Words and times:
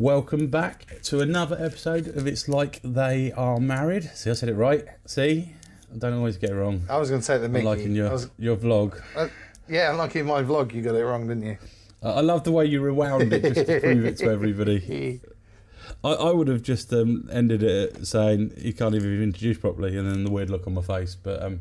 Welcome 0.00 0.46
back 0.46 0.86
to 1.02 1.20
another 1.20 1.62
episode 1.62 2.08
of 2.16 2.26
It's 2.26 2.48
Like 2.48 2.80
They 2.82 3.32
Are 3.32 3.60
Married. 3.60 4.04
See, 4.14 4.30
I 4.30 4.32
said 4.32 4.48
it 4.48 4.54
right. 4.54 4.86
See? 5.04 5.52
I 5.92 5.98
don't 5.98 6.14
always 6.14 6.38
get 6.38 6.48
it 6.48 6.54
wrong. 6.54 6.86
I 6.88 6.96
was 6.96 7.10
going 7.10 7.20
to 7.20 7.24
say 7.24 7.36
the 7.36 7.50
Mickey. 7.50 7.66
Like 7.66 7.80
in 7.80 7.92
I 7.92 7.96
your, 7.96 8.10
was, 8.10 8.30
your 8.38 8.56
vlog. 8.56 8.98
uh, 9.14 9.28
yeah, 9.68 9.90
like 9.92 10.16
in 10.16 10.24
my 10.24 10.42
vlog, 10.42 10.72
you 10.72 10.80
got 10.80 10.94
it 10.94 11.04
wrong, 11.04 11.28
didn't 11.28 11.42
you? 11.42 11.58
I 12.02 12.12
I 12.12 12.20
love 12.20 12.44
the 12.44 12.50
way 12.50 12.64
you 12.64 12.80
rewound 12.80 13.30
it 13.30 13.42
just 13.42 13.66
to 13.66 13.78
prove 13.78 14.06
it 14.06 14.16
to 14.16 14.30
everybody. 14.30 15.20
I, 16.02 16.08
I 16.12 16.32
would 16.32 16.48
have 16.48 16.62
just 16.62 16.90
um, 16.94 17.28
ended 17.30 17.62
it 17.62 18.06
saying 18.06 18.54
you 18.56 18.72
can't 18.72 18.94
even 18.94 19.22
introduce 19.22 19.58
properly, 19.58 19.98
and 19.98 20.10
then 20.10 20.24
the 20.24 20.30
weird 20.30 20.48
look 20.48 20.66
on 20.66 20.72
my 20.72 20.80
face. 20.80 21.14
But 21.14 21.42
um, 21.42 21.60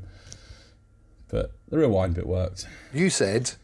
but 1.27 1.51
the 1.67 1.77
rewind 1.77 2.15
bit 2.15 2.25
worked. 2.25 2.69
You 2.93 3.09
said, 3.09 3.55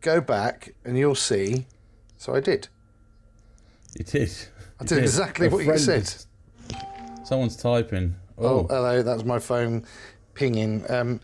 go 0.00 0.20
back 0.20 0.74
and 0.84 0.98
you'll 0.98 1.14
see. 1.14 1.66
So 2.16 2.34
I 2.34 2.40
did. 2.40 2.66
You 3.98 4.04
did. 4.04 4.30
I 4.80 4.84
did 4.84 4.98
exactly 4.98 5.48
what 5.48 5.64
you 5.64 5.78
said. 5.78 6.12
Someone's 7.24 7.56
typing. 7.56 8.14
Oh, 8.38 8.46
Oh, 8.46 8.66
hello, 8.68 9.02
that's 9.02 9.24
my 9.24 9.38
phone 9.38 9.84
pinging. 10.34 10.84
Um, 10.90 11.20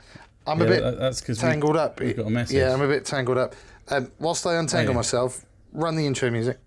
I'm 0.46 0.58
yeah, 0.60 0.64
a 0.64 0.68
bit 0.68 0.98
that's 0.98 1.20
tangled 1.40 1.76
up. 1.76 2.00
a 2.00 2.30
message. 2.30 2.56
Yeah, 2.56 2.72
I'm 2.72 2.80
a 2.82 2.88
bit 2.88 3.04
tangled 3.04 3.38
up. 3.38 3.54
Um, 3.88 4.12
whilst 4.18 4.46
I 4.46 4.56
untangle 4.56 4.90
Oh, 4.90 4.92
yeah. 4.92 4.96
myself, 4.96 5.44
run 5.72 5.96
the 5.96 6.06
intro 6.06 6.30
music. 6.30 6.58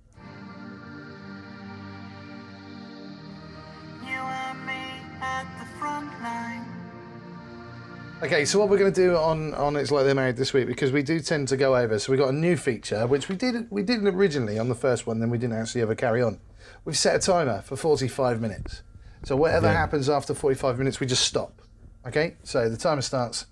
Okay, 8.21 8.43
so 8.43 8.59
what 8.59 8.67
we're 8.67 8.77
going 8.77 8.91
to 8.91 9.01
do 9.01 9.15
on 9.15 9.53
on 9.53 9.77
it's 9.77 9.91
like 9.91 10.03
they're 10.03 10.13
married 10.13 10.35
this 10.35 10.51
week 10.51 10.67
because 10.67 10.91
we 10.91 11.01
do 11.03 11.21
tend 11.21 11.47
to 11.47 11.57
go 11.57 11.75
over. 11.77 11.97
So 11.99 12.11
we 12.11 12.17
got 12.17 12.29
a 12.29 12.33
new 12.35 12.57
feature 12.57 13.07
which 13.07 13.29
we 13.29 13.35
did 13.35 13.67
we 13.71 13.81
didn't 13.81 14.07
originally 14.07 14.59
on 14.59 14.67
the 14.67 14.75
first 14.75 15.07
one, 15.07 15.19
then 15.19 15.29
we 15.29 15.37
didn't 15.37 15.55
actually 15.55 15.81
ever 15.81 15.95
carry 15.95 16.21
on. 16.21 16.39
We've 16.83 16.97
set 16.97 17.15
a 17.15 17.19
timer 17.19 17.61
for 17.61 17.77
45 17.77 18.41
minutes. 18.41 18.81
So 19.23 19.35
whatever 19.37 19.67
Yeah. 19.67 19.73
happens 19.73 20.09
after 20.09 20.33
45 20.33 20.77
minutes, 20.77 20.99
we 20.99 21.07
just 21.07 21.23
stop. 21.23 21.61
Okay, 22.05 22.35
so 22.43 22.69
the 22.69 22.77
timer 22.77 23.01
starts 23.01 23.45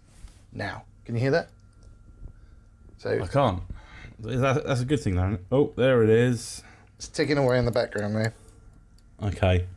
now. 0.52 0.84
Can 1.06 1.16
you 1.16 1.22
hear 1.22 1.32
that? 1.32 1.50
So 2.98 3.20
I 3.24 3.28
can't. 3.28 3.62
That, 4.20 4.66
that's 4.66 4.82
a 4.82 4.86
good 4.86 5.00
thing, 5.00 5.16
though. 5.16 5.38
Oh, 5.52 5.74
there 5.76 6.04
it 6.04 6.10
is. 6.10 6.64
it's 6.98 7.08
ticking 7.08 7.38
away 7.38 7.60
in 7.60 7.66
the 7.66 7.72
background 7.72 8.16
there. 8.16 8.34
Okay. 9.22 9.68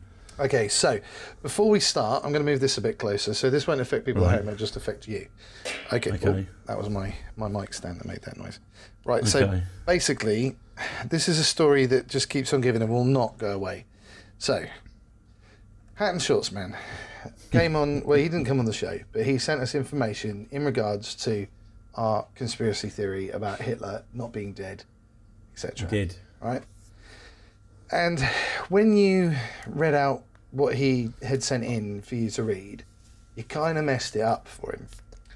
Okay, 0.41 0.67
so 0.67 0.99
before 1.43 1.69
we 1.69 1.79
start, 1.79 2.23
I'm 2.25 2.31
going 2.31 2.43
to 2.43 2.51
move 2.51 2.59
this 2.59 2.77
a 2.77 2.81
bit 2.81 2.97
closer. 2.97 3.33
So 3.35 3.49
this 3.51 3.67
won't 3.67 3.79
affect 3.79 4.05
people 4.05 4.23
Right. 4.23 4.33
at 4.33 4.39
home; 4.39 4.47
it'll 4.49 4.57
just 4.57 4.75
affect 4.75 5.07
you. 5.07 5.27
Okay. 5.93 6.09
Oh, 6.11 6.15
okay. 6.15 6.27
oh, 6.29 6.45
that 6.65 6.77
was 6.77 6.89
my 6.89 7.13
my 7.37 7.47
mic 7.47 7.73
stand 7.73 7.99
that 7.99 8.07
made 8.07 8.21
that 8.23 8.37
noise. 8.37 8.59
Right. 9.05 9.21
Okay. 9.21 9.29
So 9.29 9.61
basically, 9.85 10.55
this 11.05 11.29
is 11.29 11.37
a 11.37 11.43
story 11.43 11.85
that 11.85 12.07
just 12.07 12.29
keeps 12.29 12.53
on 12.53 12.61
giving 12.61 12.81
and 12.81 12.91
will 12.91 13.05
not 13.05 13.37
go 13.37 13.51
away. 13.51 13.85
So, 14.39 14.65
Hat 15.95 16.11
and 16.11 16.21
Shorts 16.21 16.51
Man 16.51 16.75
came 17.51 17.75
on. 17.75 18.03
Well, 18.03 18.17
he 18.17 18.23
didn't 18.23 18.45
come 18.45 18.59
on 18.59 18.65
the 18.65 18.73
show, 18.73 18.99
but 19.11 19.25
he 19.25 19.37
sent 19.37 19.61
us 19.61 19.75
information 19.75 20.47
in 20.49 20.65
regards 20.65 21.13
to 21.17 21.45
our 21.93 22.25
conspiracy 22.33 22.89
theory 22.89 23.29
about 23.29 23.59
Hitler 23.61 24.03
not 24.13 24.31
being 24.31 24.53
dead, 24.53 24.85
etc 25.53 25.87
Did. 25.89 26.15
right? 26.39 26.63
And 27.91 28.21
when 28.69 28.95
you 28.95 29.35
read 29.67 29.93
out 29.93 30.23
what 30.51 30.75
he 30.75 31.09
had 31.23 31.43
sent 31.43 31.63
in 31.63 32.01
for 32.01 32.15
you 32.15 32.29
to 32.31 32.43
read, 32.43 32.83
you 33.35 33.43
kind 33.43 33.77
of 33.77 33.85
messed 33.85 34.15
it 34.15 34.21
up 34.21 34.47
for 34.47 34.73
him. 34.73 34.87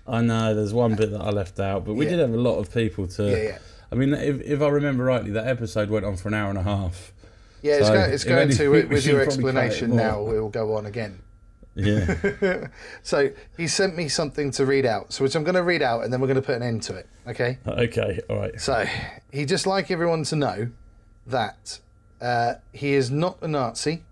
I 0.08 0.22
know 0.22 0.54
there's 0.54 0.74
one 0.74 0.96
bit 0.96 1.12
that 1.12 1.22
I 1.22 1.32
left 1.32 1.60
out, 1.60 1.86
but 1.86 1.96
we 1.96 2.06
Yeah. 2.06 2.12
did 2.12 2.20
have 2.20 2.34
a 2.34 2.38
lot 2.38 2.58
of 2.60 2.72
people 2.74 3.08
to. 3.08 3.30
Yeah, 3.30 3.38
yeah. 3.38 3.58
I 3.92 3.96
mean, 3.96 4.14
if, 4.14 4.42
if 4.42 4.62
I 4.62 4.68
remember 4.68 5.04
rightly, 5.06 5.32
that 5.32 5.48
episode 5.48 5.90
went 5.90 6.06
on 6.06 6.16
for 6.18 6.28
an 6.28 6.34
hour 6.34 6.50
and 6.50 6.58
a 6.60 6.64
half. 6.64 7.12
Yeah, 7.62 7.76
it's 7.78 7.90
going, 7.90 8.12
it's 8.12 8.24
going 8.24 8.40
anything, 8.42 8.72
to, 8.72 8.88
with 8.90 9.06
your 9.06 9.22
explanation 9.22 9.96
now, 9.96 10.22
it 10.28 10.40
will 10.40 10.50
go 10.50 10.76
on 10.76 10.86
again. 10.86 11.20
Yeah. 11.76 12.68
So 13.04 13.32
he 13.58 13.68
sent 13.68 13.96
me 13.96 14.08
something 14.08 14.52
to 14.52 14.66
read 14.66 14.86
out, 14.86 15.14
so 15.14 15.24
which 15.24 15.36
I'm 15.36 15.44
going 15.44 15.56
to 15.56 15.64
read 15.64 15.82
out 15.82 16.04
and 16.04 16.12
then 16.14 16.22
we're 16.22 16.28
going 16.28 16.36
to 16.36 16.42
put 16.42 16.56
an 16.56 16.64
end 16.64 16.84
to 16.84 16.96
it, 16.96 17.08
okay? 17.28 17.58
okay. 17.68 18.20
All 18.30 18.38
right. 18.38 18.60
So 18.60 18.86
he 19.32 19.46
just 19.46 19.68
like 19.68 19.92
everyone 19.92 20.24
to 20.26 20.36
know 20.36 20.70
that 21.28 21.80
uh, 22.22 22.56
he 22.72 22.94
is 22.94 23.12
not 23.12 23.38
a 23.42 23.48
Nazi. 23.48 24.04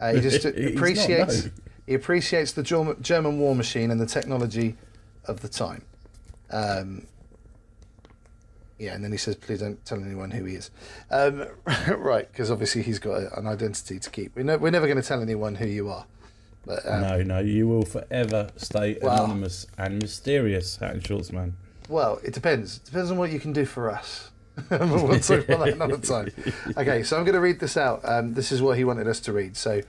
Uh, 0.00 0.14
he 0.14 0.20
just 0.20 0.42
He's 0.44 0.54
not, 0.56 0.74
appreciates 0.74 1.44
no. 1.46 1.50
he 1.86 1.94
appreciates 1.94 2.52
the 2.52 2.62
German, 2.62 3.38
war 3.38 3.54
machine 3.54 3.90
and 3.90 4.00
the 4.00 4.06
technology 4.06 4.76
of 5.26 5.40
the 5.40 5.48
time. 5.48 5.82
Um, 6.50 7.06
yeah, 8.78 8.94
and 8.94 9.02
then 9.02 9.10
he 9.10 9.16
says, 9.18 9.36
"Please 9.36 9.60
don't 9.60 9.82
tell 9.86 10.02
anyone 10.02 10.30
who 10.30 10.44
he 10.44 10.54
is." 10.56 10.70
Um, 11.10 11.46
right, 11.88 12.30
because 12.30 12.50
obviously 12.50 12.82
he's 12.82 12.98
got 12.98 13.14
a, 13.22 13.38
an 13.38 13.46
identity 13.46 13.98
to 13.98 14.10
keep. 14.10 14.36
We're, 14.36 14.58
we're 14.58 14.70
never 14.70 14.86
going 14.86 15.00
to 15.00 15.06
tell 15.06 15.22
anyone 15.22 15.54
who 15.54 15.66
you 15.66 15.88
are. 15.88 16.04
But 16.66 16.86
um, 16.86 17.00
No, 17.00 17.22
no, 17.22 17.38
you 17.38 17.66
will 17.68 17.84
forever 17.84 18.50
stay 18.56 18.98
Well- 19.00 19.14
anonymous 19.24 19.66
and 19.78 20.02
mysterious, 20.02 20.76
Hat 20.76 20.94
and 20.94 21.06
Shorts 21.06 21.32
man. 21.32 21.56
Well, 21.88 22.20
it 22.24 22.34
depends. 22.34 22.78
It 22.78 22.84
depends 22.86 23.10
on 23.12 23.16
what 23.16 23.30
you 23.30 23.38
can 23.38 23.52
do 23.52 23.64
for 23.64 23.90
us. 23.90 24.30
we'll 24.70 25.20
talk 25.20 25.48
about 25.48 25.64
that 25.64 25.74
another 25.74 25.98
time. 25.98 26.30
Okay, 26.76 27.02
so 27.02 27.16
I'm 27.16 27.24
going 27.24 27.34
to 27.34 27.40
read 27.40 27.60
this 27.60 27.76
out. 27.76 28.00
Um, 28.04 28.34
this 28.34 28.52
is 28.52 28.62
what 28.62 28.78
he 28.78 28.84
wanted 28.84 29.06
us 29.06 29.20
to 29.20 29.32
read. 29.32 29.56
So 29.56 29.82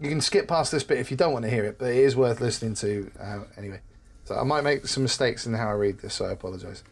you 0.00 0.08
can 0.08 0.20
skip 0.20 0.48
past 0.48 0.72
this 0.72 0.82
bit 0.82 0.98
if 0.98 1.10
you 1.10 1.16
don't 1.16 1.32
want 1.32 1.44
to 1.44 1.50
hear 1.50 1.64
it, 1.64 1.78
but 1.78 1.90
it 1.90 1.98
is 1.98 2.16
worth 2.16 2.40
listening 2.40 2.74
to 2.74 3.10
uh, 3.20 3.40
anyway. 3.56 3.80
So 4.24 4.36
I 4.36 4.42
might 4.42 4.62
make 4.62 4.86
some 4.86 5.04
mistakes 5.04 5.46
in 5.46 5.54
how 5.54 5.68
I 5.68 5.72
read 5.72 6.00
this, 6.00 6.14
so 6.14 6.26
I 6.26 6.32
apologise. 6.32 6.82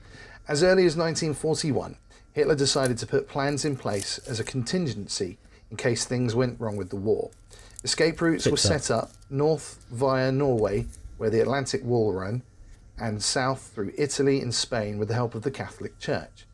As 0.46 0.62
early 0.62 0.86
as 0.86 0.96
1941, 0.96 1.96
Hitler 2.32 2.54
decided 2.54 2.98
to 2.98 3.06
put 3.06 3.28
plans 3.28 3.64
in 3.64 3.76
place 3.76 4.18
as 4.28 4.38
a 4.38 4.44
contingency 4.44 5.38
in 5.70 5.76
case 5.76 6.04
things 6.04 6.34
went 6.34 6.60
wrong 6.60 6.76
with 6.76 6.90
the 6.90 6.96
war. 6.96 7.30
Escape 7.82 8.20
routes 8.20 8.46
were 8.46 8.56
set 8.56 8.90
up 8.90 9.10
north 9.28 9.84
via 9.90 10.30
Norway, 10.32 10.86
where 11.18 11.30
the 11.30 11.40
Atlantic 11.40 11.84
Wall 11.84 12.12
ran, 12.12 12.42
and 12.98 13.22
south 13.22 13.72
through 13.74 13.92
Italy 13.98 14.40
and 14.40 14.54
Spain 14.54 14.98
with 14.98 15.08
the 15.08 15.14
help 15.14 15.34
of 15.34 15.42
the 15.42 15.50
Catholic 15.50 15.98
Church. 15.98 16.46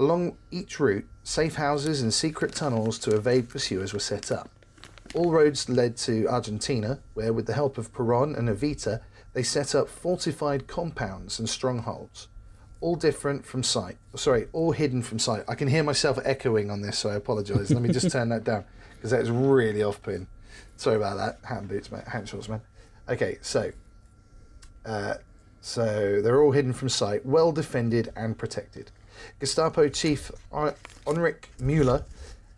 Along 0.00 0.38
each 0.50 0.80
route, 0.80 1.06
safe 1.24 1.56
houses 1.56 2.00
and 2.00 2.12
secret 2.14 2.54
tunnels 2.54 2.98
to 3.00 3.14
evade 3.14 3.50
pursuers 3.50 3.92
were 3.92 4.00
set 4.00 4.32
up. 4.32 4.48
All 5.12 5.30
roads 5.30 5.68
led 5.68 5.98
to 5.98 6.26
Argentina, 6.26 7.00
where, 7.12 7.34
with 7.34 7.44
the 7.44 7.52
help 7.52 7.76
of 7.76 7.92
Peron 7.92 8.34
and 8.34 8.48
Evita, 8.48 9.02
they 9.34 9.42
set 9.42 9.74
up 9.74 9.90
fortified 9.90 10.66
compounds 10.66 11.38
and 11.38 11.46
strongholds. 11.46 12.28
All 12.80 12.96
different 12.96 13.44
from 13.44 13.62
sight. 13.62 13.98
Sorry, 14.14 14.48
all 14.54 14.72
hidden 14.72 15.02
from 15.02 15.18
sight. 15.18 15.44
I 15.46 15.54
can 15.54 15.68
hear 15.68 15.82
myself 15.82 16.18
echoing 16.24 16.70
on 16.70 16.80
this, 16.80 16.98
so 16.98 17.10
I 17.10 17.16
apologise. 17.16 17.70
Let 17.70 17.82
me 17.82 17.92
just 17.92 18.10
turn 18.10 18.30
that 18.30 18.42
down 18.42 18.64
because 18.96 19.10
that 19.10 19.20
is 19.20 19.30
really 19.30 19.82
off 19.82 20.02
pin. 20.02 20.28
Sorry 20.78 20.96
about 20.96 21.18
that. 21.18 21.46
Hand 21.46 21.68
boots, 21.68 21.92
man. 21.92 22.04
Hand 22.06 22.26
shorts, 22.26 22.48
man. 22.48 22.62
Okay, 23.06 23.36
so 23.42 23.70
uh, 24.86 25.16
so 25.60 26.22
they're 26.22 26.40
all 26.40 26.52
hidden 26.52 26.72
from 26.72 26.88
sight, 26.88 27.26
well 27.26 27.52
defended 27.52 28.10
and 28.16 28.38
protected. 28.38 28.92
Gestapo 29.38 29.88
chief 29.88 30.30
Heinrich 30.52 30.76
Ulrich 31.06 31.48
Müller 31.60 32.04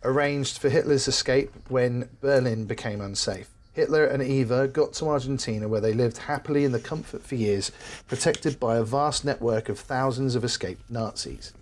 arranged 0.03 0.57
for 0.57 0.69
Hitler's 0.69 1.07
escape 1.07 1.51
when 1.69 2.09
Berlin 2.21 2.65
became 2.65 3.01
unsafe. 3.01 3.49
Hitler 3.73 4.05
and 4.05 4.21
Eva 4.21 4.67
got 4.67 4.93
to 4.93 5.09
Argentina 5.09 5.67
where 5.67 5.81
they 5.81 5.93
lived 5.93 6.17
happily 6.19 6.63
in 6.63 6.71
the 6.71 6.79
comfort 6.79 7.23
for 7.23 7.35
years, 7.35 7.71
protected 8.07 8.59
by 8.59 8.77
a 8.77 8.83
vast 8.83 9.25
network 9.25 9.67
of 9.67 9.79
thousands 9.79 10.35
of 10.35 10.43
escaped 10.43 10.89
Nazis. 10.91 11.53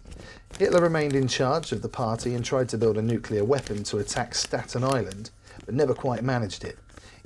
Hitler 0.60 0.82
remained 0.82 1.16
in 1.16 1.28
charge 1.28 1.72
of 1.72 1.82
the 1.82 1.90
party 1.90 2.36
and 2.36 2.44
tried 2.44 2.68
to 2.70 2.78
build 2.78 2.98
a 2.98 3.02
nuclear 3.02 3.46
weapon 3.46 3.84
to 3.86 3.98
attack 4.00 4.36
Staten 4.36 4.84
Island, 4.84 5.30
but 5.66 5.74
never 5.74 5.94
quite 5.94 6.24
managed 6.24 6.66
it. 6.66 6.78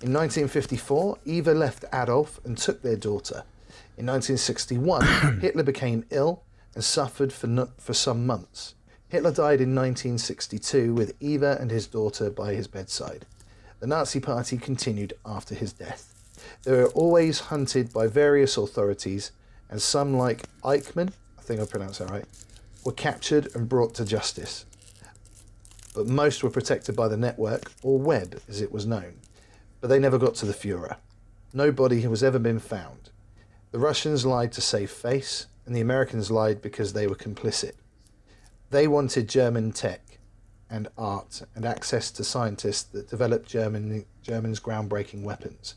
In 0.01 0.13
1954, 0.13 1.17
Eva 1.25 1.53
left 1.53 1.85
Adolf 1.91 2.39
and 2.45 2.55
took 2.55 2.81
their 2.81 2.95
daughter. 2.95 3.43
In 3.97 4.05
1961, 4.05 5.39
Hitler 5.41 5.63
became 5.63 6.05
ill 6.11 6.43
and 6.75 6.83
suffered 6.83 7.33
for, 7.33 7.47
no- 7.47 7.71
for 7.77 7.93
some 7.93 8.27
months. 8.27 8.75
Hitler 9.07 9.31
died 9.31 9.61
in 9.61 9.73
1962 9.73 10.93
with 10.93 11.15
Eva 11.19 11.57
and 11.59 11.71
his 11.71 11.87
daughter 11.87 12.29
by 12.29 12.53
his 12.53 12.67
bedside. 12.67 13.25
The 13.79 13.87
Nazi 13.87 14.19
Party 14.19 14.57
continued 14.57 15.13
after 15.25 15.55
his 15.55 15.73
death. 15.73 16.13
They 16.63 16.71
were 16.71 16.89
always 16.89 17.39
hunted 17.39 17.93
by 17.93 18.07
various 18.07 18.57
authorities, 18.57 19.31
and 19.69 19.81
some, 19.81 20.15
like 20.17 20.43
Eichmann, 20.63 21.13
I 21.37 21.41
think 21.41 21.61
I 21.61 21.65
pronounced 21.65 21.99
that 21.99 22.09
right, 22.09 22.25
were 22.83 22.91
captured 22.91 23.55
and 23.55 23.69
brought 23.69 23.95
to 23.95 24.05
justice. 24.05 24.65
But 25.93 26.07
most 26.07 26.43
were 26.43 26.49
protected 26.49 26.95
by 26.95 27.07
the 27.07 27.17
network, 27.17 27.71
or 27.83 27.97
web 27.97 28.41
as 28.49 28.61
it 28.61 28.71
was 28.71 28.85
known. 28.85 29.19
But 29.81 29.87
they 29.87 29.99
never 29.99 30.17
got 30.17 30.35
to 30.35 30.45
the 30.45 30.53
Fuhrer. 30.53 30.97
No 31.53 31.71
body 31.71 32.01
has 32.01 32.23
ever 32.23 32.39
been 32.39 32.59
found. 32.59 33.11
The 33.71 33.79
Russians 33.79 34.25
lied 34.25 34.51
to 34.53 34.61
save 34.61 34.91
face, 34.91 35.47
and 35.65 35.75
the 35.75 35.81
Americans 35.81 36.29
lied 36.29 36.61
because 36.61 36.93
they 36.93 37.07
were 37.07 37.15
complicit. 37.15 37.73
They 38.69 38.87
wanted 38.87 39.29
German 39.29 39.71
tech 39.71 40.19
and 40.69 40.87
art 40.97 41.43
and 41.55 41.65
access 41.65 42.11
to 42.11 42.23
scientists 42.23 42.83
that 42.83 43.09
developed 43.09 43.47
German, 43.47 44.05
German's 44.21 44.59
groundbreaking 44.59 45.23
weapons. 45.23 45.75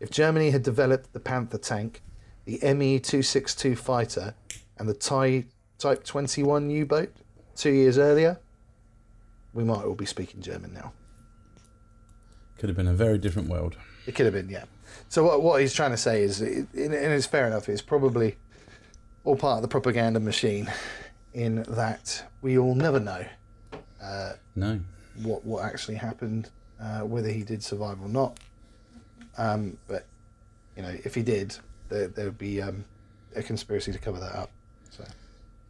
If 0.00 0.10
Germany 0.10 0.50
had 0.50 0.62
developed 0.62 1.12
the 1.12 1.20
Panther 1.20 1.58
tank, 1.58 2.02
the 2.44 2.58
ME 2.74 2.98
262 2.98 3.76
fighter, 3.76 4.34
and 4.78 4.88
the 4.88 4.94
Ty 4.94 5.46
Type 5.78 6.04
21 6.04 6.70
U 6.70 6.86
boat 6.86 7.12
two 7.56 7.70
years 7.70 7.98
earlier, 7.98 8.38
we 9.52 9.64
might 9.64 9.84
all 9.84 9.94
be 9.94 10.06
speaking 10.06 10.40
German 10.40 10.72
now. 10.72 10.92
Could 12.58 12.68
have 12.68 12.76
been 12.76 12.88
a 12.88 12.94
very 12.94 13.18
different 13.18 13.48
world. 13.48 13.76
It 14.06 14.14
could 14.14 14.26
have 14.26 14.34
been, 14.34 14.48
yeah. 14.48 14.64
So 15.08 15.24
what, 15.24 15.42
what 15.42 15.60
he's 15.60 15.74
trying 15.74 15.90
to 15.90 15.96
say 15.96 16.22
is, 16.22 16.40
and 16.40 16.68
it's 16.74 17.26
fair 17.26 17.46
enough. 17.46 17.68
It's 17.68 17.82
probably 17.82 18.36
all 19.24 19.36
part 19.36 19.56
of 19.56 19.62
the 19.62 19.68
propaganda 19.68 20.20
machine, 20.20 20.70
in 21.32 21.62
that 21.68 22.24
we 22.42 22.58
all 22.58 22.74
never 22.74 23.00
know 23.00 23.24
No. 24.54 24.80
what 25.22 25.44
what 25.44 25.64
actually 25.64 25.96
happened, 25.96 26.50
uh, 26.80 27.00
whether 27.00 27.28
he 27.30 27.42
did 27.42 27.62
survive 27.62 28.00
or 28.02 28.08
not. 28.08 28.38
Um, 29.36 29.78
but 29.88 30.06
you 30.76 30.82
know, 30.82 30.94
if 31.04 31.14
he 31.14 31.22
did, 31.22 31.56
there 31.88 32.08
there 32.08 32.26
would 32.26 32.38
be 32.38 32.60
um, 32.62 32.84
a 33.34 33.42
conspiracy 33.42 33.92
to 33.92 33.98
cover 33.98 34.20
that 34.20 34.34
up. 34.34 34.50
So 34.90 35.04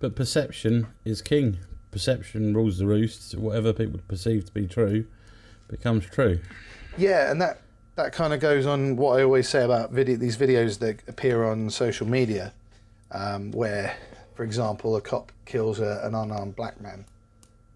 But 0.00 0.14
perception 0.16 0.86
is 1.04 1.22
king. 1.22 1.58
Perception 1.90 2.54
rules 2.54 2.78
the 2.78 2.86
roost. 2.86 3.36
Whatever 3.36 3.72
people 3.72 4.00
perceive 4.08 4.44
to 4.46 4.52
be 4.52 4.66
true 4.66 5.06
becomes 5.68 6.04
true. 6.06 6.40
yeah, 6.98 7.30
and 7.30 7.40
that 7.40 7.60
that 7.96 8.12
kind 8.12 8.34
of 8.34 8.40
goes 8.40 8.66
on 8.66 8.96
what 8.96 9.18
I 9.18 9.22
always 9.22 9.48
say 9.48 9.62
about 9.64 9.92
video 9.92 10.16
these 10.16 10.36
videos 10.36 10.80
that 10.80 10.96
appear 11.08 11.44
on 11.44 11.70
social 11.70 12.06
media, 12.08 12.52
um, 13.14 13.52
where, 13.52 13.96
for 14.34 14.44
example, 14.44 14.96
a 14.96 15.00
cop 15.00 15.32
kills 15.46 15.80
a, 15.80 16.00
an 16.02 16.14
unarmed 16.14 16.56
black 16.56 16.80
man, 16.80 17.06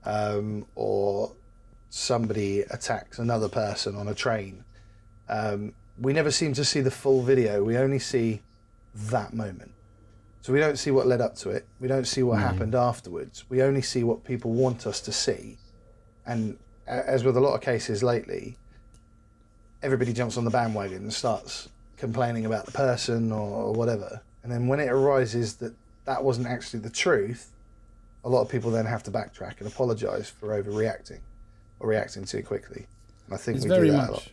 um, 0.04 0.66
or 0.74 1.32
somebody 1.88 2.60
attacks 2.60 3.18
another 3.18 3.48
person 3.48 3.96
on 3.96 4.08
a 4.08 4.14
train. 4.14 4.64
Um, 5.28 5.72
we 5.98 6.12
never 6.12 6.30
seem 6.30 6.52
to 6.54 6.64
see 6.64 6.80
the 6.80 6.90
full 6.90 7.22
video. 7.22 7.64
We 7.64 7.78
only 7.78 7.98
see 7.98 8.42
that 8.94 9.32
moment. 9.32 9.72
So 10.42 10.52
we 10.52 10.60
don't 10.60 10.78
see 10.78 10.90
what 10.90 11.06
led 11.06 11.20
up 11.20 11.34
to 11.36 11.50
it. 11.50 11.66
We 11.80 11.88
don't 11.88 12.06
see 12.06 12.22
what 12.22 12.38
happened 12.38 12.74
afterwards. 12.74 13.44
We 13.48 13.62
only 13.62 13.82
see 13.82 14.04
what 14.04 14.24
people 14.24 14.52
want 14.52 14.86
us 14.86 15.00
to 15.02 15.12
see. 15.12 15.58
And 16.26 16.58
as 16.86 17.24
with 17.24 17.36
a 17.36 17.40
lot 17.40 17.54
of 17.54 17.60
cases 17.60 18.02
lately, 18.02 18.56
everybody 19.82 20.12
jumps 20.12 20.36
on 20.36 20.44
the 20.44 20.50
bandwagon 20.50 20.98
and 20.98 21.12
starts 21.12 21.68
complaining 21.96 22.46
about 22.46 22.66
the 22.66 22.72
person 22.72 23.32
or, 23.32 23.64
or 23.64 23.72
whatever. 23.72 24.22
And 24.42 24.52
then 24.52 24.66
when 24.68 24.80
it 24.80 24.88
arises 24.88 25.56
that 25.56 25.74
that 26.04 26.24
wasn't 26.24 26.46
actually 26.46 26.80
the 26.80 26.90
truth, 26.90 27.50
a 28.24 28.28
lot 28.28 28.42
of 28.42 28.48
people 28.48 28.70
then 28.70 28.86
have 28.86 29.02
to 29.04 29.10
backtrack 29.10 29.58
and 29.58 29.66
apologise 29.66 30.28
for 30.30 30.48
overreacting 30.62 31.20
or 31.80 31.88
reacting 31.88 32.24
too 32.24 32.42
quickly. 32.42 32.86
And 33.26 33.34
I 33.34 33.36
think 33.36 33.56
It's 33.56 33.64
we 33.64 33.68
very 33.70 33.86
do 33.88 33.92
that 33.92 34.08
a 34.08 34.12
lot. 34.12 34.20
much. 34.20 34.30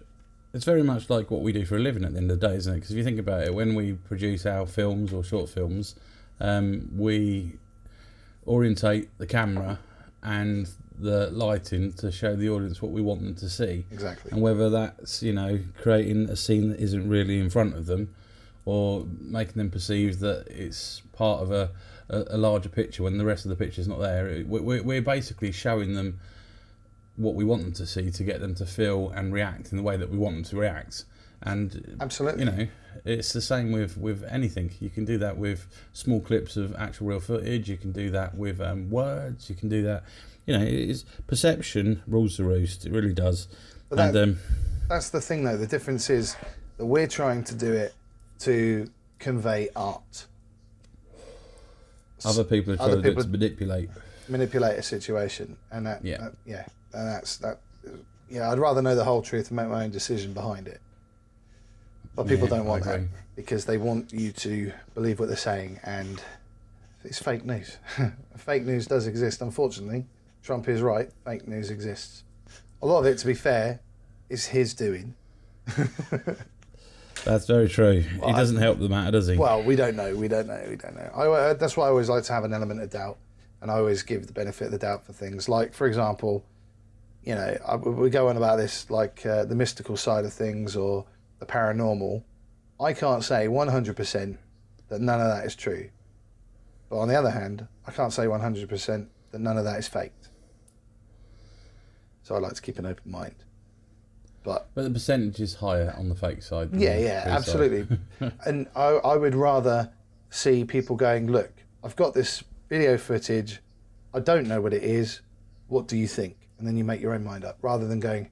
It's 0.53 0.65
very 0.65 0.83
much 0.83 1.09
like 1.09 1.29
what 1.29 1.41
we 1.41 1.51
do 1.51 1.65
for 1.65 1.75
a 1.75 1.79
living 1.79 2.05
at 2.05 2.13
the 2.13 2.17
end 2.17 2.31
of 2.31 2.39
the 2.39 2.47
day, 2.47 2.55
isn't 2.55 2.71
it? 2.71 2.75
Because 2.77 2.91
if 2.91 2.97
you 2.97 3.03
think 3.03 3.19
about 3.19 3.43
it, 3.43 3.53
when 3.53 3.75
we 3.75 3.93
produce 3.93 4.45
our 4.45 4.65
films 4.65 5.11
or 5.11 5.21
short 5.23 5.49
films, 5.49 5.95
um, 6.39 6.89
we 6.95 7.57
orientate 8.47 9.09
the 9.17 9.27
camera 9.27 9.79
and 10.23 10.69
the 10.97 11.29
lighting 11.31 11.91
to 11.93 12.09
show 12.11 12.35
the 12.37 12.49
audience 12.49 12.81
what 12.81 12.91
we 12.91 13.01
want 13.01 13.21
them 13.21 13.35
to 13.35 13.49
see. 13.49 13.85
Exactly. 13.91 14.31
And 14.31 14.41
whether 14.41 14.69
that's, 14.69 15.21
you 15.21 15.33
know, 15.33 15.59
creating 15.81 16.29
a 16.29 16.37
scene 16.37 16.69
that 16.69 16.79
isn't 16.79 17.09
really 17.09 17.37
in 17.39 17.49
front 17.49 17.75
of 17.75 17.85
them 17.85 18.15
or 18.65 19.06
making 19.19 19.53
them 19.56 19.69
perceive 19.69 20.19
that 20.19 20.47
it's 20.50 21.01
part 21.13 21.41
of 21.41 21.51
a, 21.51 21.69
a, 22.09 22.23
a 22.31 22.38
larger 22.38 22.69
picture 22.69 23.03
when 23.03 23.17
the 23.17 23.25
rest 23.25 23.45
of 23.45 23.50
the 23.50 23.56
picture's 23.56 23.88
not 23.88 24.00
there. 24.00 24.44
We- 24.47 24.59
We're, 24.59 24.83
we're 24.83 25.01
basically 25.01 25.51
showing 25.51 25.94
them 25.94 26.19
what 27.15 27.35
we 27.35 27.45
want 27.45 27.62
them 27.63 27.71
to 27.73 27.85
see 27.85 28.12
to 28.12 28.23
get 28.23 28.41
them 28.41 28.56
to 28.56 28.65
feel 28.65 29.09
and 29.12 29.31
react 29.33 29.71
in 29.71 29.77
the 29.77 29.83
way 29.83 29.95
that 29.97 30.09
we 30.09 30.17
want 30.17 30.35
them 30.35 30.44
to 30.45 30.57
react. 30.57 31.06
And 31.41 31.97
Absolutely. 32.01 32.44
you 32.44 32.51
know, 32.51 32.67
it's 33.06 33.33
the 33.33 33.41
same 33.41 33.71
with 33.71 33.97
with 33.97 34.23
anything. 34.23 34.71
You 34.79 34.89
can 34.89 35.06
do 35.06 35.17
that 35.19 35.38
with 35.38 35.67
small 35.94 36.19
clips 36.19 36.57
of 36.57 36.75
actual 36.75 37.07
real 37.07 37.19
footage. 37.19 37.69
You 37.69 37.77
can 37.77 37.91
do 37.91 38.09
that 38.12 38.35
with 38.35 38.59
um, 38.59 38.89
words. 38.89 39.50
You 39.50 39.56
can 39.56 39.69
do 39.69 39.83
that. 39.83 40.03
You 40.47 40.57
know, 40.57 40.63
it 40.63 40.73
is 40.73 41.03
perception 41.27 42.01
rules 42.07 42.38
the 42.38 42.44
roost. 42.45 42.85
It 42.85 42.91
really 42.91 43.13
does. 43.13 43.47
But 43.89 44.00
and 44.00 44.15
that- 44.15 44.23
um, 44.23 44.38
That's 44.89 45.09
the 45.12 45.21
thing, 45.21 45.44
though. 45.44 45.57
The 45.57 45.67
difference 45.67 46.09
is 46.09 46.35
that 46.77 46.85
we're 46.85 47.07
trying 47.07 47.44
to 47.45 47.56
do 47.56 47.71
it 47.71 47.94
to 48.39 48.89
convey 49.19 49.69
art, 49.75 50.25
other 52.23 52.43
people 52.43 52.73
are 52.73 52.77
trying 52.77 52.89
to, 52.91 53.01
people- 53.01 53.23
to 53.23 53.29
manipulate. 53.29 53.89
manipulate 54.27 54.79
a 54.79 54.83
situation, 54.83 55.57
and 55.71 55.85
that, 55.85 56.03
Yeah. 56.03 56.17
that- 56.17 56.35
yeah, 56.45 56.65
and 56.93 57.07
that's 57.07 57.37
that. 57.37 57.59
Yeah, 58.29 58.49
I'd 58.51 58.57
rather 58.59 58.81
know 58.81 58.95
the 58.95 59.03
whole 59.03 59.21
truth 59.21 59.49
and 59.49 59.57
make 59.57 59.67
my 59.67 59.83
own 59.83 59.91
decision 59.91 60.33
behind 60.33 60.67
it. 60.67 60.81
But 62.15 62.27
people 62.27 62.47
Yeah, 62.47 62.55
don't 62.57 62.65
want 62.65 62.85
that 62.85 63.01
because 63.35 63.65
they 63.65 63.77
want 63.77 64.11
you 64.13 64.31
to 64.31 64.71
believe 64.95 65.19
what 65.19 65.27
they're 65.27 65.38
saying, 65.38 65.79
and 65.83 66.21
it's 67.03 67.19
fake 67.19 67.45
news. 67.45 67.77
fake 68.38 68.63
news 68.63 68.88
does 68.88 69.05
exist, 69.05 69.41
unfortunately. 69.41 70.07
Trump 70.41 70.67
is 70.69 70.81
right. 70.81 71.11
Fake 71.25 71.47
news 71.47 71.69
exists. 71.69 72.23
A 72.81 72.85
lot 72.88 72.99
of 72.99 73.05
it, 73.05 73.17
to 73.19 73.27
be 73.27 73.33
fair, 73.33 73.79
is 74.29 74.47
his 74.47 74.73
doing. 74.73 75.13
That's 77.23 77.47
very 77.47 77.67
true. 77.69 78.01
he 78.01 78.17
Well, 78.19 78.29
I- 78.35 78.38
doesn't 78.39 78.57
help 78.57 78.79
the 78.79 78.89
matter, 78.89 79.12
does 79.12 79.27
he? 79.27 79.38
Well, 79.38 79.63
we 79.63 79.75
don't 79.75 79.95
know. 79.95 80.15
We 80.15 80.27
don't 80.27 80.47
know. 80.47 80.63
We 80.69 80.75
don't 80.75 80.95
know. 80.95 81.09
I, 81.15 81.25
uh, 81.27 81.53
that's 81.53 81.75
why 81.77 81.85
I 81.85 81.89
always 81.89 82.09
like 82.09 82.23
to 82.25 82.33
have 82.33 82.44
an 82.44 82.53
element 82.53 82.81
of 82.81 82.89
doubt, 82.89 83.17
and 83.62 83.71
I 83.71 83.75
always 83.75 84.03
give 84.03 84.27
the 84.27 84.33
benefit 84.33 84.65
of 84.65 84.71
the 84.71 84.77
doubt 84.77 85.06
for 85.06 85.13
things. 85.13 85.47
Like, 85.50 85.73
for 85.73 85.88
example, 85.88 86.45
you 87.23 87.33
know, 87.35 87.57
I, 87.67 87.75
we 87.77 88.09
go 88.09 88.27
on 88.27 88.38
about 88.38 88.57
this, 88.57 88.89
like 88.91 89.25
uh, 89.25 89.45
the 89.45 89.56
mystical 89.56 89.97
side 89.97 90.25
of 90.25 90.33
things 90.33 90.75
or 90.75 91.06
the 91.39 91.45
paranormal. 91.45 92.23
I 92.79 92.94
can't 92.94 93.23
say 93.23 93.47
100% 93.47 94.38
that 94.89 95.01
none 95.01 95.21
of 95.21 95.27
that 95.27 95.45
is 95.45 95.56
true. 95.56 95.89
But 96.89 96.97
on 97.00 97.07
the 97.07 97.15
other 97.15 97.31
hand, 97.31 97.67
I 97.88 97.91
can't 97.91 98.13
say 98.13 98.25
100% 98.25 99.07
that 99.31 99.39
none 99.41 99.57
of 99.57 99.63
that 99.63 99.79
is 99.79 99.88
faked. 99.88 100.27
So 102.23 102.35
I 102.35 102.39
like 102.39 102.53
to 102.53 102.62
keep 102.62 102.77
an 102.77 102.85
open 102.85 103.09
mind. 103.12 103.35
But 104.45 104.68
but 104.75 104.83
the 104.83 104.92
percentage 104.92 105.39
is 105.42 105.56
higher 105.56 105.94
on 105.97 106.07
the 106.07 106.15
fake 106.15 106.44
side. 106.44 106.71
than 106.71 106.80
yeah, 106.80 106.97
yeah, 107.00 107.24
absolutely. 107.27 107.97
and 108.45 108.68
I, 108.75 108.89
I 109.03 109.18
would 109.18 109.33
rather 109.33 109.92
see 110.30 110.63
people 110.63 110.95
going, 110.95 111.31
look, 111.31 111.51
I've 111.83 111.95
got 111.95 112.13
this 112.13 112.44
video 112.69 112.95
footage. 112.97 113.59
I 114.13 114.19
don't 114.19 114.47
know 114.47 114.62
what 114.62 114.74
it 114.74 114.83
is. 114.83 115.21
What 115.68 115.88
do 115.88 115.97
you 115.97 116.07
think? 116.07 116.38
And 116.59 116.68
then 116.68 116.77
you 116.77 116.83
make 116.83 117.01
your 117.01 117.13
own 117.15 117.24
mind 117.24 117.44
up, 117.44 117.57
rather 117.63 117.88
than 117.88 118.00
going, 118.00 118.30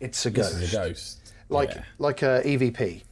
it's 0.00 0.24
a 0.24 0.30
ghost. 0.30 0.60
It's 0.62 0.72
a 0.72 0.76
ghost. 0.76 1.32
Like 1.50 1.74
Yeah. 1.74 1.82
like 1.98 2.22
a 2.22 2.42
EVP. 2.44 3.02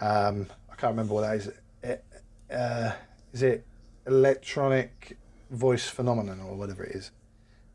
Um, 0.00 0.48
I 0.70 0.74
can't 0.74 0.90
remember 0.90 1.14
what 1.14 1.20
that 1.20 1.36
is. 1.36 1.50
Uh, 1.84 2.52
uh, 2.52 2.92
is 3.32 3.42
it 3.42 3.64
electronic 4.08 5.16
voice 5.50 5.88
phenomenon 5.88 6.40
or 6.40 6.56
whatever 6.56 6.82
it 6.82 6.96
is? 6.96 7.12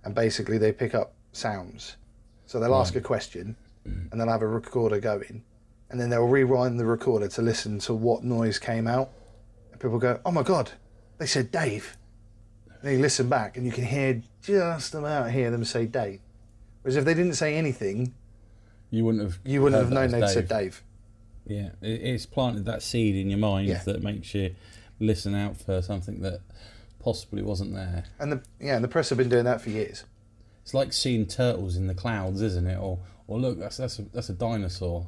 And 0.03 0.13
basically, 0.13 0.57
they 0.57 0.73
pick 0.73 0.93
up 0.93 1.13
sounds. 1.31 1.95
So 2.45 2.59
they'll 2.59 2.75
ask 2.75 2.95
a 2.95 3.01
question, 3.01 3.55
and 4.11 4.19
they'll 4.19 4.27
have 4.29 4.41
a 4.41 4.47
recorder 4.47 4.99
going, 4.99 5.43
and 5.89 5.99
then 5.99 6.09
they'll 6.09 6.27
rewind 6.27 6.79
the 6.79 6.85
recorder 6.85 7.27
to 7.29 7.41
listen 7.41 7.79
to 7.79 7.93
what 7.93 8.23
noise 8.23 8.59
came 8.59 8.87
out. 8.87 9.11
And 9.71 9.79
people 9.79 9.99
go, 9.99 10.19
"Oh 10.25 10.31
my 10.31 10.43
god, 10.43 10.71
they 11.17 11.25
said 11.25 11.51
Dave." 11.51 11.97
And 12.69 12.79
then 12.83 12.93
you 12.93 12.99
listen 12.99 13.27
back, 13.29 13.57
and 13.57 13.65
you 13.65 13.71
can 13.71 13.85
hear 13.85 14.21
just 14.41 14.93
about 14.93 15.31
hear 15.31 15.49
them 15.51 15.65
say 15.65 15.85
Dave. 15.85 16.19
Whereas 16.81 16.95
if 16.95 17.05
they 17.05 17.13
didn't 17.13 17.33
say 17.33 17.55
anything, 17.55 18.13
You 18.91 19.03
wouldn't 19.05 19.23
have. 19.23 19.39
you 19.43 19.61
wouldn't 19.61 19.81
have 19.81 19.91
known 19.91 20.11
they'd 20.11 20.29
said 20.29 20.47
Dave. 20.47 20.83
Yeah, 21.45 21.69
it's 21.81 22.25
planted 22.25 22.65
that 22.65 22.81
seed 22.83 23.15
in 23.15 23.29
your 23.29 23.39
mind 23.39 23.67
Yeah. 23.67 23.81
that 23.85 24.03
makes 24.03 24.33
you 24.35 24.53
listen 24.99 25.33
out 25.35 25.55
for 25.57 25.81
something 25.81 26.21
that 26.21 26.41
possibly 26.99 27.41
wasn't 27.41 27.73
there. 27.73 28.03
And 28.19 28.31
the 28.31 28.41
yeah, 28.59 28.75
and 28.75 28.83
the 28.83 28.87
press 28.89 29.09
have 29.09 29.17
been 29.17 29.29
doing 29.29 29.45
that 29.45 29.61
for 29.61 29.69
years. 29.69 30.03
It's 30.63 30.73
like 30.73 30.91
seeing 30.91 31.25
turtles 31.25 31.77
in 31.77 31.87
the 31.87 31.93
clouds, 31.93 32.41
isn't 32.41 32.67
it? 32.67 32.77
Or, 32.77 32.99
or 33.27 33.39
look, 33.39 33.59
that's 33.59 33.77
that's 33.77 33.99
a, 33.99 34.03
that's 34.13 34.29
a 34.29 34.33
dinosaur. 34.33 35.05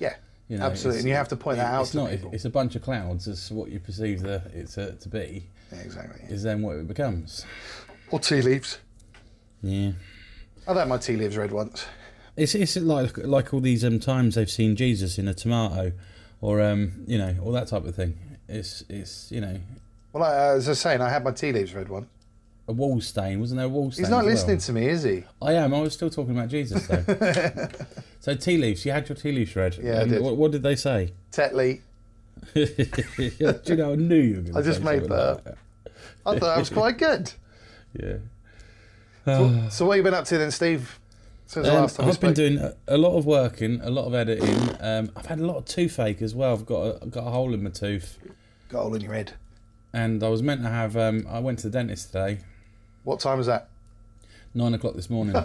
Yeah, 0.00 0.14
You 0.48 0.58
know, 0.58 0.66
absolutely. 0.66 1.00
And 1.00 1.08
you 1.08 1.14
have 1.14 1.28
to 1.28 1.36
point 1.36 1.58
that 1.58 1.72
out 1.72 1.82
It's 1.82 1.94
not. 1.94 2.10
people. 2.10 2.30
It's 2.32 2.44
a 2.44 2.50
bunch 2.50 2.74
of 2.74 2.82
clouds. 2.82 3.28
It's 3.28 3.50
what 3.50 3.70
you 3.70 3.78
perceive 3.80 4.22
the 4.22 4.42
it 4.54 4.68
to, 4.70 4.92
to 4.92 5.08
be. 5.08 5.44
Yeah, 5.72 5.78
exactly. 5.80 6.22
Is 6.28 6.42
then 6.42 6.62
what 6.62 6.76
it 6.76 6.88
becomes. 6.88 7.44
Or 8.10 8.18
tea 8.18 8.42
leaves. 8.42 8.78
Yeah. 9.62 9.92
I've 10.66 10.76
had 10.76 10.88
my 10.88 10.98
tea 10.98 11.16
leaves 11.16 11.36
read 11.36 11.52
once. 11.52 11.86
It's 12.36 12.54
it's 12.54 12.76
like 12.76 13.16
like 13.18 13.54
all 13.54 13.60
these 13.60 13.84
um, 13.84 14.00
times 14.00 14.34
they've 14.34 14.50
seen 14.50 14.74
Jesus 14.76 15.18
in 15.18 15.28
a 15.28 15.34
tomato, 15.34 15.92
or 16.40 16.60
um 16.60 17.04
you 17.06 17.16
know 17.18 17.36
all 17.42 17.52
that 17.52 17.68
type 17.68 17.84
of 17.84 17.94
thing. 17.94 18.18
It's 18.48 18.82
it's 18.88 19.30
you 19.30 19.40
know 19.40 19.60
Well, 20.12 20.24
I, 20.24 20.54
as 20.56 20.66
I 20.66 20.72
was 20.72 20.80
saying, 20.80 21.00
I 21.00 21.10
had 21.10 21.22
my 21.22 21.30
tea 21.30 21.52
leaves 21.52 21.74
read 21.74 21.88
once. 21.88 22.06
A 22.66 22.72
wall 22.72 23.00
stain, 23.00 23.40
wasn't 23.40 23.58
there? 23.58 23.66
A 23.66 23.68
wall 23.68 23.90
stain. 23.90 24.04
He's 24.04 24.10
not 24.10 24.20
as 24.20 24.24
well? 24.24 24.34
listening 24.34 24.58
to 24.58 24.72
me, 24.72 24.86
is 24.88 25.02
he? 25.02 25.24
I 25.42 25.52
am. 25.54 25.74
I 25.74 25.80
was 25.80 25.92
still 25.92 26.10
talking 26.10 26.36
about 26.36 26.48
Jesus 26.48 26.86
though. 26.86 27.68
so 28.20 28.34
tea 28.34 28.56
leaves. 28.58 28.84
You 28.86 28.92
had 28.92 29.08
your 29.08 29.16
tea 29.16 29.32
leaves 29.32 29.54
read. 29.54 29.78
Yeah, 29.82 30.00
I 30.00 30.04
did. 30.04 30.22
What, 30.22 30.36
what 30.36 30.50
did 30.52 30.62
they 30.62 30.76
say? 30.76 31.12
Tetley. 31.32 31.80
Do 32.54 32.60
you 33.66 33.76
know? 33.76 33.92
I 33.92 33.96
knew 33.96 34.16
you 34.16 34.34
were 34.36 34.40
going 34.42 34.52
to. 34.54 34.58
I 34.58 34.62
just 34.62 34.82
made 34.82 35.02
that 35.04 35.12
up. 35.12 35.58
I 36.26 36.38
thought 36.38 36.40
that 36.40 36.58
was 36.58 36.70
quite 36.70 36.98
good. 36.98 37.32
Yeah. 37.94 38.16
So, 39.24 39.68
so 39.70 39.86
what 39.86 39.92
have 39.92 39.98
you 39.98 40.02
been 40.02 40.14
up 40.18 40.24
to 40.24 40.36
then, 40.36 40.50
Steve? 40.50 40.98
Since 41.46 41.64
the 41.66 41.72
Um, 41.72 41.80
last 41.82 41.96
time 41.96 42.08
I've 42.08 42.18
been 42.20 42.32
doing 42.34 42.58
a, 42.58 42.74
a 42.88 42.98
lot 42.98 43.16
of 43.16 43.24
working, 43.24 43.80
a 43.82 43.88
lot 43.88 44.06
of 44.06 44.14
editing. 44.14 44.68
Um, 44.80 45.12
I've 45.14 45.26
had 45.26 45.38
a 45.38 45.46
lot 45.46 45.58
of 45.58 45.64
toothache 45.66 46.20
as 46.20 46.34
well. 46.34 46.52
I've 46.54 46.66
got 46.66 46.80
a, 46.82 46.98
I've 47.02 47.10
got 47.12 47.24
a 47.26 47.30
hole 47.30 47.54
in 47.54 47.62
my 47.62 47.70
tooth, 47.70 48.18
Got 48.68 48.80
a 48.80 48.82
hole 48.82 48.94
in 48.96 49.00
your 49.00 49.14
head. 49.14 49.34
and 49.92 50.24
I 50.24 50.28
was 50.28 50.42
meant 50.42 50.62
to 50.62 50.68
have. 50.70 50.96
Um, 50.96 51.24
I 51.30 51.38
went 51.38 51.60
to 51.60 51.68
the 51.68 51.78
dentist 51.78 52.08
today. 52.08 52.38
What 53.04 53.20
time 53.20 53.38
is 53.40 53.46
that? 53.46 53.68
Nine 54.54 54.74
o'clock 54.74 54.94
this 54.94 55.10
morning. 55.10 55.36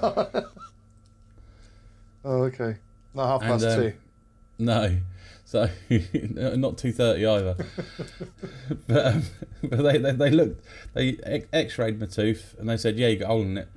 Oh, 2.26 2.44
okay. 2.44 2.76
Not 3.14 3.28
half 3.28 3.42
And, 3.42 3.50
past 3.50 3.66
um, 3.66 3.82
two. 3.82 3.94
No, 4.60 4.98
so 5.46 5.70
not 6.58 6.78
two 6.78 6.92
thirty 6.92 7.26
either. 7.26 7.56
but 8.88 9.06
um, 9.06 9.24
but 9.64 9.82
they, 9.82 9.98
they 9.98 10.12
they 10.12 10.30
looked 10.30 10.66
they 10.94 11.18
X-rayed 11.54 12.00
my 12.00 12.08
tooth 12.08 12.56
and 12.60 12.68
they 12.70 12.78
said 12.78 12.98
yeah 12.98 13.08
you 13.08 13.20
got 13.20 13.26
a 13.26 13.28
hole 13.30 13.42
in 13.44 13.58
it. 13.58 13.70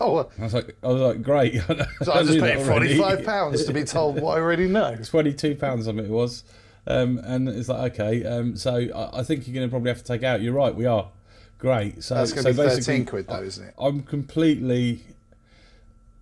Oh, 0.00 0.30
I 0.38 0.42
was 0.42 0.54
like 0.54 0.76
I 0.82 0.86
was 0.88 1.02
like 1.02 1.22
great. 1.22 1.60
so 2.02 2.12
I 2.12 2.22
just 2.22 2.40
paid 2.40 2.64
forty-five 2.66 3.24
pounds 3.24 3.64
to 3.64 3.72
be 3.72 3.84
told 3.84 4.20
what 4.20 4.38
I 4.38 4.40
already 4.40 4.66
know. 4.66 4.96
Twenty 5.04 5.34
two 5.34 5.54
pounds 5.54 5.84
something 5.84 6.06
it 6.06 6.10
was, 6.10 6.42
um, 6.86 7.18
and 7.22 7.48
it's 7.48 7.68
like 7.68 7.92
okay, 8.00 8.24
um, 8.24 8.56
so 8.56 8.74
I, 8.74 9.20
I 9.20 9.22
think 9.24 9.46
you're 9.46 9.54
going 9.54 9.66
to 9.66 9.70
probably 9.70 9.90
have 9.90 9.98
to 9.98 10.04
take 10.04 10.22
it 10.22 10.26
out. 10.26 10.40
You're 10.40 10.54
right, 10.54 10.74
we 10.74 10.86
are 10.86 11.10
great. 11.60 12.02
So 12.02 12.14
That's 12.14 12.32
going 12.32 12.42
so 12.42 12.52
to 12.52 12.62
be 12.62 12.68
thirteen 12.68 13.04
quid, 13.06 13.26
though, 13.28 13.42
isn't 13.42 13.68
it? 13.68 13.74
I'm 13.78 14.02
completely 14.02 15.02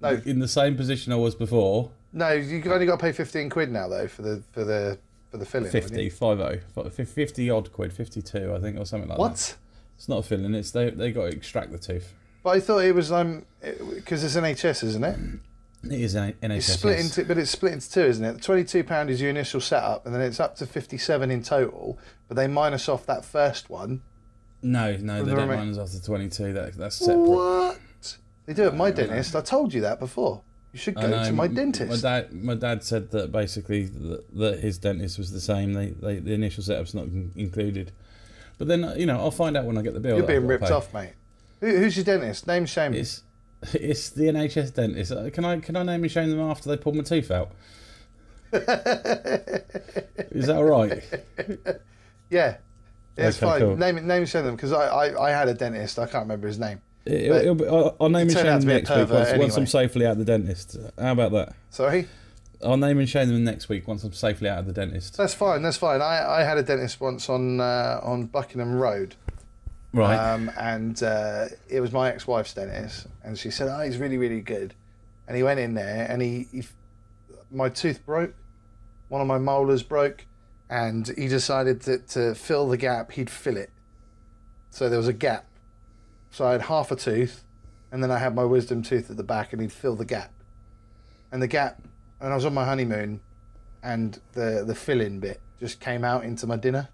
No, 0.01 0.21
in 0.25 0.39
the 0.41 0.49
same 0.49 0.77
position 0.77 1.13
I 1.13 1.17
was 1.17 1.35
before. 1.35 1.91
no, 2.13 2.33
you've 2.33 2.67
only 2.67 2.87
got 2.87 2.99
to 2.99 3.03
pay 3.03 3.13
fifteen 3.13 3.49
quid 3.49 3.71
now, 3.71 3.89
though, 3.89 4.09
for 4.09 4.23
the 4.23 4.43
for 4.53 4.65
the 4.65 4.99
for 5.31 5.39
the 5.39 5.47
filling. 5.47 5.67
haven't 5.71 5.83
50, 5.91 6.09
50, 6.09 7.05
50 7.05 7.51
odd 7.51 7.73
quid, 7.73 7.93
52 7.93 8.55
I 8.55 8.61
think, 8.61 8.79
or 8.79 8.87
something 8.87 9.09
like 9.09 9.19
that. 9.19 9.23
What? 9.23 9.57
It's 9.97 10.09
not 10.09 10.19
a 10.19 10.23
filling, 10.23 10.55
it's 10.55 10.71
they, 10.71 10.91
they 10.91 11.13
got 11.13 11.23
to 11.31 11.37
extract 11.37 11.73
the 11.73 11.79
tooth. 11.79 12.15
But 12.43 12.51
I 12.51 12.61
thought 12.61 12.79
it 12.85 12.95
was 12.95 13.11
um 13.13 13.45
because 13.61 14.25
it's 14.25 14.37
NHS, 14.37 14.85
isn't 14.85 15.05
it? 15.05 15.19
It 15.85 16.01
is 16.01 16.15
an 16.15 16.33
NHS. 16.43 16.57
It's 16.57 16.67
split 16.73 16.99
into, 17.01 17.25
but 17.25 17.39
it's 17.39 17.51
split 17.51 17.73
into 17.75 17.91
two, 17.91 18.03
isn't 18.03 18.25
it? 18.25 18.33
The 18.35 18.41
twenty-two 18.41 18.85
pound 18.85 19.11
is 19.11 19.21
your 19.21 19.31
initial 19.31 19.61
setup, 19.61 20.07
and 20.07 20.15
then 20.15 20.23
it's 20.23 20.41
up 20.41 20.57
to 20.57 20.67
fifty-seven 20.67 21.31
in 21.31 21.43
total. 21.43 21.99
But 22.27 22.37
they 22.37 22.47
minus 22.47 22.89
off 22.89 23.07
that 23.07 23.25
first 23.25 23.69
one. 23.71 24.03
No, 24.63 24.97
no, 24.97 25.23
they 25.23 25.31
the 25.31 25.37
don't 25.37 25.49
run 25.49 25.71
us 25.71 25.79
after 25.79 26.05
22. 26.05 26.53
That, 26.55 26.75
that's 26.75 26.97
separate. 26.97 27.17
What? 27.19 27.79
They 28.47 28.55
do 28.55 28.65
at 28.65 28.75
my 28.77 28.91
dentist. 28.91 29.37
I 29.37 29.41
told 29.41 29.73
you 29.75 29.83
that 29.83 30.01
before. 30.01 30.43
You 30.73 30.79
should 30.79 30.97
I 30.99 31.03
go 31.03 31.09
know, 31.11 31.25
to 31.25 31.33
my 31.33 31.45
m- 31.47 31.55
dentist. 31.55 32.03
My 32.03 32.11
dad, 32.21 32.33
my 32.33 32.55
dad 32.55 32.83
said 32.83 33.11
that 33.13 33.31
basically 33.33 33.85
that, 33.87 34.35
that 34.37 34.61
his 34.61 34.79
dentist 34.79 35.17
was 35.19 35.31
the 35.33 35.41
same. 35.41 35.73
They, 35.75 35.91
they, 35.91 36.19
the 36.19 36.33
initial 36.35 36.63
setup's 36.63 36.93
not 36.95 37.05
in- 37.05 37.33
included. 37.37 37.93
But 38.59 38.69
then, 38.69 38.93
you 38.97 39.07
know, 39.07 39.19
I'll 39.19 39.31
find 39.31 39.57
out 39.57 39.65
when 39.65 39.79
I 39.79 39.83
get 39.83 39.95
the 39.95 40.01
bill. 40.01 40.17
You're 40.17 40.27
that 40.27 40.33
I've 40.35 40.41
being 40.41 40.41
got 40.41 40.47
to 40.47 40.49
ripped 40.49 40.65
pay. 40.65 40.73
off, 40.73 40.93
mate. 40.95 41.13
Who, 41.61 41.77
who's 41.77 41.97
your 41.97 42.05
dentist? 42.05 42.47
Name, 42.47 42.67
shame. 42.67 42.93
It's, 42.95 43.23
it's 43.73 44.11
the 44.11 44.25
NHS 44.25 44.75
dentist. 44.75 45.13
Uh, 45.13 45.31
Can 45.31 45.45
I, 45.45 45.59
can 45.61 45.77
I 45.77 45.83
name 45.85 46.03
and 46.03 46.11
shame 46.11 46.31
them 46.31 46.41
after 46.41 46.69
they 46.69 46.77
pulled 46.77 46.97
my 46.97 47.03
tooth 47.03 47.31
out? 47.31 47.53
Is 48.53 50.47
that 50.47 50.57
all 50.57 50.65
right? 50.65 51.03
Yeah. 52.31 52.59
Yeah, 53.19 53.29
it's 53.29 53.39
fine. 53.39 53.61
cool. 53.61 53.77
Name, 53.77 54.07
name, 54.07 54.27
shame 54.27 54.45
them 54.45 54.57
because 54.57 54.73
I, 54.73 54.87
I, 54.87 55.29
I 55.29 55.31
had 55.31 55.49
a 55.49 55.55
dentist. 55.55 55.99
I 55.99 56.07
can't 56.07 56.25
remember 56.25 56.47
his 56.47 56.59
name. 56.59 56.81
It, 57.05 57.23
it'll 57.23 57.55
be, 57.55 57.67
I'll, 57.67 57.97
I'll 58.01 58.09
name 58.09 58.29
and 58.29 58.33
shame 58.33 58.45
them 58.47 58.65
next 58.65 58.91
week 58.91 59.09
once, 59.11 59.33
once 59.37 59.57
I'm 59.57 59.67
safely 59.67 60.07
out 60.07 60.13
of 60.13 60.19
the 60.19 60.25
dentist. 60.25 60.77
How 60.99 61.13
about 61.13 61.33
that? 61.33 61.55
Sorry. 61.71 62.07
I'll 62.65 62.77
name 62.77 62.99
and 62.99 63.09
shame 63.09 63.29
them 63.29 63.45
next 63.45 63.69
week 63.69 63.87
once 63.87 64.03
I'm 64.05 64.13
safely 64.13 64.49
out 64.49 64.59
of 64.59 64.67
the 64.67 64.73
dentist. 64.73 65.17
That's 65.17 65.35
fine. 65.35 65.63
That's 65.63 65.77
fine. 65.77 66.03
I, 66.03 66.41
I 66.41 66.43
had 66.43 66.59
a 66.59 66.63
dentist 66.63 67.01
once 67.01 67.29
on 67.29 67.61
uh, 67.61 68.01
on 68.03 68.27
Buckingham 68.27 68.75
Road. 68.75 69.15
Right. 69.93 70.17
Um, 70.17 70.51
and 70.59 71.03
uh, 71.03 71.47
it 71.69 71.81
was 71.81 71.93
my 71.93 72.11
ex-wife's 72.11 72.53
dentist, 72.53 73.07
and 73.25 73.39
she 73.39 73.51
said, 73.51 73.69
"Oh, 73.69 73.81
he's 73.81 73.97
really, 73.97 74.19
really 74.19 74.41
good." 74.41 74.75
And 75.27 75.37
he 75.37 75.43
went 75.43 75.61
in 75.61 75.75
there, 75.75 76.07
and 76.09 76.21
he, 76.21 76.49
he, 76.53 76.65
my 77.51 77.69
tooth 77.69 78.05
broke, 78.05 78.35
one 79.09 79.21
of 79.21 79.27
my 79.27 79.39
molars 79.39 79.83
broke, 79.83 80.25
and 80.71 81.09
he 81.17 81.29
decided 81.29 81.81
that 81.83 82.09
to 82.09 82.35
fill 82.35 82.69
the 82.69 82.77
gap, 82.77 83.13
he'd 83.13 83.31
fill 83.31 83.57
it. 83.57 83.71
So 84.71 84.89
there 84.89 84.99
was 84.99 85.09
a 85.09 85.13
gap. 85.13 85.47
So 86.31 86.47
I 86.47 86.53
had 86.53 86.63
half 86.63 86.91
a 86.91 86.97
tooth, 86.97 87.45
and 87.91 88.03
then 88.03 88.11
I 88.11 88.19
had 88.19 88.35
my 88.35 88.45
wisdom 88.45 88.83
tooth 88.83 89.11
at 89.11 89.17
the 89.17 89.23
back, 89.23 89.53
and 89.53 89.63
he'd 89.63 89.73
fill 89.73 89.97
the 89.97 90.05
gap. 90.05 90.33
And 91.33 91.43
the 91.43 91.47
gap, 91.49 91.81
and 92.21 92.33
I 92.33 92.35
was 92.35 92.45
on 92.45 92.55
my 92.55 92.65
honeymoon, 92.65 93.21
and 93.83 94.19
the 94.33 94.65
the 94.67 94.75
filling 94.75 95.21
bit 95.21 95.41
just 95.61 95.81
came 95.81 96.05
out 96.05 96.25
into 96.25 96.47
my 96.47 96.57
dinner. 96.57 96.89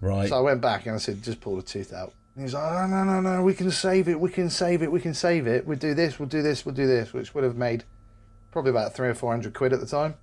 right. 0.00 0.28
So 0.28 0.36
I 0.36 0.40
went 0.40 0.60
back 0.60 0.86
and 0.86 0.94
I 0.94 0.98
said, 0.98 1.22
just 1.22 1.40
pull 1.40 1.56
the 1.56 1.62
tooth 1.62 1.92
out. 1.92 2.12
And 2.34 2.42
he 2.42 2.44
was 2.44 2.54
like, 2.54 2.62
oh, 2.72 2.86
no, 2.86 3.04
no, 3.04 3.20
no, 3.20 3.42
we 3.42 3.54
can 3.54 3.70
save 3.70 4.08
it, 4.08 4.18
we 4.18 4.30
can 4.30 4.48
save 4.50 4.82
it, 4.82 4.90
we 4.90 5.00
can 5.00 5.14
save 5.14 5.46
it. 5.46 5.66
We'll 5.66 5.78
do 5.78 5.92
this, 5.94 6.18
we'll 6.18 6.28
do 6.28 6.42
this, 6.42 6.64
we'll 6.66 6.74
do 6.74 6.86
this, 6.86 7.12
which 7.12 7.34
would 7.34 7.44
have 7.44 7.56
made 7.56 7.84
probably 8.50 8.70
about 8.70 8.94
three 8.94 9.08
or 9.08 9.14
four 9.14 9.30
hundred 9.30 9.54
quid 9.54 9.72
at 9.72 9.80
the 9.80 9.86
time. 9.86 10.14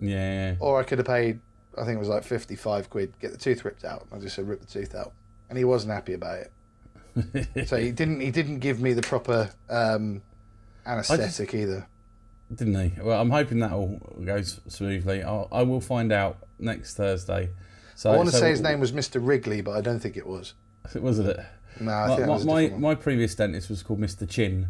yeah. 0.00 0.56
Or 0.60 0.80
I 0.80 0.82
could 0.82 0.98
have 0.98 1.06
paid, 1.06 1.40
I 1.76 1.84
think 1.84 1.96
it 1.96 2.00
was 2.00 2.08
like 2.08 2.24
55 2.24 2.90
quid, 2.90 3.14
get 3.20 3.32
the 3.32 3.38
tooth 3.38 3.64
ripped 3.64 3.84
out. 3.84 4.06
I 4.12 4.18
just 4.18 4.36
said, 4.36 4.48
rip 4.48 4.60
the 4.60 4.66
tooth 4.66 4.94
out. 4.94 5.12
And 5.48 5.58
he 5.58 5.64
wasn't 5.64 5.92
happy 5.92 6.14
about 6.14 6.38
it. 6.38 7.66
so 7.68 7.76
he 7.76 7.92
didn't, 7.92 8.20
he 8.20 8.30
didn't 8.30 8.60
give 8.60 8.80
me 8.80 8.92
the 8.92 9.02
proper 9.02 9.50
um, 9.68 10.22
anaesthetic 10.86 11.54
either. 11.54 11.86
Didn't 12.54 12.74
he? 12.74 13.00
Well, 13.00 13.20
I'm 13.20 13.30
hoping 13.30 13.60
that 13.60 13.72
all 13.72 14.00
goes 14.24 14.60
smoothly. 14.68 15.22
I'll, 15.22 15.48
I 15.50 15.62
will 15.62 15.80
find 15.80 16.12
out 16.12 16.38
next 16.58 16.94
Thursday. 16.94 17.50
So 17.94 18.12
I 18.12 18.16
want 18.16 18.28
to 18.28 18.34
so 18.34 18.40
say 18.40 18.50
his 18.50 18.60
name 18.60 18.80
was 18.80 18.92
Mr. 18.92 19.24
Wrigley, 19.24 19.60
but 19.60 19.72
I 19.72 19.80
don't 19.80 20.00
think 20.00 20.16
it 20.16 20.26
was. 20.26 20.54
wasn't 20.94 21.28
it? 21.28 21.40
No, 21.80 21.92
I 21.92 22.08
My, 22.08 22.18
my, 22.18 22.26
was 22.26 22.44
my, 22.44 22.68
my 22.68 22.94
previous 22.94 23.34
dentist 23.34 23.70
was 23.70 23.82
called 23.82 24.00
Mr. 24.00 24.28
Chin, 24.28 24.68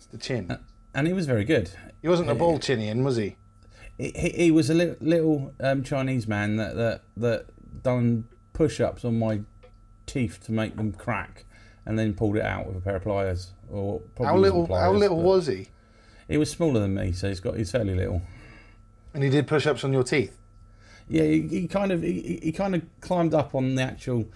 Mr. 0.00 0.20
chin. 0.20 0.58
and 0.94 1.06
he 1.06 1.12
was 1.12 1.26
very 1.26 1.44
good. 1.44 1.70
He 2.02 2.08
wasn't 2.08 2.30
a 2.30 2.34
ball 2.34 2.58
chinian, 2.58 3.04
was 3.04 3.16
he? 3.16 3.36
He, 4.00 4.30
he, 4.30 4.50
was 4.50 4.70
a 4.70 4.74
little, 4.74 4.96
little 5.00 5.54
um, 5.60 5.82
Chinese 5.84 6.26
man 6.26 6.56
that, 6.56 6.74
that 6.76 7.02
that 7.18 7.82
done 7.82 8.24
push-ups 8.54 9.04
on 9.04 9.18
my 9.18 9.40
teeth 10.06 10.40
to 10.46 10.52
make 10.52 10.76
them 10.76 10.92
crack, 10.92 11.44
and 11.84 11.98
then 11.98 12.14
pulled 12.14 12.36
it 12.36 12.42
out 12.42 12.66
with 12.66 12.76
a 12.76 12.80
pair 12.80 12.96
of 12.96 13.02
pliers. 13.02 13.52
Or 13.70 14.00
probably 14.14 14.26
How 14.26 14.36
little? 14.38 14.66
how 14.74 14.92
little 14.92 15.20
was 15.20 15.46
he? 15.48 15.68
He 16.28 16.36
was 16.38 16.50
smaller 16.50 16.80
than 16.80 16.94
me, 16.94 17.12
so 17.12 17.28
he's 17.28 17.40
got 17.40 17.56
he's 17.56 17.70
fairly 17.70 17.94
little. 17.94 18.22
And 19.12 19.22
he 19.22 19.28
did 19.28 19.46
push-ups 19.46 19.84
on 19.84 19.92
your 19.92 20.04
teeth. 20.04 20.36
Yeah, 21.08 21.24
he, 21.24 21.42
he 21.48 21.68
kind 21.68 21.90
of 21.90 22.02
he, 22.02 22.38
he 22.40 22.52
kind 22.52 22.74
of 22.76 22.82
climbed 23.00 23.34
up 23.34 23.54
on 23.54 23.74
the 23.74 23.82
actual 23.82 24.28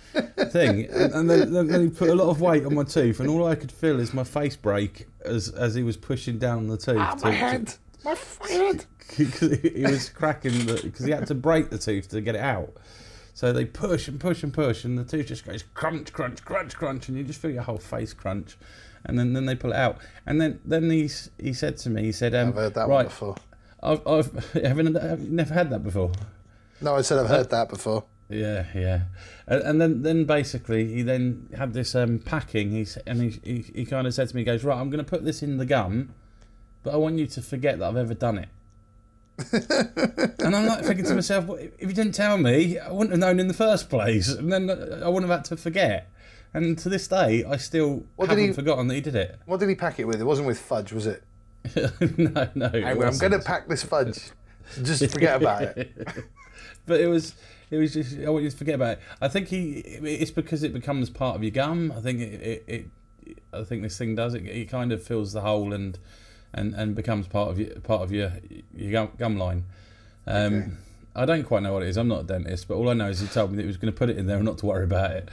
thing, 0.51 0.87
and, 0.91 1.15
and 1.15 1.31
then, 1.31 1.53
then 1.69 1.81
he 1.83 1.89
put 1.89 2.09
a 2.11 2.15
lot 2.15 2.29
of 2.29 2.41
weight 2.41 2.67
on 2.67 2.75
my 2.75 2.83
tooth, 2.83 3.21
and 3.21 3.31
all 3.31 3.47
I 3.47 3.55
could 3.55 3.71
feel 3.71 4.01
is 4.01 4.13
my 4.13 4.25
face 4.25 4.57
break 4.57 5.07
as 5.25 5.49
as 5.51 5.75
he 5.75 5.83
was 5.85 5.97
pushing 5.97 6.37
down 6.39 6.67
the 6.67 6.77
tooth. 6.77 6.97
Ah, 6.99 7.15
to- 7.15 7.25
my 7.27 7.31
to- 7.31 7.37
head, 7.37 7.75
my 8.05 8.17
head. 8.49 8.85
because 9.17 9.59
he 9.63 9.69
he 9.69 9.83
was 9.83 10.09
cracking 10.09 10.67
the 10.67 10.81
because 10.83 11.05
he 11.05 11.13
had 11.13 11.27
to 11.27 11.35
break 11.35 11.71
the 11.71 11.79
tooth 11.79 12.09
to 12.11 12.21
get 12.21 12.35
it 12.35 12.41
out. 12.41 12.73
So 13.35 13.53
they 13.53 13.65
push 13.65 14.07
and 14.07 14.21
push 14.21 14.45
and 14.45 14.55
push, 14.55 14.85
and 14.85 14.97
the 14.97 15.05
tooth 15.05 15.27
just 15.27 15.45
goes 15.45 15.65
crunch, 15.75 16.13
crunch, 16.13 16.45
crunch, 16.45 16.77
crunch, 16.77 17.09
and 17.09 17.19
you 17.19 17.25
just 17.25 17.41
feel 17.41 17.51
your 17.51 17.65
whole 17.65 17.79
face 17.79 18.13
crunch. 18.13 18.57
And 19.07 19.19
then, 19.19 19.35
then 19.35 19.45
they 19.45 19.55
pull 19.55 19.73
it 19.73 19.77
out. 19.77 19.99
And 20.25 20.41
then 20.41 20.61
then 20.65 20.89
he 20.91 21.11
he 21.39 21.53
said 21.53 21.77
to 21.79 21.91
me, 21.91 22.05
he 22.05 22.13
said, 22.13 22.35
um, 22.35 22.49
I've 22.51 22.55
heard 22.55 22.75
that 22.75 22.89
one 22.89 22.97
right, 22.99 23.07
before. 23.07 23.37
I've, 23.83 24.07
I've 24.07 24.53
haven't 24.55 24.95
have 24.95 25.21
never 25.21 25.53
had 25.53 25.71
that 25.71 25.83
before. 25.83 26.13
No, 26.81 26.95
I 26.97 27.03
said 27.03 27.19
I've 27.19 27.29
heard 27.29 27.51
that 27.51 27.69
before. 27.69 28.05
Yeah, 28.31 28.67
yeah, 28.75 29.03
and, 29.47 29.63
and 29.63 29.81
then 29.81 30.03
then 30.03 30.25
basically 30.25 30.95
he 30.95 31.03
then 31.03 31.49
had 31.57 31.75
this 31.75 31.95
um, 31.95 32.21
packing. 32.21 32.71
He's 32.71 32.97
and 33.07 33.21
he, 33.21 33.41
he 33.45 33.65
he 33.75 33.85
kind 33.85 34.07
of 34.07 34.15
said 34.15 34.29
to 34.29 34.37
me, 34.37 34.41
he 34.41 34.45
goes 34.47 34.65
right, 34.65 34.79
I'm 34.79 34.91
going 34.91 35.05
to 35.05 35.11
put 35.11 35.25
this 35.25 35.43
in 35.43 35.59
the 35.59 35.67
gum, 35.67 36.15
but 36.85 36.95
I 36.95 36.97
want 36.97 37.19
you 37.19 37.27
to 37.27 37.43
forget 37.43 37.81
that 37.81 37.89
I've 37.89 37.97
ever 37.97 38.15
done 38.15 38.39
it. 38.39 38.49
and 40.39 40.55
I'm 40.55 40.67
like 40.67 40.85
thinking 40.85 41.05
to 41.07 41.15
myself, 41.15 41.47
well, 41.47 41.59
if 41.59 41.73
you 41.81 41.93
didn't 41.93 42.15
tell 42.15 42.39
me, 42.39 42.79
I 42.79 42.93
wouldn't 42.93 43.11
have 43.11 43.19
known 43.19 43.41
in 43.41 43.49
the 43.49 43.55
first 43.55 43.91
place, 43.91 44.29
and 44.29 44.53
then 44.53 44.71
I 44.71 45.09
wouldn't 45.09 45.29
have 45.29 45.41
had 45.41 45.45
to 45.47 45.57
forget. 45.57 46.09
And 46.53 46.79
to 46.79 46.89
this 46.89 47.09
day, 47.09 47.43
I 47.43 47.57
still 47.57 48.05
What 48.15 48.29
haven't 48.29 48.45
he- 48.45 48.53
forgotten 48.53 48.87
that 48.87 48.95
he 48.95 49.01
did 49.01 49.17
it. 49.17 49.41
What 49.47 49.59
did 49.59 49.69
he 49.69 49.75
pack 49.75 49.99
it 49.99 50.05
with? 50.05 50.21
It 50.21 50.25
wasn't 50.25 50.47
with 50.47 50.61
fudge, 50.61 50.93
was 50.93 51.07
it? 51.09 51.25
no, 51.75 52.49
no. 52.55 52.67
it 52.67 52.85
I'm 52.85 53.19
going 53.19 53.33
to 53.33 53.41
pack 53.41 53.67
this 53.67 53.83
fudge. 53.83 54.31
Just 54.83 55.11
forget 55.11 55.37
about 55.37 55.63
it. 55.63 55.93
but 56.87 57.01
it 57.01 57.09
was 57.09 57.35
it 57.71 57.77
was 57.79 57.95
just 57.95 58.19
I 58.19 58.29
want 58.31 58.45
you 58.45 58.51
to 58.51 58.57
forget 58.57 58.77
about 58.77 58.99
it. 58.99 59.01
I 59.21 59.29
think 59.29 59.49
he 59.49 59.79
it's 59.79 60.31
because 60.31 60.63
it 60.63 60.73
becomes 60.73 61.11
part 61.11 61.37
of 61.37 61.43
your 61.43 61.51
gum. 61.51 61.93
I 61.97 62.01
think 62.01 62.21
it, 62.21 62.41
it, 62.41 62.65
it 62.67 62.87
I 63.53 63.65
think 63.65 63.83
this 63.83 63.99
thing 63.99 64.15
does 64.15 64.35
it. 64.35 64.45
It 64.47 64.69
kind 64.69 64.93
of 64.93 65.03
fills 65.03 65.33
the 65.33 65.41
hole 65.41 65.73
and 65.73 65.99
and, 66.55 66.75
and 66.75 66.95
becomes 66.95 67.27
part 67.27 67.51
of 67.51 67.59
your 67.59 67.71
part 67.81 68.03
of 68.03 68.13
your 68.13 68.33
your 68.75 69.07
gum, 69.19 69.37
line. 69.39 69.65
Um, 70.27 70.55
Okay. 70.55 70.71
I 71.17 71.27
don't 71.27 71.45
quite 71.45 71.63
know 71.63 71.73
what 71.73 71.85
it 71.85 71.89
is. 71.89 71.97
I'm 71.97 72.09
not 72.09 72.23
a 72.23 72.25
dentist, 72.25 72.67
but 72.67 72.75
all 72.75 72.89
I 72.89 72.93
know 72.95 73.09
is 73.09 73.21
he 73.21 73.29
told 73.29 73.51
me 73.53 73.57
that 73.57 73.63
he 73.63 73.69
was 73.69 73.77
going 73.77 73.93
to 73.93 73.97
put 73.97 74.11
it 74.11 74.19
in 74.19 74.27
there 74.27 74.37
and 74.37 74.45
not 74.45 74.59
to 74.59 74.67
worry 74.67 74.83
about 74.83 75.13
it. 75.13 75.29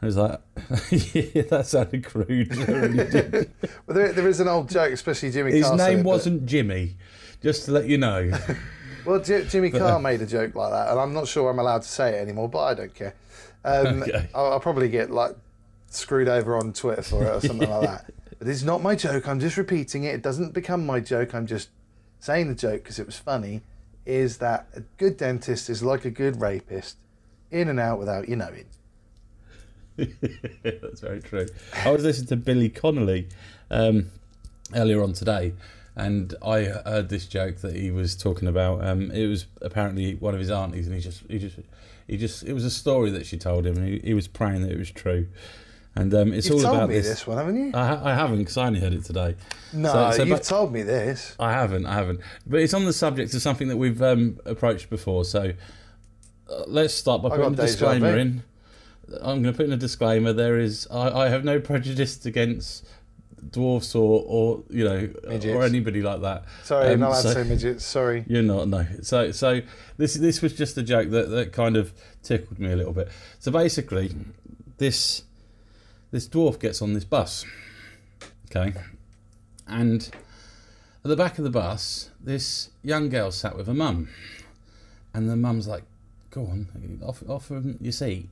I 0.00 0.06
was 0.06 0.16
like, 0.16 0.38
yeah, 0.90 1.42
that 1.50 1.66
sounded 1.66 2.04
crude. 2.04 2.52
It 2.52 2.68
really 2.68 3.10
did. 3.10 3.50
Well, 3.86 3.96
there, 3.96 4.12
there 4.12 4.28
is 4.28 4.38
an 4.38 4.46
old 4.46 4.68
joke, 4.68 4.92
especially 4.92 5.32
Jimmy 5.32 5.50
His 5.50 5.66
Carr. 5.66 5.76
name 5.76 6.04
wasn't 6.04 6.46
Jimmy, 6.46 6.94
just 7.42 7.64
to 7.64 7.72
let 7.72 7.86
you 7.88 7.98
know. 7.98 8.30
Well, 9.04 9.20
J- 9.20 9.44
Jimmy 9.44 9.70
uh, 9.70 9.78
Carr 9.78 10.00
made 10.00 10.22
a 10.22 10.26
joke 10.26 10.54
like 10.54 10.70
that, 10.70 10.90
and 10.90 10.98
I'm 10.98 11.12
not 11.12 11.28
sure 11.28 11.50
I'm 11.50 11.58
allowed 11.58 11.82
to 11.82 11.88
say 11.88 12.14
it 12.14 12.22
anymore, 12.22 12.48
but 12.48 12.62
I 12.64 12.72
don't 12.74 12.94
care. 12.94 13.14
Um, 13.62 14.02
Okay. 14.02 14.28
I'll, 14.34 14.52
I'll 14.52 14.60
probably 14.60 14.88
get 14.88 15.10
like 15.10 15.36
screwed 15.90 16.26
over 16.28 16.56
on 16.56 16.72
Twitter 16.72 17.02
for 17.02 17.22
it 17.24 17.34
or 17.34 17.40
something 17.40 17.68
like 17.68 17.82
that. 17.82 18.10
But 18.38 18.48
it's 18.48 18.62
not 18.62 18.82
my 18.82 18.94
joke. 18.94 19.28
I'm 19.28 19.40
just 19.40 19.56
repeating 19.56 20.04
it. 20.04 20.14
It 20.14 20.22
doesn't 20.22 20.52
become 20.52 20.84
my 20.84 21.00
joke. 21.00 21.34
I'm 21.34 21.46
just 21.46 21.68
saying 22.18 22.48
the 22.48 22.54
joke 22.54 22.82
because 22.82 22.98
it 22.98 23.06
was 23.06 23.18
funny. 23.18 23.62
Is 24.06 24.38
that 24.38 24.66
a 24.74 24.80
good 24.98 25.16
dentist 25.16 25.70
is 25.70 25.82
like 25.82 26.04
a 26.04 26.10
good 26.10 26.40
rapist, 26.40 26.96
in 27.50 27.68
and 27.68 27.80
out 27.80 27.98
without 27.98 28.28
you 28.28 28.36
knowing. 28.36 28.66
That's 29.96 31.00
very 31.00 31.20
true. 31.20 31.46
I 31.84 31.90
was 31.90 32.02
listening 32.02 32.26
to 32.28 32.36
Billy 32.36 32.68
Connolly 32.68 33.28
um, 33.70 34.10
earlier 34.74 35.02
on 35.02 35.12
today, 35.12 35.54
and 35.94 36.34
I 36.44 36.64
heard 36.64 37.08
this 37.08 37.26
joke 37.26 37.58
that 37.58 37.76
he 37.76 37.90
was 37.90 38.16
talking 38.16 38.48
about. 38.48 38.84
Um, 38.84 39.10
it 39.12 39.26
was 39.26 39.46
apparently 39.62 40.16
one 40.16 40.34
of 40.34 40.40
his 40.40 40.50
aunties, 40.50 40.86
and 40.86 40.96
he 40.96 41.00
just, 41.00 41.22
he 41.28 41.38
just, 41.38 41.56
he 42.08 42.16
just. 42.16 42.42
It 42.42 42.52
was 42.52 42.64
a 42.64 42.70
story 42.70 43.10
that 43.10 43.24
she 43.24 43.38
told 43.38 43.66
him, 43.66 43.76
and 43.76 43.86
he, 43.86 44.00
he 44.02 44.14
was 44.14 44.26
praying 44.26 44.62
that 44.62 44.72
it 44.72 44.78
was 44.78 44.90
true. 44.90 45.28
And 45.96 46.12
um, 46.14 46.32
it's 46.32 46.46
You've 46.48 46.56
all 46.56 46.62
told 46.62 46.76
about 46.76 46.88
me 46.88 46.96
this. 46.96 47.06
this. 47.08 47.26
one, 47.26 47.36
haven't 47.38 47.56
you? 47.56 47.70
I, 47.72 47.86
ha- 47.86 48.00
I 48.02 48.14
haven't 48.14 48.38
because 48.38 48.56
I 48.56 48.66
only 48.66 48.80
heard 48.80 48.94
it 48.94 49.04
today. 49.04 49.36
no, 49.72 49.92
so- 49.92 50.10
so 50.16 50.22
you've 50.24 50.42
told 50.42 50.72
me 50.72 50.82
this. 50.82 51.36
I 51.38 51.52
haven't, 51.52 51.86
I 51.86 51.94
haven't. 51.94 52.20
But 52.46 52.60
it's 52.60 52.74
on 52.74 52.84
the 52.84 52.92
subject 52.92 53.32
of 53.34 53.42
something 53.42 53.68
that 53.68 53.76
we've 53.76 54.02
um, 54.02 54.40
approached 54.44 54.90
before. 54.90 55.24
So 55.24 55.52
uh, 56.50 56.62
let's 56.66 56.94
start 56.94 57.22
by 57.22 57.28
I 57.28 57.36
putting 57.36 57.52
a 57.52 57.56
disclaimer 57.56 58.16
in. 58.18 58.42
I'm 59.20 59.42
going 59.42 59.44
to 59.44 59.52
put 59.52 59.66
in 59.66 59.72
a 59.72 59.76
disclaimer. 59.76 60.32
There 60.32 60.58
is, 60.58 60.88
I, 60.90 61.26
I 61.26 61.28
have 61.28 61.44
no 61.44 61.60
prejudice 61.60 62.24
against 62.26 62.86
dwarfs 63.50 63.94
or, 63.94 64.24
or 64.26 64.64
you 64.70 64.82
know, 64.84 65.08
Midgets. 65.28 65.54
or 65.54 65.62
anybody 65.62 66.02
like 66.02 66.22
that. 66.22 66.44
Sorry, 66.64 66.86
Um, 66.86 66.92
I'm 66.94 67.00
not 67.00 67.08
allowed 67.10 67.20
so- 67.20 67.34
to 67.34 67.44
say 67.44 67.48
midgets. 67.48 67.84
Sorry. 67.84 68.24
You're 68.28 68.42
not, 68.42 68.66
no. 68.68 68.84
So, 69.02 69.30
so 69.30 69.60
this 69.96 70.14
this 70.14 70.42
was 70.42 70.54
just 70.54 70.76
a 70.78 70.82
joke 70.82 71.10
that, 71.10 71.28
that 71.30 71.52
kind 71.52 71.76
of 71.76 71.92
tickled 72.24 72.58
me 72.58 72.72
a 72.72 72.76
little 72.76 72.94
bit. 72.94 73.08
So 73.38 73.52
basically, 73.52 74.12
this 74.78 75.22
this 76.14 76.28
dwarf 76.28 76.60
gets 76.60 76.80
on 76.80 76.92
this 76.92 77.04
bus, 77.04 77.44
okay, 78.48 78.72
and 79.66 80.10
at 81.04 81.08
the 81.08 81.16
back 81.16 81.38
of 81.38 81.44
the 81.44 81.50
bus, 81.50 82.10
this 82.22 82.70
young 82.84 83.08
girl 83.08 83.32
sat 83.32 83.56
with 83.56 83.66
her 83.66 83.74
mum, 83.74 84.08
and 85.12 85.28
the 85.28 85.34
mum's 85.36 85.66
like, 85.66 85.82
"Go 86.30 86.42
on, 86.46 87.00
off, 87.04 87.22
offer 87.28 87.54
him 87.56 87.78
your 87.80 87.90
seat." 87.92 88.30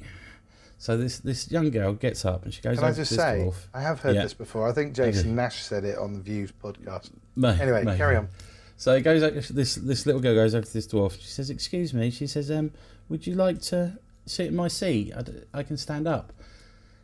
So 0.79 0.97
this 0.97 1.19
this 1.19 1.51
young 1.51 1.71
girl 1.71 1.93
gets 1.95 2.25
up 2.25 2.45
and 2.45 2.55
she 2.55 2.61
goes 2.63 2.77
Can 2.79 2.87
I 2.89 2.93
just 2.93 3.15
say, 3.15 3.45
dwarf. 3.47 3.67
I 3.75 3.83
have 3.83 4.01
heard 4.01 4.15
Yeah. 4.15 4.23
this 4.23 4.35
before. 4.35 4.69
I 4.69 4.73
think 4.73 4.95
Jason 4.95 5.35
Nash 5.35 5.63
said 5.63 5.85
it 5.85 5.97
on 5.99 6.13
the 6.15 6.21
Views 6.21 6.53
podcast. 6.53 7.11
May- 7.37 7.61
Anyway, 7.61 7.85
may- 7.85 7.97
carry 7.97 8.17
on. 8.17 8.29
So 8.77 8.93
it 8.95 9.03
goes. 9.03 9.23
over, 9.23 9.41
This 9.41 9.75
this 9.77 10.07
little 10.07 10.21
girl 10.21 10.35
goes 10.35 10.55
over 10.57 10.67
to 10.67 10.73
this 10.73 10.87
dwarf. 10.89 11.19
She 11.21 11.27
says, 11.29 11.51
"Excuse 11.51 11.93
me." 11.95 12.11
She 12.11 12.27
says, 12.29 12.49
"Um, 12.51 12.71
would 13.09 13.27
you 13.27 13.35
like 13.35 13.61
to 13.73 13.99
sit 14.27 14.47
in 14.49 14.57
my 14.57 14.69
seat? 14.69 15.13
I, 15.17 15.23
d- 15.23 15.33
I 15.53 15.63
can 15.65 15.77
stand 15.77 16.07
up." 16.09 16.33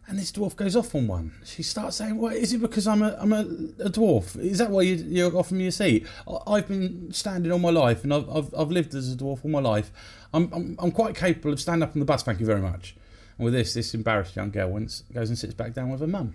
And 0.09 0.19
this 0.19 0.33
dwarf 0.33 0.57
goes 0.57 0.75
off 0.75 0.95
on 0.95 1.07
one. 1.07 1.33
She 1.45 1.63
starts 1.63 1.97
saying, 1.97 2.17
"Well, 2.17 2.33
is 2.33 2.55
it? 2.55 2.63
Because 2.63 2.87
I'm 2.87 3.03
a 3.03 3.15
I'm 3.21 3.33
a, 3.33 3.41
a 3.85 3.91
dwarf? 3.91 4.39
Is 4.39 4.57
that 4.59 4.71
why 4.71 4.81
you, 4.83 4.95
you're 4.95 5.37
offering 5.37 5.59
me 5.59 5.67
a 5.67 5.73
seat? 5.73 6.07
I- 6.27 6.53
I've 6.55 6.69
been 6.69 7.13
standing 7.13 7.53
all 7.53 7.59
my 7.59 7.71
life, 7.71 8.05
and 8.05 8.15
I've 8.15 8.29
I've, 8.31 8.55
I've 8.57 8.71
lived 8.71 8.95
as 8.95 9.13
a 9.13 9.17
dwarf 9.17 9.45
all 9.45 9.51
my 9.51 9.61
life. 9.61 9.93
I'm, 10.33 10.51
I'm 10.53 10.77
I'm 10.79 10.93
quite 10.93 11.15
capable 11.15 11.53
of 11.53 11.61
standing 11.61 11.83
up 11.83 11.95
on 11.95 12.01
the 12.01 12.07
bus. 12.07 12.23
Thank 12.23 12.41
you 12.41 12.47
very 12.47 12.63
much." 12.63 12.97
And 13.37 13.45
with 13.45 13.53
this, 13.53 13.75
this 13.75 13.93
embarrassed 13.95 14.35
young 14.35 14.51
girl 14.51 14.71
went, 14.71 15.03
goes 15.13 15.29
and 15.29 15.39
sits 15.39 15.55
back 15.55 15.75
down 15.75 15.91
with 15.91 16.01
her 16.01 16.07
mum. 16.07 16.35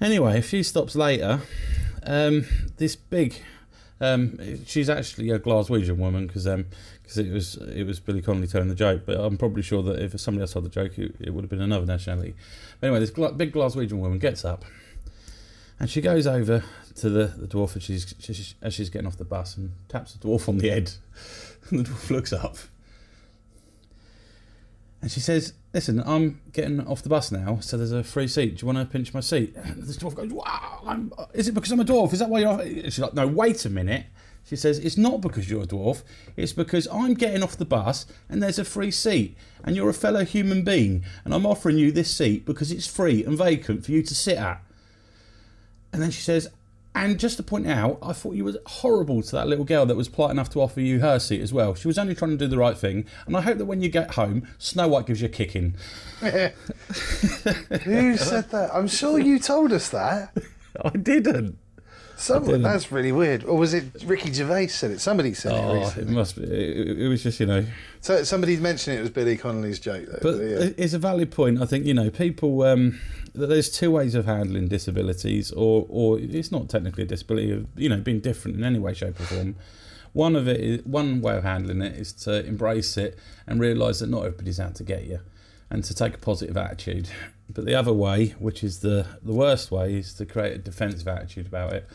Anyway, 0.00 0.36
a 0.36 0.42
few 0.42 0.64
stops 0.64 0.96
later, 0.96 1.40
um, 2.02 2.44
this 2.76 2.96
big 2.96 3.36
um, 4.00 4.36
she's 4.66 4.90
actually 4.90 5.30
a 5.30 5.38
Glaswegian 5.38 5.96
woman 5.96 6.26
because 6.26 6.46
because 7.12 7.28
it 7.28 7.32
was 7.32 7.56
it 7.56 7.84
was 7.84 8.00
Billy 8.00 8.22
Connolly 8.22 8.46
telling 8.46 8.68
the 8.68 8.74
joke. 8.74 9.02
But 9.04 9.20
I'm 9.20 9.36
probably 9.36 9.62
sure 9.62 9.82
that 9.82 10.00
if 10.00 10.18
somebody 10.20 10.42
else 10.42 10.52
told 10.52 10.64
the 10.64 10.70
joke, 10.70 10.98
it, 10.98 11.14
it 11.20 11.30
would 11.30 11.44
have 11.44 11.50
been 11.50 11.60
another 11.60 11.86
nationality. 11.86 12.34
But 12.80 12.88
anyway, 12.88 13.00
this 13.00 13.10
big 13.10 13.52
Glaswegian 13.52 13.98
woman 13.98 14.18
gets 14.18 14.44
up 14.44 14.64
and 15.78 15.90
she 15.90 16.00
goes 16.00 16.26
over 16.26 16.64
to 16.96 17.10
the, 17.10 17.26
the 17.26 17.46
dwarf 17.46 17.76
as 17.76 17.82
she's, 17.82 18.54
as 18.62 18.74
she's 18.74 18.90
getting 18.90 19.06
off 19.06 19.16
the 19.16 19.24
bus 19.24 19.56
and 19.56 19.72
taps 19.88 20.14
the 20.14 20.26
dwarf 20.26 20.48
on 20.48 20.58
the 20.58 20.68
head. 20.68 20.92
And 21.70 21.78
the 21.78 21.90
dwarf 21.90 22.10
looks 22.10 22.32
up 22.32 22.56
and 25.02 25.10
she 25.10 25.20
says, 25.20 25.52
"Listen, 25.74 26.02
I'm 26.06 26.40
getting 26.52 26.80
off 26.86 27.02
the 27.02 27.08
bus 27.08 27.32
now, 27.32 27.58
so 27.60 27.76
there's 27.76 27.92
a 27.92 28.04
free 28.04 28.28
seat. 28.28 28.56
Do 28.56 28.62
you 28.62 28.72
want 28.72 28.78
to 28.78 28.90
pinch 28.90 29.12
my 29.12 29.20
seat?" 29.20 29.54
And 29.64 29.82
the 29.82 29.92
dwarf 29.92 30.14
goes, 30.14 30.32
"Wow, 30.32 30.82
I'm, 30.86 31.12
uh, 31.18 31.26
is 31.34 31.48
it 31.48 31.52
because 31.52 31.72
I'm 31.72 31.80
a 31.80 31.84
dwarf? 31.84 32.12
Is 32.12 32.20
that 32.20 32.30
why 32.30 32.40
you're?" 32.40 32.48
off-" 32.48 32.64
She's 32.64 33.00
like, 33.00 33.14
"No, 33.14 33.26
wait 33.26 33.64
a 33.64 33.70
minute." 33.70 34.06
She 34.44 34.56
says, 34.56 34.78
"It's 34.78 34.98
not 34.98 35.20
because 35.20 35.48
you're 35.48 35.62
a 35.62 35.66
dwarf. 35.66 36.02
It's 36.36 36.52
because 36.52 36.86
I'm 36.92 37.14
getting 37.14 37.42
off 37.42 37.56
the 37.56 37.64
bus 37.64 38.06
and 38.28 38.42
there's 38.42 38.58
a 38.58 38.64
free 38.64 38.90
seat, 38.90 39.36
and 39.64 39.76
you're 39.76 39.90
a 39.90 39.94
fellow 39.94 40.24
human 40.24 40.62
being, 40.62 41.04
and 41.24 41.32
I'm 41.32 41.46
offering 41.46 41.78
you 41.78 41.92
this 41.92 42.14
seat 42.14 42.44
because 42.44 42.70
it's 42.70 42.86
free 42.86 43.24
and 43.24 43.38
vacant 43.38 43.84
for 43.84 43.92
you 43.92 44.02
to 44.02 44.14
sit 44.14 44.38
at." 44.38 44.62
And 45.92 46.02
then 46.02 46.10
she 46.10 46.22
says, 46.22 46.48
and 46.94 47.18
just 47.18 47.38
to 47.38 47.42
point 47.42 47.66
out, 47.66 47.98
I 48.02 48.12
thought 48.12 48.34
you 48.34 48.44
were 48.44 48.54
horrible 48.66 49.22
to 49.22 49.32
that 49.32 49.48
little 49.48 49.64
girl 49.64 49.86
that 49.86 49.96
was 49.96 50.10
polite 50.10 50.30
enough 50.32 50.50
to 50.50 50.60
offer 50.60 50.80
you 50.80 51.00
her 51.00 51.18
seat 51.18 51.40
as 51.40 51.52
well. 51.52 51.74
She 51.74 51.88
was 51.88 51.96
only 51.98 52.14
trying 52.14 52.32
to 52.32 52.36
do 52.36 52.46
the 52.46 52.58
right 52.58 52.76
thing, 52.76 53.06
and 53.26 53.34
I 53.36 53.40
hope 53.40 53.56
that 53.58 53.64
when 53.64 53.80
you 53.80 53.88
get 53.88 54.12
home, 54.12 54.46
Snow 54.58 54.88
White 54.88 55.06
gives 55.06 55.22
you 55.22 55.26
a 55.26 55.30
kicking. 55.30 55.74
Who 56.20 58.16
said 58.16 58.50
that? 58.50 58.70
I'm 58.74 58.88
sure 58.88 59.18
you 59.18 59.38
told 59.38 59.72
us 59.72 59.88
that. 59.88 60.36
I 60.84 60.90
didn't. 60.90 61.58
Someone, 62.22 62.62
that's 62.62 62.92
really 62.92 63.10
weird. 63.12 63.42
Or 63.44 63.58
was 63.58 63.74
it 63.74 63.84
Ricky 64.04 64.32
Gervais 64.32 64.68
said 64.68 64.92
it? 64.92 65.00
Somebody 65.00 65.34
said 65.34 65.52
it 65.52 65.56
Oh, 65.58 65.74
it 65.76 65.80
recently. 65.80 66.14
must 66.14 66.36
be. 66.36 66.42
It, 66.44 66.98
it 67.00 67.08
was 67.08 67.22
just, 67.22 67.40
you 67.40 67.46
know. 67.46 67.64
So 68.00 68.22
somebody 68.24 68.56
mentioned 68.56 68.96
it 68.98 69.00
was 69.00 69.10
Billy 69.10 69.36
Connolly's 69.36 69.80
joke. 69.80 70.06
Though, 70.06 70.18
But 70.22 70.36
yeah. 70.42 70.68
it's 70.76 70.92
a 70.94 70.98
valid 70.98 71.30
point. 71.32 71.60
I 71.60 71.66
think 71.66 71.84
you 71.84 71.94
know 71.94 72.10
people. 72.10 72.62
Um, 72.62 73.00
there's 73.34 73.70
two 73.70 73.90
ways 73.90 74.14
of 74.14 74.26
handling 74.26 74.68
disabilities, 74.68 75.50
or 75.52 75.86
or 75.88 76.18
it's 76.20 76.52
not 76.52 76.68
technically 76.68 77.02
a 77.04 77.06
disability. 77.06 77.50
Of, 77.52 77.66
you 77.76 77.88
know, 77.88 77.96
being 77.98 78.20
different 78.20 78.56
in 78.56 78.64
any 78.64 78.78
way, 78.78 78.94
shape, 78.94 79.18
or 79.18 79.24
form. 79.24 79.56
One 80.12 80.36
of 80.36 80.46
it 80.46 80.60
is 80.60 80.84
one 80.84 81.22
way 81.22 81.36
of 81.38 81.42
handling 81.42 81.80
it 81.82 81.94
is 81.98 82.12
to 82.24 82.44
embrace 82.44 82.96
it 82.98 83.18
and 83.46 83.58
realise 83.58 84.00
that 84.00 84.10
not 84.10 84.26
everybody's 84.26 84.60
out 84.60 84.74
to 84.76 84.84
get 84.84 85.04
you, 85.06 85.20
and 85.70 85.82
to 85.84 85.94
take 85.94 86.14
a 86.14 86.18
positive 86.18 86.56
attitude. 86.56 87.08
But 87.48 87.64
the 87.64 87.74
other 87.74 87.92
way, 87.92 88.34
which 88.38 88.62
is 88.62 88.80
the 88.80 89.06
the 89.22 89.32
worst 89.32 89.70
way, 89.70 89.94
is 89.94 90.12
to 90.14 90.26
create 90.26 90.54
a 90.54 90.58
defensive 90.58 91.08
attitude 91.08 91.46
about 91.46 91.72
it. 91.72 91.88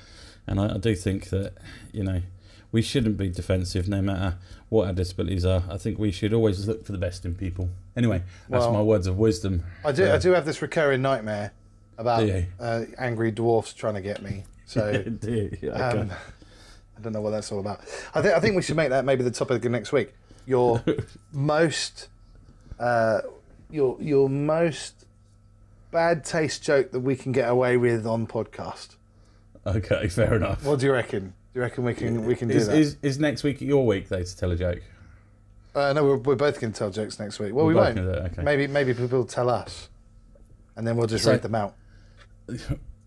And 0.48 0.60
I, 0.60 0.76
I 0.76 0.78
do 0.78 0.96
think 0.96 1.30
that 1.30 1.54
you 1.92 2.04
know 2.04 2.22
we 2.72 2.82
shouldn't 2.82 3.18
be 3.18 3.30
defensive 3.30 3.88
no 3.88 4.02
matter 4.02 4.38
what 4.70 4.88
our 4.88 4.94
disabilities 4.94 5.46
are. 5.46 5.64
I 5.70 5.78
think 5.78 6.00
we 6.00 6.12
should 6.12 6.34
always 6.34 6.68
look 6.68 6.86
for 6.86 6.92
the 6.92 6.98
best 6.98 7.26
in 7.26 7.36
people. 7.36 7.70
Anyway, 7.96 8.24
that's 8.50 8.64
Well, 8.64 8.74
my 8.74 8.82
words 8.82 9.08
of 9.08 9.18
wisdom. 9.18 9.64
I 9.86 9.92
do. 9.92 10.04
Yeah. 10.04 10.16
I 10.16 10.18
do 10.18 10.32
have 10.32 10.46
this 10.46 10.62
recurring 10.62 11.02
nightmare 11.02 11.52
about 11.98 12.30
uh, 12.60 12.86
angry 12.98 13.32
dwarfs 13.32 13.74
trying 13.74 13.96
to 13.96 14.02
get 14.02 14.22
me. 14.22 14.44
So 14.66 15.04
Do? 15.22 15.50
Yeah, 15.62 15.72
okay. 15.72 16.00
um, 16.00 16.12
I 16.98 17.02
don't 17.02 17.14
know 17.14 17.22
what 17.22 17.32
that's 17.32 17.52
all 17.52 17.60
about. 17.60 17.82
I 18.14 18.22
think 18.22 18.36
I 18.36 18.40
think 18.40 18.56
we 18.56 18.62
should 18.62 18.76
make 18.76 18.90
that 18.90 19.06
maybe 19.06 19.24
the 19.24 19.32
topic 19.32 19.64
of 19.64 19.72
next 19.72 19.92
week. 19.92 20.14
Your 20.46 20.84
most, 21.32 22.10
uh, 22.80 23.22
your 23.70 23.98
your 24.02 24.30
most 24.30 25.06
bad 25.92 26.26
taste 26.26 26.64
joke 26.64 26.92
that 26.92 27.00
we 27.00 27.16
can 27.16 27.32
get 27.32 27.50
away 27.50 27.78
with 27.78 28.06
on 28.06 28.28
podcast. 28.28 28.97
Okay, 29.76 30.08
fair 30.10 30.36
enough. 30.36 30.64
What 30.64 30.80
do 30.80 30.86
you 30.86 30.94
reckon? 30.94 31.34
Do 31.54 31.60
you 31.60 31.62
reckon 31.62 31.84
we 31.84 31.94
can 31.94 32.26
we 32.26 32.36
can 32.36 32.48
do 32.48 32.56
Is, 32.56 32.68
that? 32.68 32.78
is, 32.78 32.98
is 33.02 33.20
next 33.20 33.44
week 33.44 33.62
your 33.62 33.86
week 33.86 34.10
though 34.10 34.24
to 34.24 34.38
tell 34.38 34.52
a 34.52 34.56
joke? 34.56 34.82
Uh, 35.76 35.94
no, 35.94 36.04
we're, 36.04 36.18
we're 36.18 36.36
both 36.36 36.60
going 36.60 36.74
to 36.74 36.78
tell 36.80 36.90
jokes 36.90 37.20
next 37.20 37.38
week. 37.40 37.54
Well, 37.54 37.66
We're 37.66 37.74
we 37.74 37.74
both 37.76 37.84
won't. 37.84 37.96
gonna 37.98 38.14
do 38.14 38.20
it, 38.26 38.32
okay. 38.34 38.44
Maybe 38.44 38.68
maybe 38.68 38.94
people 38.96 39.26
tell 39.26 39.50
us, 39.50 39.90
and 40.76 40.88
then 40.88 40.98
we'll 40.98 41.08
just 41.08 41.24
So- 41.26 41.32
read 41.32 41.42
them 41.42 41.56
out. 41.56 41.76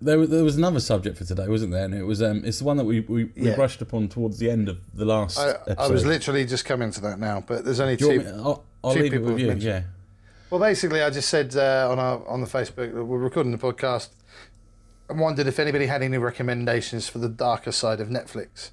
There, 0.03 0.19
was- 0.19 0.31
there 0.31 0.43
was 0.43 0.57
another 0.57 0.81
subject 0.81 1.19
for 1.19 1.25
today, 1.25 1.47
wasn't 1.47 1.73
there? 1.73 1.85
And 1.85 1.93
it 1.95 2.05
was 2.05 2.23
um, 2.23 2.41
it's 2.43 2.59
the 2.61 2.65
one 2.65 2.79
that 2.79 2.85
we, 2.87 3.01
we, 3.01 3.25
we 3.25 3.33
Yeah. 3.37 3.55
brushed 3.55 3.83
upon 3.83 4.09
towards 4.09 4.39
the 4.39 4.51
end 4.51 4.71
of 4.71 4.79
the 4.95 5.05
last 5.05 5.39
I, 5.39 5.51
episode. 5.51 5.77
I 5.79 5.89
was 5.89 6.07
literally 6.07 6.47
just 6.47 6.65
coming 6.65 6.91
to 6.93 7.03
that 7.03 7.19
now, 7.19 7.45
but 7.47 7.67
there's 7.67 7.81
only 7.81 7.97
Do 7.97 8.07
you 8.07 8.11
two. 8.23 8.25
want 8.25 8.37
me, 8.39 8.43
I'll, 8.43 8.65
I'll 8.83 8.95
two 8.95 9.03
leave 9.03 9.13
it 9.13 9.17
people 9.19 9.27
with 9.27 9.33
have 9.33 9.41
you. 9.41 9.47
mentioned- 9.49 9.63
Yeah. 9.69 9.83
Well, 10.49 10.59
basically, 10.59 11.03
I 11.03 11.11
just 11.11 11.29
said 11.29 11.55
uh, 11.55 11.89
on 11.91 11.99
our 11.99 12.27
on 12.27 12.41
the 12.41 12.47
Facebook 12.47 12.95
that 12.95 13.05
we're 13.05 13.19
recording 13.19 13.53
the 13.53 13.59
podcast, 13.59 14.09
and 15.11 15.19
wondered 15.21 15.47
if 15.47 15.59
anybody 15.59 15.87
had 15.87 16.03
any 16.03 16.19
recommendations 16.19 17.09
for 17.09 17.19
the 17.19 17.29
darker 17.29 17.73
side 17.73 18.01
of 18.01 18.09
Netflix, 18.09 18.71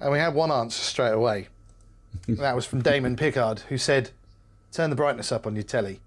and 0.00 0.12
we 0.12 0.18
had 0.18 0.34
one 0.34 0.50
answer 0.50 0.80
straight 0.82 1.12
away. 1.12 1.48
That 2.28 2.54
was 2.54 2.64
from 2.64 2.80
Damon 2.80 3.16
Pickard, 3.16 3.60
who 3.68 3.76
said, 3.76 4.10
"Turn 4.72 4.88
the 4.90 4.96
brightness 4.96 5.32
up 5.32 5.46
on 5.46 5.56
your 5.56 5.64
telly." 5.64 6.00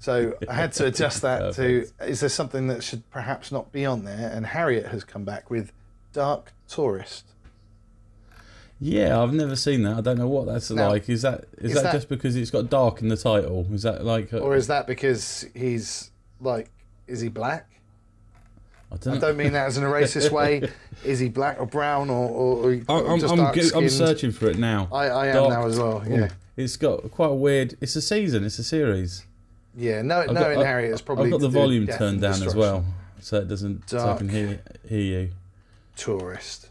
So 0.00 0.34
I 0.48 0.52
had 0.52 0.72
to 0.74 0.86
adjust 0.86 1.22
that 1.22 1.54
to: 1.54 1.86
is 2.00 2.20
there 2.20 2.28
something 2.28 2.68
that 2.68 2.84
should 2.84 3.08
perhaps 3.10 3.50
not 3.50 3.72
be 3.72 3.84
on 3.86 4.04
there? 4.04 4.30
And 4.32 4.46
Harriet 4.46 4.86
has 4.88 5.02
come 5.02 5.24
back 5.24 5.50
with 5.50 5.72
Dark 6.12 6.52
Tourist. 6.68 7.24
Yeah, 8.80 9.20
I've 9.20 9.32
never 9.32 9.56
seen 9.56 9.82
that. 9.82 9.96
I 9.96 10.00
don't 10.02 10.18
know 10.18 10.28
what 10.28 10.46
that's 10.46 10.70
Now, 10.70 10.90
like. 10.90 11.08
Is 11.08 11.22
that 11.22 11.46
is, 11.56 11.70
is 11.70 11.74
that, 11.74 11.84
that- 11.84 11.92
just 11.94 12.08
because 12.10 12.36
it's 12.36 12.50
got 12.50 12.68
dark 12.70 13.00
in 13.00 13.08
the 13.08 13.16
title? 13.16 13.66
Is 13.72 13.82
that 13.82 14.04
like? 14.04 14.32
uh, 14.32 14.38
Or 14.38 14.54
is 14.54 14.66
that 14.68 14.86
because 14.86 15.46
he's 15.54 16.10
like, 16.40 16.70
is 17.06 17.20
he 17.20 17.28
black? 17.28 17.66
I 18.90 18.96
don't 18.96 19.16
I 19.16 19.18
don't 19.18 19.36
mean 19.36 19.52
that 19.52 19.66
as 19.66 19.76
in 19.76 19.84
a 19.84 19.86
racist 19.88 20.30
way. 20.30 20.68
Is 21.04 21.18
he 21.18 21.28
black 21.28 21.60
or 21.60 21.66
brown 21.66 22.10
or, 22.10 22.28
or, 22.28 22.72
or 22.88 23.10
I'm, 23.10 23.20
just 23.20 23.30
I'm, 23.32 23.38
dark 23.38 23.54
go- 23.54 23.78
I'm 23.78 23.88
searching 23.88 24.32
for 24.32 24.48
it 24.48 24.58
now. 24.58 24.88
I, 24.90 25.06
I 25.08 25.26
am 25.28 25.34
Dark- 25.34 25.50
now 25.50 25.66
as 25.66 25.78
well. 25.78 26.02
Ooh, 26.08 26.10
Yeah, 26.10 26.28
It's 26.56 26.76
got 26.76 27.10
quite 27.10 27.30
a 27.30 27.34
weird. 27.34 27.76
It's 27.80 27.94
a 27.96 28.02
season. 28.02 28.44
It's 28.44 28.58
a 28.58 28.64
series. 28.64 29.24
yeah. 29.76 30.02
No, 30.02 30.20
I've 30.20 30.32
knowing 30.32 30.56
got- 30.56 30.66
Harriet 30.66 30.94
is 30.94 31.02
probably. 31.02 31.26
I've 31.26 31.32
got 31.32 31.40
the 31.42 31.48
volume 31.50 31.86
turned 31.86 32.20
down 32.22 32.42
as 32.42 32.54
well, 32.56 32.84
so 33.20 33.36
it 33.38 33.48
doesn't. 33.48 33.86
Dark 33.88 34.02
So 34.02 34.10
I 34.12 34.16
can 34.16 34.28
hear 34.30 34.60
hear 34.88 35.00
you. 35.22 35.30
Tourist. 35.96 36.68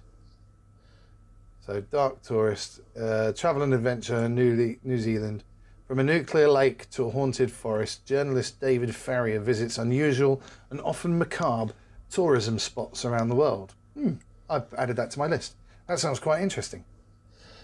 So 1.65 1.81
dark 1.81 2.21
tourist, 2.23 2.79
uh, 2.99 3.33
travel 3.33 3.61
and 3.61 3.73
adventure, 3.73 4.27
New 4.29 4.77
New 4.83 4.97
Zealand, 4.99 5.43
From 5.87 5.99
a 5.99 6.03
nuclear 6.03 6.49
lake 6.49 6.89
to 6.91 7.05
a 7.05 7.09
haunted 7.11 7.51
forest, 7.51 8.05
journalist 8.05 8.59
David 8.59 8.95
Farrier 8.95 9.39
visits 9.39 9.77
unusual 9.77 10.41
and 10.69 10.79
often 10.81 11.17
macabre 11.17 11.73
tourism 12.09 12.59
spots 12.59 13.05
around 13.05 13.29
the 13.29 13.35
world. 13.35 13.73
Hmm, 13.93 14.13
I've 14.49 14.73
added 14.77 14.95
that 14.97 15.11
to 15.11 15.19
my 15.19 15.27
list. 15.27 15.55
That 15.87 15.99
sounds 15.99 16.19
quite 16.19 16.41
interesting. 16.41 16.83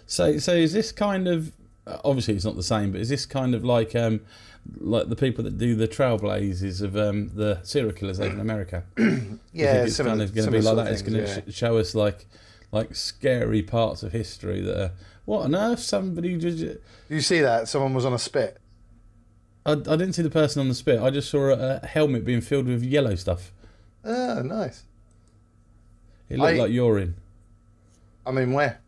So, 0.05 0.37
so 0.37 0.53
is 0.53 0.73
this 0.73 0.91
kind 0.91 1.27
of 1.27 1.53
uh, 1.85 1.97
obviously 2.05 2.35
it's 2.35 2.45
not 2.45 2.55
the 2.55 2.63
same, 2.63 2.91
but 2.91 3.01
is 3.01 3.09
this 3.09 3.25
kind 3.25 3.53
of 3.53 3.63
like 3.63 3.95
um, 3.95 4.21
like 4.79 5.09
the 5.09 5.15
people 5.15 5.43
that 5.43 5.57
do 5.57 5.75
the 5.75 5.87
trailblazes 5.87 6.81
of 6.81 6.95
um, 6.95 7.31
the 7.35 7.59
serial 7.63 7.91
killers 7.93 8.19
over 8.19 8.33
in 8.33 8.39
America? 8.39 8.83
Yeah, 9.55 9.83
it's 9.83 9.97
kind 9.97 10.19
of 10.19 10.33
going 10.33 10.45
to 10.45 10.51
be 10.51 10.61
like 10.61 10.75
that. 10.77 10.87
of 10.87 10.93
It's 10.93 11.03
going 11.03 11.23
things, 11.23 11.35
to 11.45 11.51
sh- 11.51 11.55
show 11.55 11.77
us 11.77 11.93
like 11.93 12.25
like 12.71 12.95
scary 12.95 13.61
parts 13.61 14.01
of 14.01 14.11
history 14.11 14.61
that 14.61 14.81
are 14.81 14.91
what 15.25 15.43
on 15.43 15.53
earth 15.53 15.79
somebody 15.79 16.35
just. 16.37 16.79
You 17.07 17.21
see 17.21 17.39
that? 17.41 17.67
Someone 17.67 17.93
was 17.93 18.03
on 18.03 18.13
a 18.13 18.17
spit. 18.19 18.57
I, 19.63 19.73
I 19.73 19.75
didn't 19.75 20.13
see 20.13 20.23
the 20.23 20.31
person 20.31 20.59
on 20.59 20.69
the 20.69 20.75
spit. 20.75 20.99
I 20.99 21.11
just 21.11 21.29
saw 21.29 21.49
a, 21.49 21.79
a 21.83 21.85
helmet 21.85 22.25
being 22.25 22.41
filled 22.41 22.65
with 22.65 22.83
yellow 22.83 23.13
stuff. 23.13 23.51
Ah, 24.05 24.41
nice. 24.43 24.83
It 26.29 26.37
looked 26.39 26.53
I- 26.55 26.57
like 26.59 26.71
urine. 26.71 27.15
I 28.25 28.31
mean, 28.31 28.53
where? 28.53 28.79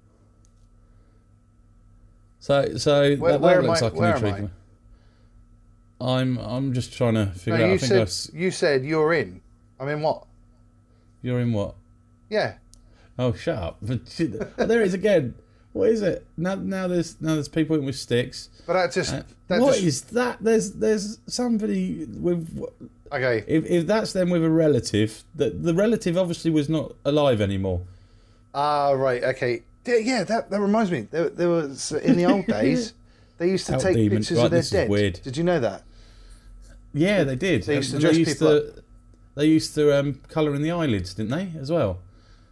So 2.39 2.77
so 2.77 3.15
Where- 3.15 3.31
that, 3.33 3.41
where 3.41 3.55
that 3.55 3.63
am 3.63 3.67
looks 3.67 3.81
I- 3.81 3.85
like 3.85 3.93
an 3.93 4.03
am 4.03 4.03
I? 4.03 4.15
intriguing. 4.15 4.51
I'm 6.01 6.37
I'm 6.37 6.73
just 6.73 6.93
trying 6.93 7.15
to 7.15 7.27
figure 7.27 7.57
No, 7.57 7.63
out. 7.65 7.69
I 7.69 7.73
you 7.73 7.79
think 7.79 7.89
said 7.89 8.01
I've 8.01 8.07
s- 8.07 8.31
you 8.33 8.51
said 8.51 8.85
you're 8.85 9.13
in. 9.13 9.41
I 9.79 9.85
mean, 9.85 10.01
what? 10.01 10.25
you're 11.21 11.39
in 11.39 11.53
what? 11.53 11.75
Yeah. 12.29 12.55
Oh, 13.17 13.33
shut 13.33 13.57
up! 13.57 13.77
there 13.81 14.81
it 14.81 14.87
is 14.87 14.93
again. 14.93 15.35
What 15.75 15.89
is 15.89 16.01
it? 16.01 16.25
Now, 16.37 16.55
now 16.55 16.87
there's 16.87 17.19
now 17.19 17.33
there's 17.33 17.49
people 17.49 17.77
with 17.77 17.97
sticks. 17.97 18.47
But 18.65 18.73
that 18.73 18.93
just 18.93 19.13
Uh, 19.13 19.23
that 19.49 19.59
what 19.59 19.73
just 19.73 19.83
is 19.85 20.01
that? 20.19 20.37
There's 20.39 20.71
there's 20.71 21.19
somebody 21.27 22.05
with. 22.05 22.47
okay. 23.11 23.43
If, 23.45 23.65
if 23.65 23.85
that's 23.85 24.13
them 24.13 24.29
with 24.29 24.41
a 24.45 24.49
relative, 24.49 25.25
the 25.35 25.49
the 25.49 25.73
relative 25.73 26.17
obviously 26.17 26.49
was 26.49 26.69
not 26.69 26.93
alive 27.03 27.41
anymore. 27.41 27.81
Ah, 28.53 28.91
right. 28.91 29.21
Okay. 29.21 29.63
Yeah, 29.85 30.23
that 30.23 30.49
that 30.49 30.61
reminds 30.61 30.91
me. 30.91 31.01
There, 31.11 31.29
there 31.29 31.49
was 31.49 31.91
in 31.91 32.15
the 32.15 32.25
old 32.25 32.45
days. 32.59 32.93
They 33.37 33.49
used 33.49 33.67
to 33.67 33.75
Out 33.75 33.81
take 33.81 33.95
demon. 33.97 34.19
pictures 34.19 34.37
Right, 34.37 34.45
of 34.45 34.51
their 34.51 34.61
dead. 34.61 34.89
weird. 34.89 35.19
Did 35.23 35.35
you 35.35 35.43
know 35.43 35.59
that? 35.59 35.83
Yeah, 36.93 37.25
they 37.25 37.35
did. 37.35 37.63
They 37.63 37.75
used 37.75 37.91
to 37.91 37.99
dress 37.99 38.13
they 38.13 38.19
used 38.19 38.31
people 38.39 38.61
to, 38.61 38.83
They 39.35 39.45
used 39.47 39.75
to 39.75 39.99
um, 39.99 40.21
colour 40.29 40.55
in 40.55 40.61
the 40.61 40.71
eyelids, 40.71 41.13
didn't 41.13 41.31
they, 41.31 41.51
as 41.59 41.69
well? 41.69 41.99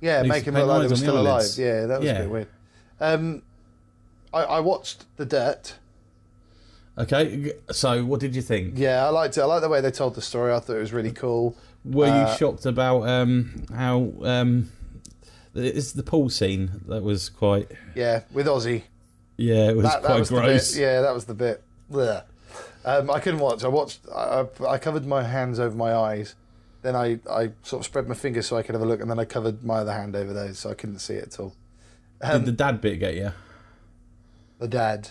Yeah, 0.02 0.24
They 0.24 0.28
make 0.28 0.44
them 0.44 0.56
look 0.56 0.68
like 0.68 0.74
they 0.74 0.78
were 0.80 0.84
on 0.84 0.90
the 0.90 0.98
still 0.98 1.18
alive. 1.22 1.46
Yeah, 1.58 1.86
that 1.86 2.00
was 2.02 2.06
Yeah. 2.06 2.18
a 2.18 2.22
bit 2.24 2.30
weird. 2.30 2.48
Um, 3.04 3.42
I, 4.34 4.44
I 4.44 4.60
watched 4.62 5.06
The 5.18 5.26
Dirt. 5.26 5.76
Okay, 6.98 7.54
so 7.72 8.06
what 8.06 8.20
did 8.20 8.36
you 8.36 8.42
think? 8.42 8.78
Yeah, 8.78 9.06
I 9.06 9.10
liked 9.10 9.38
it. 9.38 9.42
I 9.42 9.46
liked 9.46 9.64
the 9.64 9.70
way 9.70 9.82
they 9.82 9.92
told 9.92 10.16
the 10.16 10.22
story. 10.22 10.54
I 10.54 10.60
thought 10.60 10.76
it 10.76 10.80
was 10.80 10.94
really 10.94 11.12
cool. 11.12 11.56
Were 11.84 12.06
Uh, 12.08 12.32
you 12.32 12.38
shocked 12.38 12.66
about 12.66 13.08
um, 13.10 13.66
how 13.74 14.14
um, 14.22 14.72
it's 15.56 15.92
the 15.92 16.04
pool 16.04 16.30
scene 16.30 16.82
that 16.88 17.04
was 17.04 17.30
quite? 17.30 17.72
Yeah, 17.96 18.22
with 18.32 18.46
Ozzy. 18.48 18.84
Yeah, 19.38 19.70
it 19.70 19.76
was 19.76 19.86
That, 19.86 20.04
that 20.04 20.08
quite 20.08 20.20
was 20.20 20.30
gross. 20.30 20.74
bit. 20.74 20.82
Yeah, 20.82 21.02
that 21.02 21.14
was 21.14 21.26
the 21.26 21.34
bit. 21.34 21.64
Um, 22.86 23.10
I 23.10 23.20
couldn't 23.20 23.40
watch. 23.40 23.64
I 23.64 23.68
watched. 23.70 24.00
I, 24.14 24.46
I 24.62 24.66
I 24.74 24.78
covered 24.78 25.06
my 25.06 25.24
hands 25.24 25.60
over 25.60 25.76
my 25.76 25.94
eyes. 25.96 26.36
Then 26.84 26.96
I, 26.96 27.20
I 27.30 27.52
sort 27.64 27.80
of 27.82 27.86
spread 27.86 28.08
my 28.08 28.14
fingers 28.16 28.46
so 28.46 28.58
I 28.58 28.62
could 28.62 28.76
have 28.76 28.82
a 28.82 28.86
look, 28.86 29.02
and 29.02 29.10
then 29.10 29.18
I 29.20 29.26
covered 29.26 29.64
my 29.64 29.80
other 29.80 29.94
hand 29.94 30.16
over 30.16 30.32
those 30.34 30.60
so 30.60 30.70
I 30.70 30.74
couldn't 30.76 31.00
see 31.00 31.16
it 31.16 31.24
at 31.34 31.40
all. 31.40 31.56
Um, 32.24 32.40
Did 32.44 32.46
the 32.46 32.52
dad 32.64 32.82
bit 32.82 33.00
get 33.00 33.16
you? 33.16 33.32
the 34.60 34.68
dad. 34.68 35.10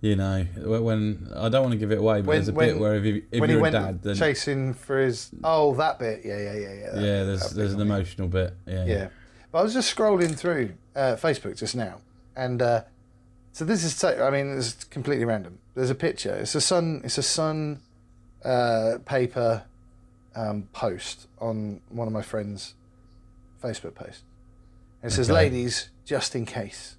You 0.00 0.14
know, 0.16 0.44
when, 0.56 1.28
I 1.34 1.48
don't 1.48 1.62
want 1.62 1.72
to 1.72 1.78
give 1.78 1.90
it 1.92 1.98
away, 1.98 2.20
but 2.20 2.28
When- 2.28 2.36
there's 2.38 2.48
a 2.48 2.52
when- 2.52 2.68
bit 2.68 2.78
where 2.80 2.94
if, 2.94 3.04
you, 3.04 3.22
if 3.30 3.48
you're 3.48 3.66
a 3.66 3.70
dad, 3.70 4.02
then 4.02 4.14
chasing 4.14 4.72
for 4.74 4.98
his 5.00 5.30
oh 5.44 5.74
that 5.76 5.98
bit. 5.98 6.22
Yeah 6.24 6.38
yeah 6.38 6.52
yeah 6.54 6.72
yeah 6.72 6.90
that- 6.92 7.02
yeah, 7.02 7.24
there's 7.24 7.50
there's 7.50 7.72
an 7.74 7.80
emotional 7.80 8.28
bit. 8.28 8.54
Yeah, 8.66 8.84
yeah. 8.84 9.08
But 9.52 9.58
I 9.58 9.62
was 9.62 9.74
just 9.74 9.94
scrolling 9.94 10.36
through 10.36 10.72
uh, 10.94 11.16
Facebook 11.16 11.56
just 11.58 11.74
now 11.76 12.00
and 12.36 12.60
uh, 12.60 12.82
so 13.52 13.64
this 13.64 13.84
is 13.84 13.98
ta- 13.98 14.22
I 14.26 14.30
mean 14.30 14.56
it's 14.56 14.84
completely 14.84 15.24
random. 15.24 15.58
There's 15.74 15.90
a 15.90 15.94
picture. 15.94 16.34
It's 16.34 16.54
a 16.54 16.60
sun 16.60 17.00
it's 17.04 17.18
a 17.18 17.22
sun 17.22 17.80
uh, 18.44 18.98
paper 19.06 19.64
um, 20.34 20.68
post 20.72 21.26
on 21.40 21.80
one 21.88 22.06
of 22.06 22.12
my 22.12 22.22
friends 22.22 22.74
Facebook 23.62 23.94
posts. 23.94 24.22
and 24.22 24.35
it 25.06 25.10
says 25.10 25.30
Okay. 25.30 25.34
ladies 25.34 25.90
just 26.04 26.34
in 26.34 26.44
case 26.46 26.96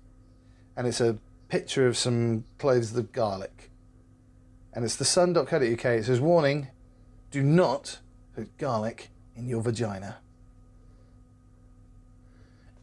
and 0.75 0.87
it's 0.87 1.01
a 1.01 1.17
picture 1.49 1.87
of 1.87 1.97
some 1.97 2.43
clothes 2.57 2.95
of 2.95 3.11
garlic 3.11 3.69
and 4.73 4.83
it's 4.85 4.95
the 4.95 5.05
sun.co.uk 5.05 5.85
it 5.85 6.05
says 6.05 6.19
warning 6.21 6.67
do 7.31 7.41
not 7.43 7.99
put 8.35 8.57
garlic 8.57 9.09
in 9.35 9.47
your 9.47 9.61
vagina 9.61 10.17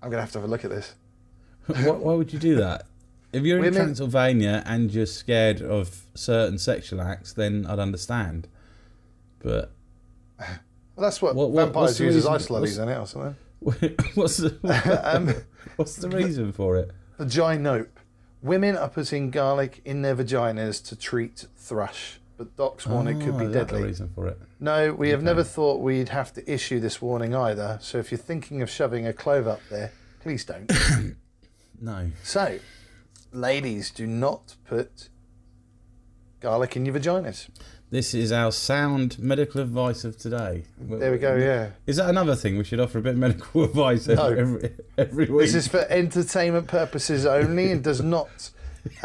I'm 0.03 0.11
gonna 0.11 0.23
have 0.23 0.33
to 0.33 0.39
have 0.41 0.49
a 0.49 0.51
look 0.51 0.65
at 0.65 0.71
this. 0.71 0.95
why, 1.67 1.77
why 1.93 2.13
would 2.15 2.31
you 2.33 2.39
do 2.39 2.57
that? 2.57 2.87
If 3.33 3.43
you're 3.45 3.57
in 3.57 3.65
Women- 3.65 3.81
Transylvania 3.85 4.63
and 4.67 4.93
you're 4.93 5.07
scared 5.07 5.63
of 5.63 6.05
certain 6.15 6.59
sexual 6.59 7.01
acts, 7.01 7.33
then 7.33 7.65
I'd 7.67 7.79
understand. 7.79 8.47
But 9.41 9.71
Well, 10.39 10.49
that's 10.99 11.23
what, 11.23 11.35
What- 11.35 11.51
vampires 11.53 11.99
use 11.99 12.17
as 12.17 12.27
ice 12.27 12.51
lollies, 12.51 12.73
isn't 12.73 12.89
it, 12.89 12.99
or 12.99 13.07
something? 13.07 13.35
what's 14.15 14.37
the 14.39 14.59
um, 15.05 15.35
what's 15.77 15.97
the 15.97 16.09
reason 16.09 16.53
for 16.53 16.77
it? 16.77 16.91
vaginope. 17.19 17.89
Women 18.43 18.77
are 18.77 18.89
putting 18.91 19.31
garlic 19.31 19.81
in 19.85 20.03
their 20.03 20.15
vaginas 20.15 20.85
to 20.89 20.97
treat 20.97 21.47
thrush, 21.57 22.19
but 22.37 22.57
docs 22.57 22.87
warn 22.87 23.09
it 23.09 23.25
could 23.25 23.35
Oh, 23.35 23.39
be 23.39 23.45
is 23.47 23.53
that 23.53 23.69
the 23.69 23.75
deadly. 23.75 23.83
reason 23.89 24.11
for 24.15 24.29
it. 24.29 24.39
No, 24.61 24.93
we 24.93 25.09
have 25.11 25.23
never 25.23 25.43
thought 25.43 25.81
we'd 25.81 26.11
have 26.11 26.33
to 26.35 26.53
issue 26.53 26.79
this 26.79 27.01
warning 27.01 27.35
either. 27.35 27.79
So 27.81 27.97
if 27.99 28.11
you're 28.13 28.19
thinking 28.19 28.61
of 28.61 28.69
shoving 28.69 29.07
a 29.07 29.13
clove 29.15 29.47
up 29.49 29.61
there, 29.71 29.93
please 30.21 30.45
don't. 30.45 30.71
No. 31.81 32.11
so, 32.23 32.61
ladies, 33.33 33.91
do 33.91 34.07
not 34.07 34.55
put 34.67 35.09
garlic 36.41 36.77
in 36.77 36.87
your 36.87 36.95
vaginas. 36.95 37.49
This 37.95 38.13
is 38.13 38.33
our 38.33 38.51
sound 38.51 39.21
medical 39.21 39.61
advice 39.61 40.03
of 40.03 40.17
today. 40.19 40.65
There 40.81 41.13
we 41.13 41.19
go. 41.19 41.37
Yeah. 41.37 41.71
Is 41.87 41.99
that 41.99 42.09
another 42.11 42.35
thing? 42.35 42.59
We 42.59 42.65
should 42.65 42.81
offer 42.81 42.99
a 42.99 43.01
bit 43.01 43.13
of 43.13 43.19
medical 43.19 43.63
advice 43.71 44.09
No. 44.09 44.31
every, 44.31 44.41
every, 44.43 44.71
every 44.99 45.25
week. 45.27 45.43
This 45.43 45.55
is 45.55 45.69
for 45.69 45.87
entertainment 45.89 46.67
purposes 46.67 47.25
only 47.25 47.71
and 47.71 47.85
does 47.85 48.03
not 48.03 48.51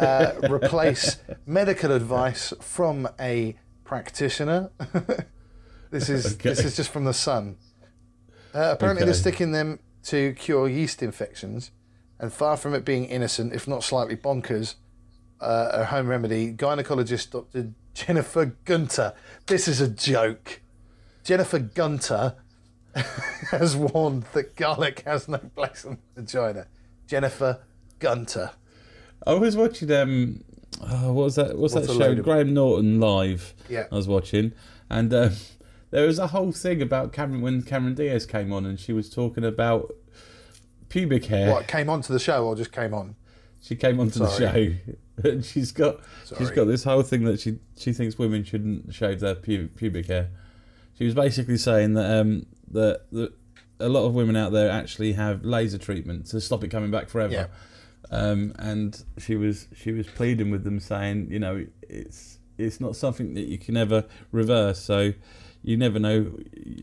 uh, 0.00 0.32
replace 0.50 1.18
medical 1.46 1.92
advice 1.92 2.52
from 2.60 3.08
a 3.20 3.56
practitioner. 3.84 4.72
this 5.92 6.08
is 6.08 6.34
Okay. 6.34 6.48
this 6.48 6.64
is 6.64 6.74
just 6.74 6.90
from 6.90 7.04
the 7.04 7.14
Sun. 7.14 7.58
Uh, 8.52 8.70
apparently, 8.72 9.04
they're 9.04 9.14
sticking 9.14 9.52
them 9.52 9.78
to 10.06 10.32
cure 10.32 10.68
yeast 10.68 11.00
infections, 11.00 11.70
and 12.18 12.32
far 12.32 12.56
from 12.56 12.74
it 12.74 12.84
being 12.84 13.04
innocent, 13.04 13.52
if 13.52 13.68
not 13.68 13.84
slightly 13.84 14.16
bonkers, 14.16 14.74
uh, 15.40 15.68
a 15.74 15.84
home 15.84 16.08
remedy. 16.08 16.52
Gynecologist 16.52 17.30
Dr. 17.30 17.72
Jennifer 17.94 18.56
Gunter. 18.64 19.14
This 19.46 19.68
is 19.68 19.80
a 19.80 19.88
joke. 19.88 20.60
Jennifer 21.24 21.58
Gunter 21.58 22.34
has 23.50 23.76
warned 23.76 24.24
that 24.32 24.56
garlic 24.56 25.02
has 25.06 25.28
no 25.28 25.38
place 25.38 25.84
in 25.84 25.98
the 26.14 26.22
vagina. 26.22 26.66
Jennifer 27.06 27.60
Gunter. 27.98 28.52
I 29.26 29.34
was 29.34 29.56
watching 29.56 29.90
um, 29.92 30.44
oh, 30.82 31.12
what 31.12 31.24
was 31.24 31.34
that? 31.36 31.58
What's, 31.58 31.74
What's 31.74 31.88
that 31.88 31.96
show? 31.96 32.12
of- 32.12 32.22
Graham 32.22 32.54
Norton 32.54 33.00
live. 33.00 33.54
Yeah. 33.68 33.86
I 33.92 33.94
was 33.96 34.08
watching, 34.08 34.52
and 34.88 35.12
um, 35.12 35.32
there 35.90 36.06
was 36.06 36.18
a 36.18 36.28
whole 36.28 36.52
thing 36.52 36.80
about 36.80 37.12
Cameron 37.12 37.42
when 37.42 37.62
Cameron 37.62 37.94
Diaz 37.94 38.24
came 38.26 38.52
on, 38.52 38.64
and 38.64 38.78
she 38.80 38.92
was 38.92 39.10
talking 39.10 39.44
about 39.44 39.92
pubic 40.88 41.26
hair. 41.26 41.50
What 41.52 41.66
came 41.66 41.90
onto 41.90 42.12
the 42.12 42.18
show 42.18 42.46
or 42.46 42.56
just 42.56 42.72
came 42.72 42.94
on? 42.94 43.14
She 43.62 43.76
came 43.76 44.00
onto 44.00 44.24
Sorry. 44.26 44.80
the 45.16 45.22
show, 45.22 45.28
and 45.30 45.44
she's 45.44 45.72
got 45.72 46.00
she's 46.26 46.38
Sorry. 46.38 46.54
got 46.56 46.64
this 46.64 46.84
whole 46.84 47.02
thing 47.02 47.24
that 47.24 47.40
she 47.40 47.58
she 47.76 47.92
thinks 47.92 48.18
women 48.18 48.44
shouldn't 48.44 48.94
shave 48.94 49.20
their 49.20 49.34
pu- 49.34 49.68
pubic 49.68 50.06
hair. 50.06 50.30
She 50.96 51.04
was 51.04 51.14
basically 51.14 51.58
saying 51.58 51.94
that 51.94 52.20
um 52.20 52.46
that, 52.70 53.02
that 53.12 53.32
a 53.78 53.88
lot 53.88 54.06
of 54.06 54.14
women 54.14 54.36
out 54.36 54.52
there 54.52 54.70
actually 54.70 55.12
have 55.14 55.44
laser 55.44 55.78
treatment 55.78 56.26
to 56.26 56.40
stop 56.40 56.62
it 56.64 56.68
coming 56.68 56.90
back 56.90 57.08
forever. 57.08 57.32
Yeah. 57.32 57.46
Um, 58.10 58.54
and 58.58 59.02
she 59.18 59.36
was 59.36 59.68
she 59.74 59.92
was 59.92 60.06
pleading 60.06 60.50
with 60.50 60.64
them, 60.64 60.80
saying, 60.80 61.28
you 61.30 61.38
know, 61.38 61.66
it's 61.82 62.38
it's 62.58 62.80
not 62.80 62.96
something 62.96 63.34
that 63.34 63.46
you 63.46 63.58
can 63.58 63.76
ever 63.76 64.04
reverse. 64.32 64.80
So 64.80 65.12
you 65.62 65.76
never 65.76 65.98
know 65.98 66.32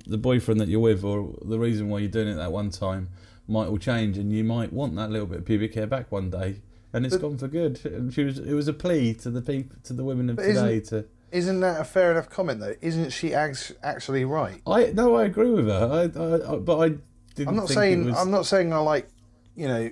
the 0.06 0.18
boyfriend 0.18 0.60
that 0.62 0.68
you're 0.70 0.80
with 0.80 1.04
or 1.04 1.36
the 1.44 1.60
reason 1.60 1.90
why 1.90 2.00
you're 2.00 2.10
doing 2.10 2.28
it 2.28 2.36
that 2.36 2.52
one 2.52 2.70
time 2.70 3.10
might 3.48 3.68
all 3.68 3.78
change, 3.78 4.18
and 4.18 4.32
you 4.32 4.44
might 4.44 4.72
want 4.74 4.96
that 4.96 5.10
little 5.10 5.28
bit 5.28 5.40
of 5.40 5.46
pubic 5.46 5.74
hair 5.74 5.88
back 5.88 6.12
one 6.12 6.30
day, 6.30 6.62
and 6.98 7.06
it's 7.06 7.16
But- 7.16 7.22
gone 7.22 7.38
for 7.38 7.48
good. 7.48 7.80
And 7.86 8.14
she 8.14 8.24
was 8.24 8.40
it 8.40 8.54
was 8.54 8.68
a 8.68 8.74
plea 8.74 9.14
to 9.16 9.30
the 9.30 9.42
people 9.42 9.78
to 9.84 9.94
the 9.94 10.04
women 10.04 10.30
of 10.30 10.38
today 10.38 10.80
to. 10.82 11.06
Isn't 11.32 11.60
that 11.60 11.82
a 11.82 11.84
fair 11.84 12.12
enough 12.12 12.30
comment 12.30 12.60
though? 12.60 12.76
Isn't 12.82 13.12
she 13.12 13.34
actually 13.34 14.26
right? 14.26 14.62
I 14.68 14.92
no, 14.94 15.16
I 15.16 15.26
agree 15.26 15.52
with 15.52 15.68
her. 15.68 16.12
I, 16.16 16.20
I, 16.20 16.54
I 16.54 16.58
but 16.58 16.80
I 16.80 16.88
didn't. 17.36 17.50
I'm 17.50 17.56
not 17.56 17.70
saying 17.70 18.06
was, 18.06 18.18
I'm 18.18 18.32
not 18.32 18.46
saying 18.46 18.72
I 18.74 18.78
like, 18.80 19.08
you 19.56 19.68
know, 19.68 19.92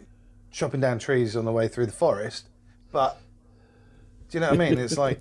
chopping 0.51 0.79
down 0.81 0.99
trees 0.99 1.35
on 1.35 1.45
the 1.45 1.51
way 1.51 1.67
through 1.67 1.85
the 1.87 1.91
forest, 1.91 2.47
but 2.91 3.19
Do 4.29 4.37
you 4.37 4.39
know 4.41 4.49
what 4.51 4.61
I 4.61 4.69
mean? 4.69 4.79
It's 4.79 4.97
like, 4.97 5.19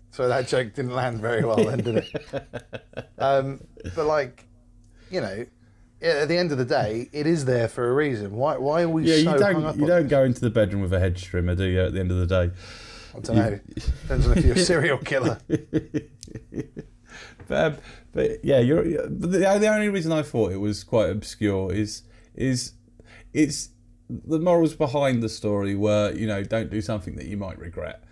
so 0.10 0.26
that 0.28 0.48
joke 0.48 0.74
didn't 0.74 0.92
land 0.94 1.20
very 1.20 1.44
well 1.44 1.56
then, 1.64 1.78
did 1.78 1.96
it? 1.98 2.44
Um, 3.18 3.60
but 3.94 4.06
like, 4.06 4.44
you 5.10 5.20
know, 5.20 5.46
at 6.04 6.28
the 6.28 6.36
end 6.36 6.52
of 6.52 6.58
the 6.58 6.64
day, 6.64 7.08
it 7.12 7.26
is 7.26 7.44
there 7.44 7.68
for 7.68 7.88
a 7.90 7.94
reason. 7.94 8.32
Why? 8.36 8.56
Why 8.56 8.82
are 8.82 8.88
we 8.88 9.04
Yeah, 9.04 9.14
so 9.14 9.20
you 9.20 9.28
hung 9.30 9.38
don't 9.38 9.64
up 9.64 9.76
you 9.76 9.82
on 9.82 9.88
don't 9.88 10.08
go 10.08 10.22
into 10.24 10.40
the 10.40 10.50
bedroom 10.50 10.82
with 10.82 10.92
a 10.92 11.00
hedge 11.00 11.24
trimmer, 11.24 11.54
do 11.54 11.64
you? 11.64 11.80
At 11.82 11.92
the 11.94 12.00
end 12.00 12.10
of 12.10 12.18
the 12.18 12.26
day, 12.26 12.50
I 13.16 13.20
don't 13.20 13.36
know. 13.36 13.60
Depends 13.74 14.26
on 14.26 14.38
if 14.38 14.44
you're 14.44 14.54
a 14.56 14.58
serial 14.58 14.98
killer. 14.98 15.38
but, 17.48 17.56
um, 17.56 17.76
but 18.12 18.44
yeah, 18.44 18.60
you're. 18.60 18.84
you're- 18.86 19.08
But 19.08 19.32
the, 19.32 19.38
the 19.38 19.68
only 19.68 19.88
reason 19.88 20.12
I 20.12 20.22
thought 20.22 20.52
it 20.52 20.58
was 20.58 20.84
quite 20.84 21.10
obscure 21.10 21.72
is 21.72 22.02
is 22.34 22.72
it's 23.32 23.70
the 24.08 24.38
morals 24.38 24.74
behind 24.74 25.22
the 25.22 25.28
story 25.28 25.74
were 25.74 26.12
you 26.14 26.26
know 26.26 26.42
don't 26.42 26.70
do 26.70 26.80
something 26.80 27.16
that 27.16 27.26
you 27.26 27.36
might 27.36 27.58
regret, 27.58 28.02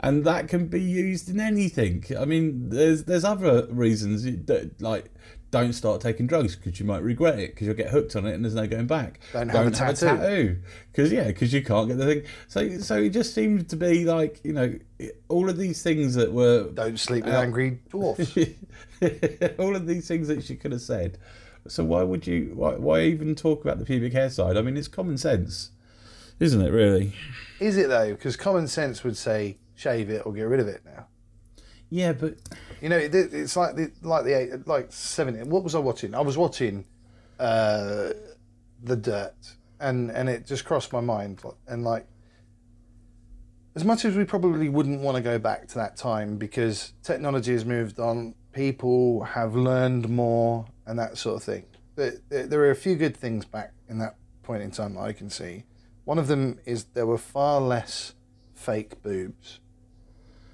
and 0.00 0.24
that 0.24 0.48
can 0.48 0.66
be 0.68 0.80
used 0.80 1.28
in 1.28 1.40
anything. 1.40 2.04
I 2.18 2.24
mean, 2.24 2.68
there's 2.70 3.04
there's 3.04 3.24
other 3.24 3.66
reasons 3.70 4.26
like. 4.80 5.10
Don't 5.52 5.74
start 5.74 6.00
taking 6.00 6.26
drugs 6.26 6.56
because 6.56 6.80
you 6.80 6.86
might 6.86 7.02
regret 7.02 7.38
it 7.38 7.50
because 7.54 7.66
you'll 7.66 7.76
get 7.76 7.90
hooked 7.90 8.16
on 8.16 8.26
it 8.26 8.34
and 8.34 8.42
there's 8.42 8.54
no 8.54 8.66
going 8.66 8.86
back. 8.86 9.20
Don't 9.32 9.50
have 9.50 9.66
a 9.68 9.70
tattoo. 9.70 10.06
tattoo 10.06 10.58
because 10.90 11.12
yeah, 11.12 11.28
because 11.28 11.52
you 11.52 11.62
can't 11.62 11.86
get 11.88 11.98
the 11.98 12.06
thing. 12.06 12.22
So 12.48 12.78
so 12.78 12.96
it 12.96 13.10
just 13.10 13.34
seems 13.34 13.64
to 13.68 13.76
be 13.76 14.04
like 14.04 14.40
you 14.42 14.54
know 14.54 14.74
all 15.28 15.48
of 15.48 15.58
these 15.58 15.82
things 15.82 16.14
that 16.14 16.32
were 16.32 16.70
Don't 16.70 16.98
sleep 16.98 17.26
with 17.26 17.34
Uh, 17.34 17.40
angry 17.40 17.78
dwarfs. 17.90 18.36
all 19.58 19.76
of 19.76 19.86
these 19.86 20.08
things 20.08 20.28
that 20.28 20.42
she 20.42 20.56
could 20.56 20.72
have 20.72 20.80
said. 20.80 21.18
So 21.68 21.84
why 21.84 22.02
would 22.02 22.26
you? 22.26 22.52
Why, 22.54 22.72
why 22.74 23.02
even 23.02 23.34
talk 23.34 23.62
about 23.62 23.78
the 23.78 23.84
pubic 23.84 24.14
hair 24.14 24.30
side? 24.30 24.56
I 24.56 24.62
mean, 24.62 24.76
it's 24.76 24.88
common 24.88 25.16
sense, 25.18 25.70
isn't 26.40 26.60
it? 26.60 26.70
Really? 26.70 27.12
Is 27.60 27.76
it 27.76 27.88
though? 27.88 28.10
Because 28.12 28.36
common 28.36 28.66
sense 28.68 29.04
would 29.04 29.16
say 29.16 29.58
shave 29.76 30.10
it 30.10 30.26
or 30.26 30.32
get 30.32 30.44
rid 30.44 30.60
of 30.60 30.66
it 30.66 30.80
now. 30.84 31.06
Yeah, 31.92 32.14
but 32.14 32.36
You 32.80 32.88
know, 32.88 32.96
it, 32.96 33.14
it's 33.14 33.54
like 33.54 33.76
the 33.76 33.92
like 34.00 34.24
the 34.24 34.32
eight, 34.32 34.66
like 34.66 34.90
seventy. 34.90 35.42
What 35.42 35.62
was 35.62 35.74
I 35.74 35.78
watching? 35.78 36.14
I 36.14 36.22
was 36.22 36.38
watching 36.38 36.86
uh, 37.38 38.12
the 38.82 38.96
Dirt, 38.96 39.34
and 39.78 40.10
and 40.10 40.26
it 40.30 40.46
just 40.46 40.64
crossed 40.64 40.90
my 40.94 41.02
mind, 41.02 41.42
and 41.68 41.84
like 41.84 42.06
as 43.74 43.84
much 43.84 44.06
as 44.06 44.16
we 44.16 44.24
probably 44.24 44.70
wouldn't 44.70 45.02
want 45.02 45.18
to 45.18 45.22
go 45.22 45.38
back 45.38 45.68
to 45.68 45.74
that 45.74 45.98
time 45.98 46.38
because 46.38 46.94
technology 47.02 47.52
has 47.52 47.66
moved 47.66 48.00
on, 48.00 48.34
people 48.52 49.24
have 49.24 49.54
learned 49.54 50.08
more, 50.08 50.64
and 50.86 50.98
that 50.98 51.18
sort 51.18 51.36
of 51.36 51.42
thing. 51.42 51.66
But 51.94 52.14
there 52.30 52.60
are 52.62 52.70
a 52.70 52.74
few 52.74 52.94
good 52.94 53.18
things 53.18 53.44
back 53.44 53.74
in 53.90 53.98
that 53.98 54.16
point 54.42 54.62
in 54.62 54.70
time 54.70 54.94
that 54.94 55.02
I 55.02 55.12
can 55.12 55.28
see. 55.28 55.64
One 56.06 56.18
of 56.18 56.26
them 56.26 56.58
is 56.64 56.84
there 56.94 57.04
were 57.04 57.18
far 57.18 57.60
less 57.60 58.14
fake 58.54 59.02
boobs, 59.02 59.60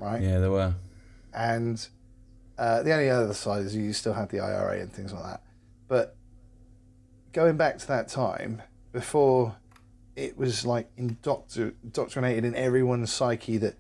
right? 0.01 0.21
yeah, 0.21 0.41
there 0.41 0.51
were. 0.51 0.75
And 1.35 1.87
uh, 2.59 2.83
the 2.83 2.93
only 2.93 3.09
other 3.11 3.35
side 3.35 3.65
is 3.65 3.75
you 3.77 3.93
still 3.93 4.13
had 4.15 4.29
the 4.31 4.41
IRA 4.41 4.81
and 4.81 4.93
things 4.93 5.13
like 5.13 5.23
that. 5.25 5.43
But 5.87 6.17
going 7.33 7.57
back 7.57 7.79
to 7.79 7.87
that 7.89 8.09
time, 8.09 8.63
before 8.93 9.55
it 10.17 10.37
was 10.37 10.67
like 10.67 10.95
indoctr- 10.97 11.75
indoctrinated 11.85 12.45
in 12.45 12.55
everyone's 12.55 13.13
psyche 13.13 13.57
that 13.59 13.75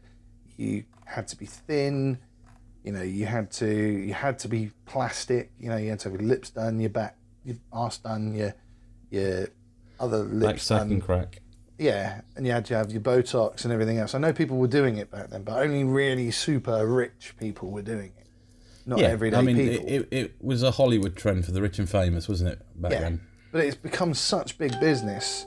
you 0.56 0.84
had 1.04 1.26
to 1.28 1.36
be 1.36 1.46
thin, 1.46 2.18
you 2.84 2.92
know, 2.92 3.02
you 3.02 3.26
had 3.26 3.50
to 3.52 3.66
you 3.68 4.14
had 4.14 4.38
to 4.40 4.48
be 4.48 4.70
plastic, 4.86 5.50
you 5.58 5.68
know, 5.68 5.76
you 5.76 5.90
had 5.90 5.98
to 6.00 6.10
have 6.10 6.20
your 6.20 6.28
lips 6.28 6.50
done, 6.50 6.78
your 6.80 6.90
back, 6.90 7.16
your 7.44 7.56
arse 7.72 7.98
done, 7.98 8.34
your 8.34 8.54
your 9.10 9.48
other 9.98 10.18
Like 10.18 10.50
lips 10.52 10.68
done. 10.68 10.80
second 10.88 11.00
crack. 11.00 11.40
Yeah, 11.78 12.22
and 12.36 12.44
you 12.44 12.52
had 12.52 12.64
to 12.66 12.76
have 12.76 12.90
your 12.90 13.00
Botox 13.00 13.64
and 13.64 13.72
everything 13.72 13.98
else. 13.98 14.14
I 14.14 14.18
know 14.18 14.32
people 14.32 14.56
were 14.56 14.66
doing 14.66 14.96
it 14.96 15.10
back 15.10 15.30
then, 15.30 15.44
but 15.44 15.58
only 15.62 15.84
really 15.84 16.30
super 16.32 16.86
rich 16.86 17.34
people 17.38 17.70
were 17.70 17.82
doing 17.82 18.12
it. 18.18 18.26
Not 18.84 18.98
Yeah, 18.98 19.08
everyday 19.08 19.36
I 19.36 19.42
mean, 19.42 19.56
people. 19.56 19.86
it, 19.86 20.08
it 20.10 20.34
was 20.40 20.62
a 20.62 20.72
Hollywood 20.72 21.14
trend 21.14 21.44
for 21.44 21.52
the 21.52 21.62
rich 21.62 21.78
and 21.78 21.88
famous, 21.88 22.28
wasn't 22.28 22.50
it? 22.50 22.62
Back 22.74 22.92
yeah, 22.92 23.00
then. 23.00 23.20
but 23.52 23.64
it's 23.64 23.76
become 23.76 24.12
such 24.14 24.58
big 24.58 24.78
business. 24.80 25.46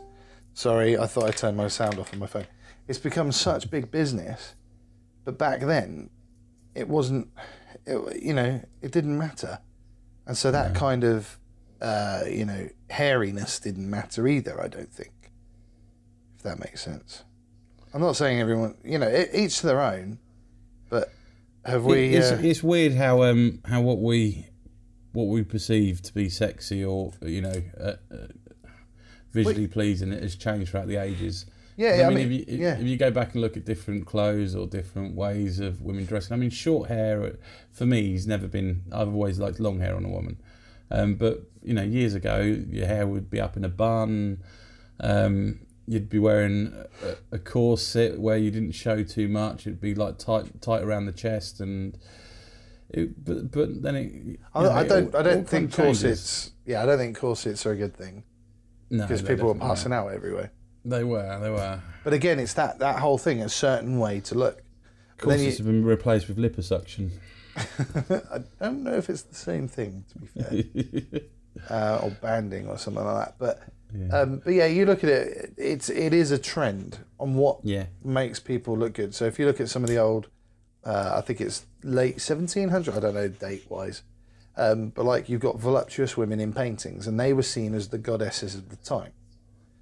Sorry, 0.54 0.98
I 0.98 1.06
thought 1.06 1.26
I 1.26 1.32
turned 1.32 1.58
my 1.58 1.68
sound 1.68 2.00
off 2.00 2.14
on 2.14 2.20
my 2.20 2.28
phone. 2.28 2.48
It's 2.88 3.00
become 3.00 3.32
such 3.32 3.70
big 3.70 3.92
business, 3.92 4.56
but 5.26 5.38
back 5.38 5.62
then, 5.62 6.10
it 6.76 6.88
wasn't. 6.88 7.30
It, 7.86 8.22
you 8.22 8.34
know, 8.34 8.62
it 8.82 8.92
didn't 8.92 9.18
matter, 9.18 9.60
and 10.28 10.38
so 10.38 10.52
that 10.52 10.76
kind 10.76 11.04
of, 11.04 11.40
uh, 11.82 12.24
you 12.30 12.46
know, 12.46 12.70
hairiness 12.90 13.60
didn't 13.62 13.90
matter 13.90 14.28
either. 14.28 14.62
I 14.62 14.68
don't 14.68 14.92
think, 14.94 15.14
if 16.42 16.46
that 16.46 16.60
makes 16.60 16.82
sense. 16.82 17.24
I'm 17.94 18.02
not 18.02 18.16
saying 18.16 18.40
everyone, 18.40 18.76
you 18.84 18.98
know, 18.98 19.08
e- 19.10 19.44
each 19.46 19.60
to 19.60 19.68
their 19.68 19.80
own, 19.80 20.18
but 20.90 21.14
have 21.64 21.86
we? 21.86 22.16
it's, 22.16 22.32
uh, 22.32 22.40
it's 22.42 22.64
weird 22.64 22.94
how 22.94 23.22
um 23.22 23.60
how 23.66 23.82
what 23.82 24.00
we 24.00 24.48
what 25.12 25.26
we 25.26 25.44
perceive 25.44 26.02
to 26.02 26.14
be 26.14 26.30
sexy 26.30 26.84
or 26.84 27.12
you 27.22 27.42
know 27.42 27.62
uh, 27.80 27.94
uh, 28.12 28.28
visually 29.32 29.68
pleasing 29.68 30.12
it 30.12 30.24
has 30.24 30.36
changed 30.36 30.72
throughout 30.72 30.88
the 30.88 30.96
ages. 30.96 31.46
Yeah, 31.78 31.90
I 31.90 32.06
I 32.06 32.10
mean, 32.10 32.30
mean, 32.30 32.42
if, 32.42 32.50
you, 32.50 32.58
yeah. 32.58 32.78
if 32.80 32.84
you 32.88 32.98
go 32.98 33.12
back 33.12 33.34
and 33.34 33.42
look 33.42 33.56
at 33.56 33.66
different 33.66 34.08
clothes 34.08 34.56
or 34.56 34.66
different 34.66 35.16
ways 35.16 35.60
of 35.60 35.82
women 35.82 36.06
dressing, 36.06 36.34
I 36.34 36.38
mean, 36.38 36.50
short 36.50 36.90
hair 36.90 37.24
uh, 37.24 37.30
for 37.72 37.86
me 37.86 38.14
has 38.14 38.26
never 38.26 38.48
been. 38.48 38.84
I've 38.92 39.14
always 39.14 39.38
liked 39.38 39.60
long 39.60 39.80
hair 39.80 39.96
on 39.96 40.06
a 40.06 40.10
woman, 40.10 40.42
um, 40.90 41.16
but 41.16 41.44
you 41.62 41.76
know, 41.76 41.84
years 41.84 42.16
ago, 42.16 42.40
your 42.42 42.88
hair 42.88 43.06
would 43.06 43.30
be 43.30 43.40
up 43.40 43.58
in 43.58 43.64
a 43.64 43.70
bun. 43.70 44.42
Um, 45.00 45.60
you'd 45.88 46.10
be 46.10 46.20
wearing 46.20 46.74
a, 47.04 47.36
a 47.36 47.40
corset 47.40 48.20
where 48.20 48.38
you 48.38 48.52
didn't 48.52 48.72
show 48.74 49.04
too 49.04 49.28
much. 49.28 49.68
It'd 49.68 49.82
be 49.82 49.96
like 49.96 50.18
tight, 50.18 50.62
tight 50.62 50.84
around 50.84 51.06
the 51.06 51.12
chest, 51.12 51.60
and 51.60 51.98
it, 52.90 53.24
but 53.24 53.52
but 53.52 53.82
then 53.82 53.96
it. 53.96 54.40
I, 54.54 54.64
know, 54.64 54.72
I 54.72 54.88
don't. 54.88 55.14
all- 55.16 55.20
I 55.22 55.24
don't 55.24 55.48
think 55.48 55.70
of 55.72 55.76
changes. 55.78 56.02
corsets. 56.02 56.52
Yeah, 56.66 56.84
I 56.84 56.86
don't 56.86 56.98
think 56.98 57.18
corsets 57.18 57.66
are 57.66 57.72
a 57.72 57.76
good 57.78 57.96
thing 57.96 58.24
No, 58.90 59.04
because 59.04 59.22
people 59.22 59.48
were 59.48 59.56
passing 59.60 59.94
out 59.94 60.10
everywhere. 60.10 60.52
They 60.84 61.04
were. 61.04 61.40
They 61.40 61.50
were. 61.50 61.82
But 62.04 62.14
again, 62.14 62.40
it's 62.40 62.54
that 62.56 62.80
that 62.80 63.00
whole 63.00 63.18
thing, 63.18 63.42
a 63.42 63.50
certain 63.50 64.00
way 64.00 64.20
to 64.22 64.36
look. 64.36 64.64
Corsets 65.18 65.58
have 65.58 65.68
been 65.68 65.86
replaced 65.86 66.28
with 66.28 66.38
liposuction. 66.38 67.12
I 67.56 68.40
don't 68.60 68.84
know 68.84 68.94
if 68.94 69.10
it's 69.10 69.22
the 69.24 69.36
same 69.36 69.68
thing, 69.68 70.06
to 70.12 70.20
be 70.20 70.28
fair, 71.12 71.22
uh, 71.70 72.00
or 72.04 72.12
banding 72.22 72.68
or 72.68 72.78
something 72.78 73.04
like 73.04 73.26
that. 73.26 73.36
But 73.38 73.62
Yeah. 73.94 74.20
um, 74.20 74.42
but 74.44 74.54
yeah, 74.54 74.68
you 74.68 74.86
look 74.86 75.04
at 75.04 75.10
it. 75.10 75.54
It's 75.58 75.90
it 75.90 76.14
is 76.14 76.32
a 76.32 76.38
trend 76.38 77.00
on 77.20 77.36
what 77.36 77.60
yeah. 77.64 77.86
makes 78.04 78.40
people 78.40 78.78
look 78.78 78.94
good. 78.94 79.14
So 79.14 79.26
if 79.26 79.38
you 79.40 79.46
look 79.46 79.60
at 79.60 79.70
some 79.70 79.84
of 79.84 79.90
the 79.90 79.98
old, 79.98 80.28
uh, 80.86 81.14
I 81.18 81.22
think 81.22 81.42
it's 81.42 81.66
late 81.84 82.16
1700, 82.16 82.96
I 82.96 83.00
don't 83.00 83.14
know 83.14 83.28
date 83.28 83.66
wise, 83.70 84.04
um, 84.58 84.90
but 84.90 85.06
like 85.06 85.30
you've 85.30 85.42
got 85.42 85.60
voluptuous 85.60 86.16
women 86.18 86.40
in 86.40 86.54
paintings, 86.54 87.08
and 87.08 87.20
they 87.20 87.34
were 87.34 87.44
seen 87.44 87.74
as 87.74 87.90
the 87.90 87.98
goddesses 87.98 88.56
of 88.56 88.70
the 88.70 88.78
time. 88.78 89.12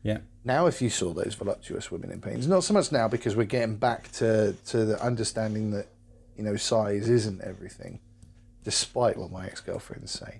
Yeah. 0.03 0.19
Now, 0.45 0.67
if 0.67 0.81
you 0.81 0.89
saw 0.89 1.13
those 1.13 1.35
voluptuous 1.35 1.91
women 1.91 2.11
in 2.11 2.21
paintings, 2.21 2.47
not 2.47 2.63
so 2.63 2.73
much 2.73 2.91
now 2.91 3.07
because 3.07 3.35
we're 3.35 3.43
getting 3.43 3.75
back 3.75 4.11
to, 4.13 4.55
to 4.67 4.85
the 4.85 5.01
understanding 5.03 5.71
that, 5.71 5.87
you 6.37 6.43
know, 6.43 6.55
size 6.55 7.09
isn't 7.09 7.41
everything, 7.41 7.99
despite 8.63 9.17
what 9.17 9.31
my 9.31 9.45
ex 9.45 9.59
girlfriends 9.59 10.11
say. 10.11 10.39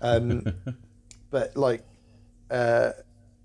Um, 0.00 0.44
but 1.30 1.56
like, 1.56 1.82
uh, 2.50 2.92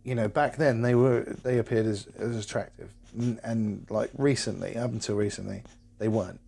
you 0.03 0.15
know, 0.15 0.27
back 0.27 0.57
then 0.57 0.81
they 0.81 0.95
were 0.95 1.21
they 1.43 1.57
appeared 1.59 1.85
as, 1.85 2.07
as 2.17 2.37
attractive, 2.43 2.93
and, 3.17 3.39
and 3.43 3.85
like 3.89 4.11
recently, 4.17 4.75
up 4.77 4.91
until 4.91 5.15
recently, 5.15 5.63
they 5.99 6.07
weren't. 6.07 6.39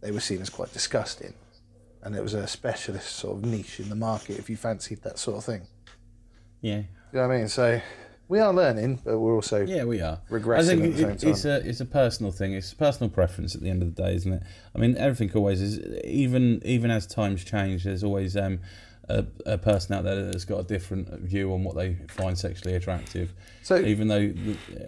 They 0.00 0.10
were 0.10 0.20
seen 0.20 0.40
as 0.40 0.50
quite 0.50 0.72
disgusting, 0.72 1.34
and 2.02 2.16
it 2.16 2.22
was 2.22 2.34
a 2.34 2.46
specialist 2.46 3.16
sort 3.16 3.38
of 3.38 3.44
niche 3.44 3.80
in 3.80 3.88
the 3.88 3.94
market 3.94 4.38
if 4.38 4.50
you 4.50 4.56
fancied 4.56 5.02
that 5.02 5.18
sort 5.18 5.38
of 5.38 5.44
thing. 5.44 5.62
Yeah. 6.60 6.78
You 6.78 6.84
know 7.12 7.28
what 7.28 7.34
I 7.34 7.38
mean? 7.38 7.48
So 7.48 7.80
we 8.28 8.38
are 8.40 8.52
learning, 8.52 9.00
but 9.04 9.18
we're 9.18 9.34
also 9.34 9.64
Yeah, 9.64 9.84
we 9.84 10.00
are. 10.00 10.20
Regressing 10.30 10.58
I 10.58 10.62
think 10.64 10.98
it- 10.98 11.24
it's 11.24 11.44
a 11.44 11.56
it's 11.68 11.80
a 11.80 11.84
personal 11.84 12.32
thing. 12.32 12.52
It's 12.54 12.72
a 12.72 12.76
personal 12.76 13.10
preference 13.10 13.54
at 13.54 13.60
the 13.62 13.68
end 13.70 13.82
of 13.82 13.94
the 13.94 14.02
day, 14.02 14.14
isn't 14.14 14.32
it? 14.32 14.42
I 14.74 14.78
mean, 14.78 14.96
everything 14.96 15.30
always 15.36 15.60
is. 15.60 15.78
Even 16.04 16.62
even 16.64 16.90
as 16.90 17.06
times 17.06 17.44
change, 17.44 17.84
there's 17.84 18.02
always 18.04 18.36
um, 18.36 18.60
a, 19.18 19.52
a 19.52 19.58
person 19.58 19.94
out 19.94 20.04
there 20.04 20.24
that's 20.24 20.44
got 20.44 20.60
a 20.60 20.64
different 20.64 21.08
view 21.20 21.52
on 21.52 21.64
what 21.64 21.76
they 21.76 21.96
find 22.08 22.38
sexually 22.38 22.74
attractive. 22.74 23.32
So- 23.62 23.78
even 23.78 24.08
though, 24.08 24.32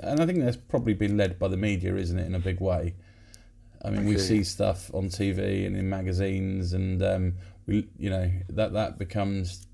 and 0.02 0.20
I 0.20 0.26
think 0.26 0.40
that's 0.40 0.56
probably 0.56 0.94
been 0.94 1.16
led 1.16 1.38
by 1.38 1.48
the 1.48 1.56
media, 1.56 1.96
isn't 1.96 2.18
it, 2.18 2.26
in 2.26 2.34
a 2.34 2.40
big 2.40 2.60
way. 2.60 2.94
I 3.84 3.90
mean, 3.90 4.06
we 4.06 4.16
see 4.16 4.44
stuff 4.44 4.90
on 4.94 5.10
TV 5.10 5.66
and 5.66 5.76
in 5.76 5.90
magazines, 5.90 6.72
and 6.72 7.02
um, 7.02 7.34
we, 7.66 7.86
you 7.98 8.08
know, 8.08 8.30
that 8.48 8.72
that 8.72 8.98
becomes 8.98 9.66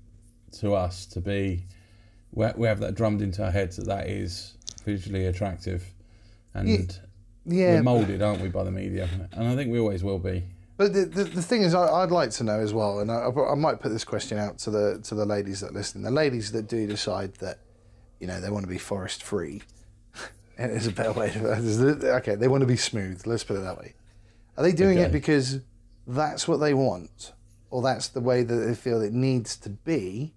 to 0.59 0.73
us 0.73 1.05
to 1.05 1.21
be 1.21 1.65
we, 2.31 2.47
we 2.55 2.67
have 2.67 2.79
that 2.79 2.95
drummed 2.95 3.21
into 3.21 3.43
our 3.43 3.51
heads 3.51 3.77
that 3.77 3.87
that 3.87 4.07
is 4.07 4.55
visually 4.83 5.27
attractive 5.27 5.85
and 6.53 6.99
yeah. 7.45 7.75
we're 7.75 7.83
moulded 7.83 8.21
aren't 8.21 8.41
we 8.41 8.49
by 8.49 8.63
the 8.63 8.71
media 8.71 9.07
and 9.33 9.47
i 9.47 9.55
think 9.55 9.71
we 9.71 9.79
always 9.79 10.03
will 10.03 10.19
be 10.19 10.43
But 10.81 10.93
the, 10.93 11.05
the, 11.05 11.23
the 11.25 11.41
thing 11.43 11.61
is, 11.61 11.75
I, 11.75 11.85
I'd 11.85 12.09
like 12.09 12.31
to 12.31 12.43
know 12.43 12.59
as 12.59 12.73
well, 12.73 13.01
and 13.01 13.11
I, 13.11 13.27
I 13.27 13.53
might 13.53 13.79
put 13.79 13.89
this 13.89 14.03
question 14.03 14.39
out 14.39 14.57
to 14.59 14.71
the 14.71 14.99
to 15.03 15.13
the 15.13 15.27
ladies 15.27 15.59
that 15.59 15.73
listen. 15.73 16.01
The 16.01 16.09
ladies 16.09 16.53
that 16.53 16.67
do 16.67 16.87
decide 16.87 17.35
that, 17.35 17.59
you 18.19 18.25
know, 18.25 18.41
they 18.41 18.49
want 18.49 18.63
to 18.63 18.67
be 18.67 18.79
forest 18.79 19.21
free, 19.21 19.61
It's 20.57 20.87
a 20.87 20.91
better 20.91 21.11
way 21.11 21.29
to. 21.29 22.15
Okay, 22.15 22.33
they 22.33 22.47
want 22.47 22.61
to 22.61 22.67
be 22.67 22.77
smooth. 22.77 23.27
Let's 23.27 23.43
put 23.43 23.57
it 23.57 23.59
that 23.59 23.77
way. 23.77 23.93
Are 24.57 24.63
they 24.63 24.71
doing 24.71 24.97
it 24.97 25.11
because 25.11 25.59
that's 26.07 26.47
what 26.47 26.57
they 26.57 26.73
want, 26.73 27.33
or 27.69 27.83
that's 27.83 28.07
the 28.07 28.19
way 28.19 28.41
that 28.41 28.55
they 28.55 28.73
feel 28.73 29.03
it 29.03 29.13
needs 29.13 29.57
to 29.57 29.69
be, 29.69 30.33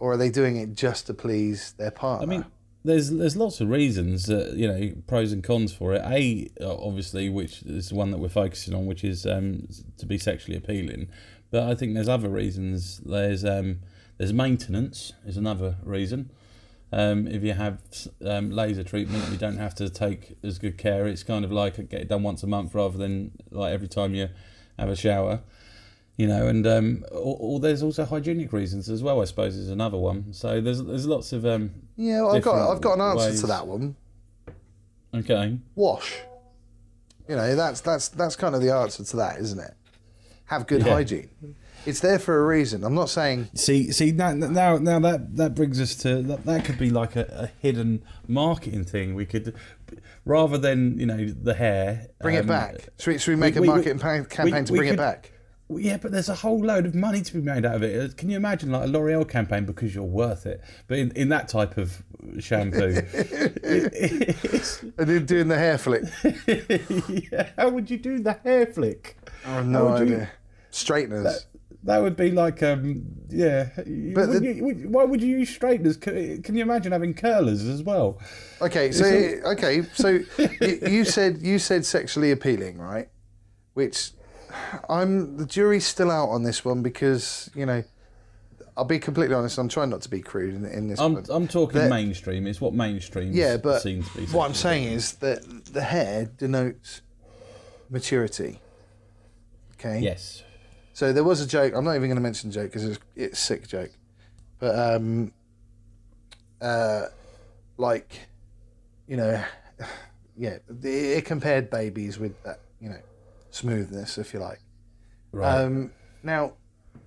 or 0.00 0.14
are 0.14 0.16
they 0.16 0.30
doing 0.30 0.56
it 0.56 0.74
just 0.74 1.06
to 1.06 1.14
please 1.14 1.74
their 1.78 1.92
partner? 1.92 2.26
I 2.26 2.28
mean, 2.28 2.44
there's 2.84 3.10
there's 3.10 3.36
lots 3.36 3.60
of 3.60 3.68
reasons, 3.68 4.28
you 4.28 4.66
know, 4.66 4.92
pros 5.06 5.32
and 5.32 5.42
cons 5.42 5.72
for 5.72 5.94
it. 5.94 6.02
A, 6.04 6.48
uh, 6.60 6.76
obviously, 6.76 7.28
which 7.28 7.62
is 7.62 7.90
the 7.90 7.94
one 7.94 8.10
that 8.10 8.18
we're 8.18 8.28
focusing 8.28 8.74
on, 8.74 8.86
which 8.86 9.04
is 9.04 9.24
um, 9.26 9.68
to 9.98 10.06
be 10.06 10.18
sexually 10.18 10.56
appealing. 10.56 11.08
But 11.50 11.64
I 11.64 11.74
think 11.74 11.94
there's 11.94 12.08
other 12.08 12.28
reasons. 12.28 12.98
There's 12.98 13.44
um, 13.44 13.80
there's 14.18 14.32
maintenance 14.32 15.12
is 15.24 15.36
another 15.36 15.76
reason. 15.84 16.30
Um, 16.92 17.26
if 17.26 17.42
you 17.42 17.54
have 17.54 17.78
um, 18.24 18.50
laser 18.50 18.84
treatment, 18.84 19.30
you 19.30 19.38
don't 19.38 19.56
have 19.56 19.74
to 19.76 19.88
take 19.88 20.36
as 20.42 20.58
good 20.58 20.76
care. 20.76 21.06
It's 21.06 21.22
kind 21.22 21.44
of 21.44 21.52
like 21.52 21.76
get 21.88 22.02
it 22.02 22.08
done 22.08 22.22
once 22.22 22.42
a 22.42 22.46
month 22.46 22.74
rather 22.74 22.98
than 22.98 23.32
like 23.50 23.72
every 23.72 23.88
time 23.88 24.14
you 24.14 24.28
have 24.78 24.88
a 24.88 24.96
shower. 24.96 25.40
You 26.18 26.26
know, 26.28 26.46
and 26.46 26.66
um, 26.66 27.04
or, 27.10 27.36
or 27.40 27.60
there's 27.60 27.82
also 27.82 28.04
hygienic 28.04 28.52
reasons 28.52 28.88
as 28.90 29.02
well. 29.02 29.20
I 29.22 29.24
suppose 29.24 29.56
is 29.56 29.70
another 29.70 29.96
one. 29.96 30.32
So 30.32 30.60
there's 30.60 30.82
there's 30.84 31.06
lots 31.06 31.32
of 31.32 31.46
um, 31.46 31.70
yeah, 31.96 32.20
well, 32.22 32.36
I've 32.36 32.42
got 32.42 32.70
I've 32.72 32.80
got 32.80 32.94
an 32.94 33.00
answer 33.00 33.30
ways. 33.30 33.40
to 33.40 33.46
that 33.48 33.66
one. 33.66 33.96
Okay. 35.14 35.58
Wash. 35.74 36.20
You 37.28 37.36
know, 37.36 37.54
that's 37.56 37.80
that's 37.80 38.08
that's 38.08 38.36
kind 38.36 38.54
of 38.54 38.60
the 38.62 38.72
answer 38.74 39.04
to 39.04 39.16
that, 39.16 39.38
isn't 39.40 39.58
it? 39.58 39.72
Have 40.46 40.66
good 40.66 40.84
Yeah. 40.84 40.94
hygiene. 40.94 41.30
It's 41.86 42.00
there 42.00 42.18
for 42.18 42.38
a 42.40 42.46
reason. 42.46 42.84
I'm 42.84 42.94
not 42.94 43.08
saying 43.08 43.48
See, 43.54 43.90
see 43.90 44.12
now, 44.12 44.32
now, 44.34 44.78
now 44.78 45.00
that 45.00 45.36
that 45.36 45.54
brings 45.54 45.80
us 45.80 45.96
to 45.96 46.22
that, 46.22 46.44
that 46.44 46.64
could 46.64 46.78
be 46.78 46.90
like 46.90 47.16
a, 47.16 47.26
a 47.30 47.46
hidden 47.60 48.04
marketing 48.28 48.84
thing. 48.84 49.14
We 49.14 49.26
could, 49.26 49.54
rather 50.24 50.58
than 50.58 50.98
you 50.98 51.06
know 51.06 51.26
the 51.26 51.54
hair, 51.54 52.08
bring 52.20 52.36
um, 52.36 52.44
it 52.44 52.46
back. 52.48 52.88
Should 53.00 53.12
we, 53.12 53.18
should 53.18 53.30
we 53.32 53.36
make 53.36 53.54
we- 53.54 53.58
a 53.58 53.62
we- 53.62 53.68
marketing 53.68 53.98
pa- 53.98 54.24
campaign 54.28 54.64
to 54.66 54.72
we 54.72 54.78
bring 54.80 54.90
could- 54.90 54.94
it 54.94 55.02
back? 55.02 55.32
Well, 55.68 55.78
Yeah, 55.80 55.96
but 55.96 56.12
there's 56.12 56.28
a 56.28 56.34
whole 56.34 56.60
load 56.64 56.86
of 56.86 56.94
money 56.94 57.22
to 57.22 57.32
be 57.34 57.40
made 57.40 57.64
out 57.64 57.76
of 57.76 57.82
it. 57.82 58.16
Can 58.16 58.28
you 58.30 58.36
imagine 58.36 58.70
like 58.70 58.84
a 58.84 58.90
L'Oreal 58.90 59.28
campaign 59.28 59.64
because 59.64 59.94
you're 59.94 60.04
worth 60.04 60.46
it? 60.46 60.60
But 60.88 60.98
in, 60.98 61.10
in 61.12 61.28
that 61.30 61.48
type 61.48 61.76
of 61.78 62.02
shampoo, 62.40 63.02
it's- 63.62 64.82
And 64.98 65.08
then 65.08 65.26
doing 65.26 65.48
the 65.48 65.58
hair 65.58 65.78
flick. 65.78 66.04
yeah, 67.32 67.50
how 67.56 67.68
would 67.70 67.90
you 67.90 67.98
do 67.98 68.18
the 68.20 68.34
hair 68.44 68.66
flick? 68.66 69.16
I 69.44 69.54
have 69.54 69.66
no 69.66 69.84
would 69.86 70.08
you- 70.08 70.14
idea. 70.16 70.30
Straighteners. 70.70 71.46
That 71.84 71.98
would 72.00 72.14
be 72.16 72.30
like, 72.30 72.62
um, 72.62 73.02
yeah. 73.28 73.70
But 73.76 73.84
Would 74.28 74.42
the- 74.42 74.54
you- 74.54 74.88
why 74.88 75.02
would 75.04 75.20
you 75.20 75.38
use 75.38 75.50
straighteners? 75.50 75.96
Can 75.96 76.54
you 76.54 76.62
imagine 76.62 76.92
having 76.92 77.12
curlers 77.12 77.64
as 77.66 77.82
well? 77.82 78.20
Okay, 78.60 78.92
so 78.92 79.04
okay, 79.04 79.82
so 79.92 80.20
you, 80.60 80.78
you 80.86 81.04
said 81.04 81.42
you 81.42 81.58
said 81.58 81.84
sexually 81.84 82.30
appealing, 82.30 82.78
right? 82.78 83.08
Which 83.74 84.12
I'm 84.88 85.36
the 85.36 85.46
jury's 85.46 85.86
still 85.86 86.10
out 86.10 86.28
on 86.28 86.42
this 86.42 86.64
one 86.64 86.82
because 86.82 87.50
you 87.54 87.66
know 87.66 87.84
I'll 88.76 88.84
be 88.84 88.98
completely 88.98 89.34
honest. 89.34 89.58
I'm 89.58 89.68
trying 89.68 89.90
not 89.90 90.02
to 90.02 90.08
be 90.08 90.22
crude 90.22 90.54
in, 90.54 90.64
in 90.64 90.88
this. 90.88 90.98
I'm, 90.98 91.14
but- 91.14 91.28
I'm 91.30 91.46
talking 91.46 91.88
mainstream. 91.88 92.46
It's 92.46 92.60
what 92.60 92.74
mainstream 92.74 93.32
yeah, 93.32 93.56
but 93.56 93.82
seems 93.82 94.10
to 94.12 94.18
be. 94.18 94.26
what 94.26 94.46
I'm 94.46 94.54
saying 94.54 94.84
is 94.84 95.14
that 95.16 95.42
the 95.72 95.82
hair 95.82 96.30
denotes 96.38 97.02
maturity. 97.90 98.60
Okay. 99.74 100.00
Yes. 100.00 100.42
So 100.94 101.12
there 101.12 101.24
was 101.24 101.40
a 101.40 101.46
joke. 101.46 101.74
I'm 101.74 101.84
not 101.84 101.96
even 101.96 102.08
going 102.08 102.16
to 102.16 102.22
mention 102.22 102.50
the 102.50 102.54
joke 102.54 102.70
because 102.70 102.84
it's 102.84 102.98
it's 103.16 103.38
a 103.38 103.42
sick 103.42 103.68
joke, 103.68 103.90
but 104.58 104.78
um, 104.78 105.32
uh, 106.62 107.06
like, 107.76 108.20
you 109.06 109.16
know, 109.16 109.42
yeah, 110.36 110.58
it 110.82 111.24
compared 111.24 111.70
babies 111.70 112.18
with 112.18 112.40
that, 112.44 112.60
you 112.80 112.88
know, 112.88 113.00
smoothness, 113.52 114.18
if 114.18 114.34
you 114.34 114.40
like. 114.40 114.60
Right. 115.30 115.62
Um, 115.62 115.92
now, 116.22 116.54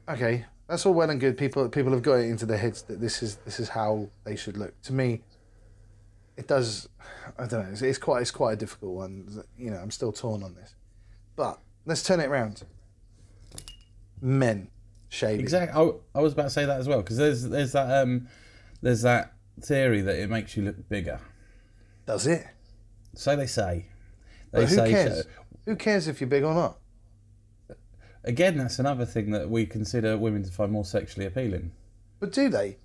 okay, 0.08 0.46
that's 0.68 0.86
all 0.86 0.94
well 0.94 1.10
and 1.10 1.20
good. 1.20 1.38
People 1.38 1.68
people 1.70 1.92
have 1.92 2.02
got 2.02 2.16
it 2.16 2.30
into 2.30 2.46
their 2.46 2.58
heads 2.58 2.84
that 2.84 3.02
this 3.02 3.22
is 3.22 3.36
this 3.38 3.60
is 3.60 3.70
how 3.70 4.10
they 4.24 4.36
should 4.36 4.58
look. 4.58 4.80
To 4.84 4.94
me, 4.94 5.22
it 6.38 6.48
does. 6.48 6.88
I 7.38 7.46
don't 7.46 7.66
know. 7.66 7.72
It's, 7.72 7.82
it's 7.82 7.98
quite 7.98 8.22
it's 8.22 8.32
quite 8.32 8.54
a 8.54 8.56
difficult 8.56 8.96
one. 8.96 9.44
You 9.58 9.72
know, 9.72 9.78
I'm 9.78 9.92
still 9.92 10.12
torn 10.12 10.42
on 10.42 10.56
this. 10.56 10.76
But 11.36 11.60
let's 11.86 12.04
turn 12.04 12.20
it 12.20 12.28
around. 12.28 12.64
Men 14.22 14.70
shaving. 15.10 15.42
exactly. 15.42 15.80
I, 15.80 16.18
I 16.18 16.22
was 16.22 16.34
about 16.34 16.44
to 16.44 16.50
say 16.50 16.66
that 16.66 16.80
as 16.80 16.88
well 16.88 17.02
because 17.02 17.18
there's 17.18 17.44
there's 17.44 17.74
that 17.74 18.02
um 18.02 18.28
there's 18.82 19.02
that 19.04 19.34
theory 19.62 20.02
that 20.02 20.16
it 20.16 20.30
makes 20.30 20.56
you 20.58 20.64
look 20.64 20.90
bigger. 20.90 21.20
Does 22.06 22.28
it? 22.28 22.46
So 23.14 23.36
they 23.36 23.48
say. 23.48 23.88
They 24.52 24.68
say 24.68 24.94
so. 24.94 25.22
Who 25.66 25.76
cares 25.76 26.08
if 26.08 26.22
you're 26.22 26.30
big 26.30 26.44
or 26.44 26.54
not? 26.54 26.78
Again, 28.24 28.58
that's 28.58 28.80
another 28.80 29.06
thing 29.06 29.32
that 29.32 29.50
we 29.50 29.66
consider 29.66 30.18
women 30.18 30.44
to 30.44 30.52
find 30.52 30.72
more 30.72 30.86
sexually 30.86 31.26
appealing. 31.28 31.72
But 32.20 32.32
do 32.32 32.50
they? 32.50 32.78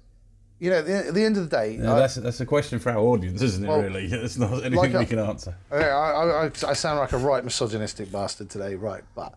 You 0.58 0.68
know, 0.70 0.78
at 0.78 0.86
the, 0.86 0.96
at 1.08 1.14
the 1.14 1.24
end 1.24 1.38
of 1.38 1.48
the 1.48 1.56
day, 1.56 1.78
Now, 1.78 1.96
I, 1.96 2.00
that's 2.00 2.16
that's 2.16 2.40
a 2.40 2.46
question 2.46 2.78
for 2.78 2.90
our 2.90 2.98
audience, 2.98 3.40
isn't 3.40 3.64
it? 3.64 3.68
Well, 3.68 3.80
really, 3.80 4.04
it's 4.12 4.36
not 4.36 4.52
anything 4.62 4.92
like 4.92 4.92
we 4.92 5.06
can 5.06 5.18
answer. 5.18 5.56
I, 5.70 5.76
I, 5.76 6.44
I, 6.44 6.44
I 6.46 6.72
sound 6.74 6.98
like 6.98 7.12
a 7.12 7.18
right 7.18 7.42
misogynistic 7.42 8.12
bastard 8.12 8.50
today, 8.50 8.74
right? 8.74 9.02
But 9.14 9.34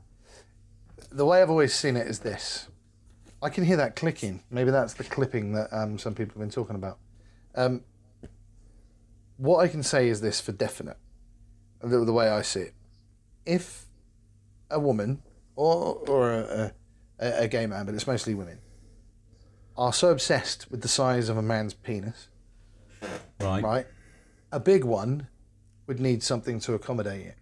the 1.10 1.26
way 1.26 1.42
I've 1.42 1.50
always 1.50 1.74
seen 1.74 1.96
it 1.96 2.08
is 2.08 2.20
this. 2.20 2.68
I 3.42 3.50
can 3.50 3.64
hear 3.64 3.78
that 3.78 3.96
clicking. 3.96 4.44
Maybe 4.52 4.72
that's 4.72 4.94
the 4.94 5.04
clipping 5.06 5.54
that 5.54 5.72
um, 5.72 5.98
some 5.98 6.14
people 6.14 6.34
have 6.34 6.40
been 6.40 6.50
talking 6.50 6.76
about. 6.76 6.98
Um, 7.56 7.84
what 9.38 9.60
I 9.60 9.68
can 9.68 9.84
say 9.84 10.10
is 10.10 10.22
this 10.22 10.42
for 10.42 10.52
definite, 10.52 10.98
the, 11.82 12.04
the 12.04 12.14
way 12.14 12.30
I 12.30 12.42
see 12.42 12.62
it. 12.62 12.74
If 13.46 13.86
a 14.70 14.80
woman 14.80 15.22
or 15.56 15.96
or 16.08 16.32
a, 16.32 16.74
a, 17.20 17.44
a 17.44 17.48
gay 17.48 17.66
man, 17.66 17.86
but 17.86 17.96
it's 17.96 18.08
mostly 18.08 18.34
women, 18.34 18.60
are 19.78 19.94
so 19.94 20.10
obsessed 20.10 20.70
with 20.72 20.82
the 20.82 20.88
size 20.88 21.30
of 21.30 21.38
a 21.38 21.42
man's 21.42 21.74
penis, 21.74 22.28
Right. 23.40 23.64
right? 23.64 23.88
A 24.52 24.60
big 24.60 24.84
one 24.84 25.28
would 25.88 26.00
need 26.00 26.24
something 26.24 26.60
to 26.62 26.74
accommodate 26.74 27.26
it. 27.26 27.36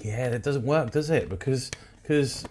Yeah, 0.00 0.28
that 0.30 0.42
doesn't 0.42 0.64
work, 0.64 0.92
does 0.92 1.10
it? 1.10 1.28
Because 1.28 1.70
because 2.02 2.44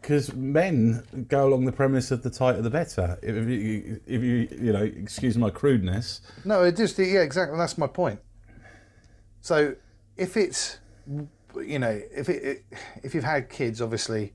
because 0.00 0.34
men 0.34 1.26
go 1.28 1.46
along 1.46 1.64
the 1.64 1.72
premise 1.72 2.10
of 2.10 2.22
the 2.22 2.30
tighter 2.30 2.60
the 2.62 2.70
better. 2.70 3.18
If 3.22 3.48
you 3.48 4.00
if 4.06 4.22
you 4.22 4.48
you 4.50 4.72
know, 4.72 4.82
excuse 4.82 5.36
my 5.38 5.50
crudeness. 5.50 6.20
No, 6.44 6.62
it 6.62 6.76
just 6.76 6.98
yeah, 6.98 7.20
exactly. 7.20 7.56
That's 7.56 7.78
my 7.78 7.86
point. 7.86 8.20
So 9.40 9.74
if 10.22 10.36
it's 10.36 10.78
you 11.56 11.78
know 11.78 12.00
if 12.14 12.28
it, 12.28 12.42
it 12.42 12.64
if 13.02 13.14
you've 13.14 13.24
had 13.24 13.48
kids, 13.48 13.82
obviously 13.82 14.32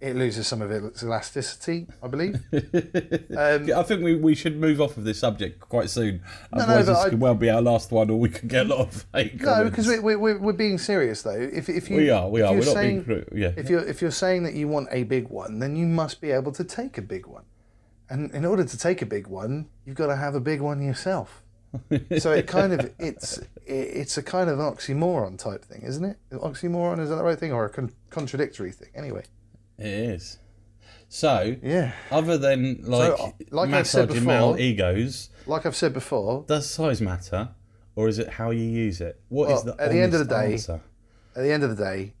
it 0.00 0.16
loses 0.16 0.46
some 0.46 0.60
of 0.60 0.70
its 0.70 1.02
elasticity, 1.02 1.86
I 2.02 2.08
believe. 2.08 2.34
um, 2.52 3.70
I 3.74 3.82
think 3.84 4.02
we, 4.02 4.16
we 4.16 4.34
should 4.34 4.60
move 4.60 4.78
off 4.82 4.98
of 4.98 5.04
this 5.04 5.18
subject 5.18 5.60
quite 5.60 5.88
soon. 5.88 6.20
no, 6.52 6.60
Otherwise, 6.60 6.86
but 6.86 6.92
this 6.92 7.04
I- 7.04 7.08
could 7.08 7.20
well 7.20 7.34
be 7.34 7.48
our 7.48 7.62
last 7.62 7.90
one, 7.90 8.10
or 8.10 8.18
we 8.20 8.28
could 8.28 8.48
get 8.50 8.66
a 8.66 8.68
lot 8.68 8.80
of 8.80 8.92
fake. 9.12 9.40
no, 9.40 9.64
because 9.64 9.86
we, 9.88 10.00
we, 10.00 10.16
we're, 10.16 10.38
we're 10.38 10.52
being 10.52 10.76
serious 10.76 11.22
though. 11.22 11.30
If 11.30 11.68
if 11.70 11.88
you 11.88 11.96
we 11.96 12.10
are, 12.10 12.28
we 12.28 12.42
are. 12.42 12.52
We're 12.52 12.66
not 12.66 12.80
being 12.82 13.04
cruel. 13.04 13.24
Yeah. 13.32 13.52
If 13.56 13.70
you're 13.70 13.84
if 13.84 14.02
you're 14.02 14.10
saying 14.10 14.42
that 14.42 14.52
you 14.54 14.68
want 14.68 14.88
a 14.90 15.04
big 15.04 15.28
one, 15.28 15.58
then 15.58 15.74
you 15.74 15.86
must 15.86 16.20
be 16.20 16.30
able 16.32 16.52
to 16.52 16.64
take 16.64 16.98
a 16.98 17.02
big 17.02 17.26
one. 17.26 17.44
And 18.10 18.30
in 18.32 18.44
order 18.44 18.64
to 18.64 18.78
take 18.78 19.00
a 19.00 19.06
big 19.06 19.26
one, 19.26 19.70
you've 19.86 19.96
got 19.96 20.08
to 20.08 20.16
have 20.16 20.34
a 20.34 20.40
big 20.40 20.60
one 20.60 20.82
yourself. 20.82 21.42
so 22.18 22.32
it 22.32 22.46
kind 22.46 22.72
of 22.72 22.92
it's 22.98 23.40
it's 23.66 24.16
a 24.18 24.22
kind 24.22 24.48
of 24.50 24.58
oxymoron 24.58 25.38
type 25.38 25.64
thing, 25.64 25.82
isn't 25.82 26.04
it? 26.04 26.16
Oxymoron 26.32 27.00
is 27.00 27.08
that 27.08 27.16
the 27.16 27.24
right 27.24 27.38
thing 27.38 27.52
or 27.52 27.64
a 27.64 27.70
con- 27.70 27.92
contradictory 28.10 28.72
thing? 28.72 28.88
Anyway, 28.94 29.24
It 29.78 29.86
is. 29.86 30.38
So, 31.08 31.56
yeah. 31.62 31.92
other 32.10 32.36
than 32.38 32.80
like, 32.82 33.12
uh, 33.20 33.30
like 33.50 33.70
I've 33.70 33.86
said 33.86 34.08
before- 34.08 34.58
egos, 34.58 35.30
Like 35.46 35.64
I've 35.66 35.76
said 35.76 35.92
before, 35.92 36.44
does 36.48 36.68
size 36.68 37.00
matter, 37.00 37.50
or 37.94 38.08
is 38.08 38.18
it 38.18 38.28
how 38.30 38.50
you 38.50 38.64
use 38.64 39.00
it? 39.00 39.20
What 39.28 39.50
is 39.50 39.64
Well, 39.64 39.76
the 39.76 39.82
at 39.84 39.90
the 39.90 40.00
end 40.00 40.14
of 40.14 40.20
the 40.20 40.34
day- 40.34 40.52
answer? 40.54 40.80
at 41.36 41.42
the 41.42 41.52
end 41.52 41.62
of 41.62 41.76
the 41.76 41.84
day, 41.84 42.14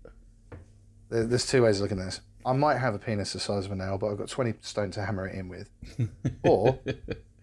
there's 1.08 1.46
two 1.46 1.62
ways 1.62 1.76
of 1.76 1.82
looking 1.82 1.98
at 2.00 2.06
this. 2.06 2.20
I 2.46 2.52
might 2.52 2.76
have 2.78 2.94
a 2.94 2.98
penis 2.98 3.32
the 3.32 3.40
size 3.40 3.64
of 3.66 3.72
a 3.72 3.76
nail, 3.76 3.96
but 3.98 4.08
I've 4.10 4.18
got 4.18 4.28
20 4.28 4.54
stone 4.60 4.90
to 4.92 5.04
hammer 5.04 5.26
it 5.26 5.34
in 5.34 5.48
with. 5.48 5.70
or 6.44 6.78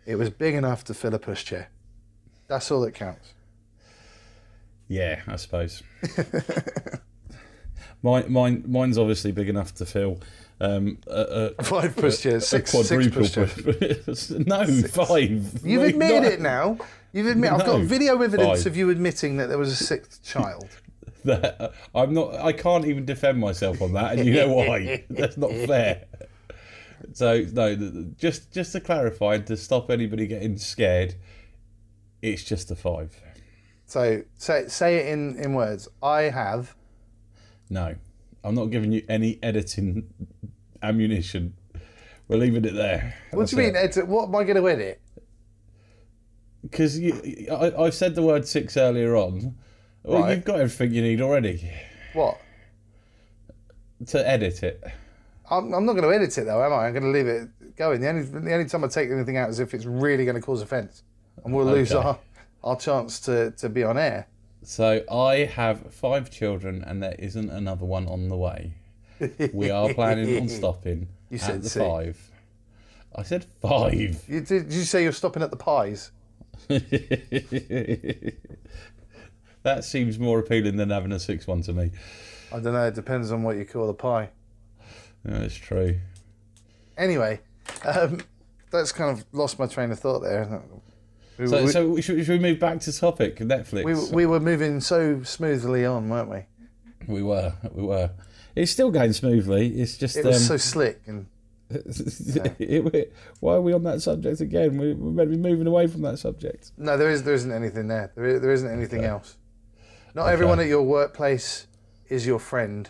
it 0.06 0.16
was 0.16 0.30
big 0.30 0.56
enough 0.56 0.84
to 0.86 0.94
fill 0.94 1.14
a 1.16 1.20
pushchair. 1.20 1.68
That's 2.52 2.70
all 2.70 2.82
that 2.82 2.94
counts. 2.94 3.32
Yeah, 4.90 5.22
I 5.26 5.38
suppose. 5.38 5.82
mine, 8.04 8.30
mine, 8.30 8.66
mine's 8.68 8.98
obviously 8.98 9.32
big 9.32 9.48
enough 9.48 9.74
to 9.76 9.86
fill 9.86 10.20
um, 10.60 10.98
a, 11.08 11.54
a, 11.58 11.64
Five 11.64 11.96
pushchairs, 11.96 12.44
six, 12.44 12.72
six 12.72 12.72
quadruple. 12.72 13.22
pushchairs. 13.22 14.46
no, 14.48 14.66
five. 14.90 15.66
You've 15.66 15.82
Wait, 15.82 15.94
admitted 15.94 16.24
no. 16.24 16.30
it 16.30 16.42
now. 16.42 16.78
You've 17.14 17.28
admitted. 17.28 17.56
I've 17.56 17.66
got 17.66 17.82
video 17.84 18.22
evidence 18.22 18.64
Five. 18.64 18.68
of 18.68 18.76
you 18.76 18.90
admitting 18.90 19.38
that 19.38 19.48
there 19.48 19.58
was 19.58 19.72
a 19.72 19.82
sixth 19.84 20.22
child. 20.24 20.68
That- 21.24 21.74
I'm 21.94 22.16
not. 22.16 22.34
I 22.34 22.52
can't 22.52 22.84
even 22.86 23.06
defend 23.06 23.40
myself 23.40 23.80
on 23.82 23.94
that, 23.94 24.18
and 24.18 24.26
you 24.26 24.34
know 24.34 24.52
why? 24.52 25.06
That's 25.08 25.38
not 25.38 25.52
fair. 25.52 26.06
So 27.14 27.46
no, 27.54 27.76
just 28.18 28.52
just 28.52 28.72
to 28.72 28.80
clarify, 28.82 29.36
and 29.36 29.46
to 29.46 29.56
stop 29.56 29.92
anybody 29.92 30.26
getting 30.26 30.58
scared, 30.58 31.14
It's 32.22 32.44
just 32.44 32.70
a 32.72 32.76
five. 32.76 33.20
So 33.86 34.22
say 34.38 34.68
say 34.68 34.98
it 34.98 35.08
in 35.14 35.38
in 35.38 35.54
words. 35.54 35.88
I 36.02 36.24
have. 36.24 36.76
No, 37.70 37.96
I'm 38.44 38.56
not 38.56 38.66
giving 38.66 38.92
you 38.92 39.04
any 39.10 39.40
editing 39.42 40.14
ammunition. 40.84 41.54
We're 42.28 42.38
leaving 42.38 42.64
it 42.66 42.74
there. 42.74 43.16
What 43.32 43.48
do 43.50 43.56
you 43.58 43.64
mean? 43.64 43.76
Ed, 43.76 43.96
what 44.08 44.30
am 44.30 44.36
I 44.36 44.44
going 44.44 44.56
to 44.56 44.70
edit? 44.70 45.02
Because 46.62 46.98
I, 47.02 47.74
I've 47.78 47.94
said 47.94 48.16
the 48.16 48.22
word 48.22 48.48
six 48.48 48.78
earlier 48.78 49.16
on. 49.16 49.56
Well, 50.04 50.22
Right. 50.22 50.36
you've 50.36 50.46
got 50.46 50.56
everything 50.62 50.94
you 50.94 51.02
need 51.02 51.22
already 51.22 51.70
What? 52.14 52.40
to 54.08 54.28
edit 54.30 54.64
it. 54.64 54.84
I'm, 55.50 55.74
I'm 55.74 55.86
not 55.86 55.94
going 55.94 56.04
to 56.10 56.16
edit 56.16 56.38
it 56.38 56.46
though, 56.46 56.64
am 56.64 56.72
I? 56.74 56.88
I'm 56.88 56.94
going 56.94 57.04
to 57.04 57.10
leave 57.10 57.28
it 57.28 57.76
going. 57.76 58.00
The 58.02 58.08
only 58.10 58.24
the 58.24 58.54
only 58.54 58.66
time 58.66 58.84
I 58.84 58.88
take 58.88 59.10
anything 59.12 59.38
out 59.38 59.50
is 59.50 59.60
if 59.60 59.74
it's 59.74 59.86
really 59.86 60.24
going 60.26 60.36
to 60.36 60.42
cause 60.42 60.62
offence, 60.62 61.04
and 61.44 61.54
we'll 61.54 61.66
lose 61.66 61.92
Okay. 61.92 62.08
our 62.08 62.20
our 62.64 62.76
chance 62.78 63.20
to 63.22 63.52
to 63.52 63.70
be 63.70 63.84
on 63.84 63.98
air. 63.98 64.28
So 64.64 65.04
I 65.12 65.38
have 65.46 65.92
five 65.94 66.30
children, 66.30 66.84
and 66.86 67.02
there 67.02 67.16
isn't 67.18 67.50
another 67.50 67.86
one 67.86 68.08
on 68.08 68.30
the 68.30 68.38
way. 68.38 68.74
We 69.54 69.70
are 69.72 69.94
planning 69.94 70.40
on 70.42 70.50
stopping 70.60 71.08
You 71.30 71.36
at 71.38 71.42
said 71.42 71.64
the 71.64 71.70
six. 71.70 71.86
five. 71.86 72.30
I 73.16 73.24
said 73.24 73.46
five. 73.62 74.24
You, 74.28 74.42
did, 74.42 74.72
you 74.72 74.84
say 74.84 75.04
you're 75.04 75.12
stopping 75.12 75.42
at 75.44 75.50
the 75.52 75.58
pies? 75.58 76.12
that 79.64 79.84
seems 79.84 80.18
more 80.20 80.40
appealing 80.40 80.78
than 80.78 80.90
having 80.90 81.12
a 81.12 81.20
six 81.20 81.48
one 81.48 81.62
to 81.64 81.74
me. 81.74 81.92
I 82.52 82.60
don't 82.60 82.74
know. 82.74 82.88
It 82.88 82.96
depends 82.96 83.32
on 83.32 83.44
what 83.44 83.58
you 83.58 83.66
call 83.66 83.88
the 83.88 83.94
pie. 83.94 84.30
That's 85.24 85.56
true. 85.56 86.00
Anyway, 86.98 87.40
um, 87.86 88.22
that's 88.72 88.92
kind 88.92 89.12
of 89.18 89.26
lost 89.32 89.60
my 89.60 89.68
train 89.68 89.92
of 89.92 90.00
thought 90.00 90.20
there. 90.22 90.62
We, 91.38 91.48
So, 91.48 91.64
we, 91.64 91.72
so 91.72 91.96
should, 92.02 92.26
should 92.26 92.30
we 92.30 92.40
move 92.40 92.60
back 92.60 92.80
to 92.82 92.98
topic? 92.98 93.38
Netflix. 93.40 93.84
we, 93.84 94.16
we 94.16 94.26
were 94.26 94.40
moving 94.40 94.82
so 94.82 95.24
smoothly 95.24 95.86
on, 95.86 96.10
weren't 96.10 96.30
we? 96.30 96.46
We 97.08 97.24
were, 97.24 97.54
we 97.72 97.84
were. 97.84 98.12
It's 98.56 98.72
still 98.72 98.92
going 98.92 99.14
smoothly. 99.14 99.80
It's 99.82 99.98
just 99.98 100.18
It 100.18 100.26
was 100.26 100.38
um, 100.38 100.42
so 100.42 100.58
slick 100.58 101.02
and 101.08 101.28
it- 102.60 103.14
why 103.40 103.56
are 103.56 103.62
we 103.62 103.74
on 103.74 103.84
that 103.84 104.02
subject 104.02 104.42
again? 104.42 104.78
We, 104.78 104.94
we're 104.94 105.12
meant 105.12 105.32
to 105.32 105.38
be 105.38 105.42
moving 105.42 105.68
away 105.68 105.88
from 105.88 106.02
that 106.02 106.20
subject. 106.20 106.72
No, 106.78 106.98
there 106.98 107.10
is 107.10 107.24
there 107.24 107.34
isn't 107.34 107.52
anything 107.52 107.88
there. 107.88 108.12
There, 108.16 108.26
is, 108.26 108.42
there 108.42 108.52
isn't 108.52 108.70
anything 108.70 109.06
else. 109.06 109.38
Not 110.14 110.28
everyone 110.28 110.60
at 110.60 110.68
your 110.68 110.84
workplace 110.84 111.68
is 112.10 112.28
your 112.28 112.40
friend. 112.40 112.90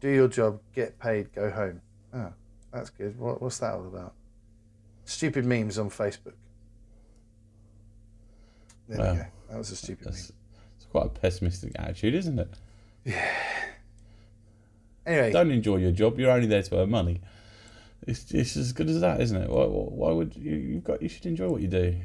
Do 0.00 0.10
your 0.10 0.28
job, 0.28 0.60
get 0.74 0.98
paid, 0.98 1.32
go 1.32 1.50
home. 1.50 1.80
Oh, 2.12 2.32
that's 2.70 2.90
good. 2.90 3.18
What, 3.18 3.40
what's 3.40 3.58
that 3.58 3.72
all 3.74 3.86
about? 3.86 4.12
Stupid 5.06 5.46
memes 5.46 5.78
on 5.78 5.88
Facebook. 5.88 6.34
There 8.88 8.98
Wow. 8.98 9.12
we 9.12 9.18
go. 9.18 9.26
That 9.50 9.58
was 9.58 9.70
a 9.70 9.76
stupid 9.76 10.06
That's, 10.08 10.32
it's 10.76 10.86
quite 10.90 11.06
a 11.06 11.08
pessimistic 11.10 11.72
attitude, 11.78 12.14
isn't 12.14 12.38
it? 12.38 12.48
Yeah. 13.04 13.32
Anyway, 15.06 15.30
Don't 15.32 15.50
enjoy 15.52 15.76
your 15.76 15.92
job. 15.92 16.18
You're 16.18 16.32
only 16.32 16.48
there 16.48 16.62
to 16.62 16.80
earn 16.80 16.90
money. 16.90 17.20
It's, 18.06 18.30
it's 18.32 18.56
as 18.56 18.72
good 18.72 18.88
as 18.88 19.00
that, 19.00 19.20
isn't 19.20 19.40
it? 19.40 19.48
Why, 19.48 19.64
why 19.66 20.12
would 20.12 20.34
you? 20.36 20.54
You've 20.56 20.84
got. 20.84 21.00
You 21.02 21.08
should 21.08 21.26
enjoy 21.26 21.48
what 21.48 21.62
you 21.62 21.68
do. 21.68 21.96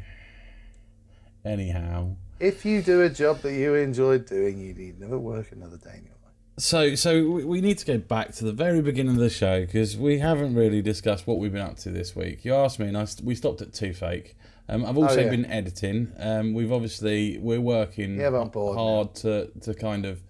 Anyhow. 1.43 2.15
if 2.39 2.65
you 2.65 2.81
do 2.81 3.01
a 3.01 3.09
job 3.09 3.41
that 3.41 3.53
you 3.53 3.73
enjoy 3.75 4.19
doing, 4.19 4.59
you 4.59 4.73
need 4.73 4.99
never 4.99 5.17
work 5.17 5.51
another 5.51 5.77
day 5.77 5.95
in 5.97 6.05
your 6.05 6.13
life. 6.23 6.33
So, 6.57 6.93
so 6.95 7.27
we- 7.29 7.45
we 7.45 7.61
need 7.61 7.79
to 7.79 7.85
go 7.85 7.97
back 7.97 8.33
to 8.35 8.45
the 8.45 8.51
very 8.53 8.81
beginning 8.81 9.13
of 9.15 9.19
the 9.19 9.29
show 9.29 9.61
because 9.65 9.97
we 9.97 10.19
haven't 10.19 10.53
really 10.53 10.81
discussed 10.83 11.25
what 11.25 11.39
we've 11.39 11.51
been 11.51 11.61
up 11.61 11.77
to 11.77 11.89
this 11.89 12.15
week. 12.15 12.45
You 12.45 12.53
asked 12.53 12.79
me, 12.79 12.87
and 12.87 12.97
I 12.97 13.05
st- 13.05 13.25
we 13.25 13.33
stopped 13.35 13.61
at 13.61 13.73
two 13.73 13.93
fake. 13.93 14.35
Um, 14.69 14.85
I've 14.85 14.97
also 14.97 15.19
Oh, 15.19 15.23
yeah. 15.23 15.29
been 15.29 15.45
editing. 15.45 16.11
Um, 16.17 16.53
we've 16.53 16.71
obviously 16.71 17.37
we're 17.39 17.59
working 17.61 18.19
Yeah, 18.19 18.29
hard 18.31 19.15
to 19.15 19.47
to 19.61 19.73
kind 19.73 20.05
of 20.05 20.21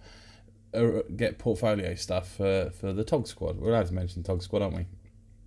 uh, 0.74 1.02
get 1.16 1.38
portfolio 1.38 1.96
stuff 1.96 2.36
for 2.38 2.72
for 2.80 2.94
the 2.94 3.04
Tog 3.04 3.28
Squad. 3.28 3.58
We're 3.60 3.70
allowed 3.72 3.88
to 3.88 3.94
mention 3.94 4.24
Tog 4.24 4.42
Squad, 4.42 4.62
aren't 4.62 4.76
we? 4.76 4.86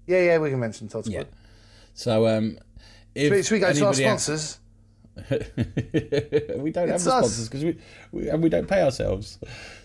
Yeah, 0.07 0.20
yeah, 0.22 0.39
we 0.39 0.51
can 0.51 0.61
mention 0.61 0.89
Tog 0.89 1.07
Squad. 1.07 1.26
So, 1.95 2.26
um, 2.26 2.59
if 3.14 3.24
Should 3.24 3.32
we- 3.32 3.43
should 3.43 3.55
we 3.55 3.59
go 3.61 3.72
to 3.72 3.87
our 3.87 3.95
sponsors? 3.95 4.59
we 5.30 5.37
don't 5.39 6.57
It's 6.59 6.76
have 6.76 6.87
the 6.87 6.99
sponsors 6.99 7.49
because 7.49 7.62
we, 7.64 7.78
we 8.11 8.28
and 8.28 8.43
we 8.43 8.49
don't 8.49 8.66
pay 8.66 8.82
ourselves, 8.82 9.39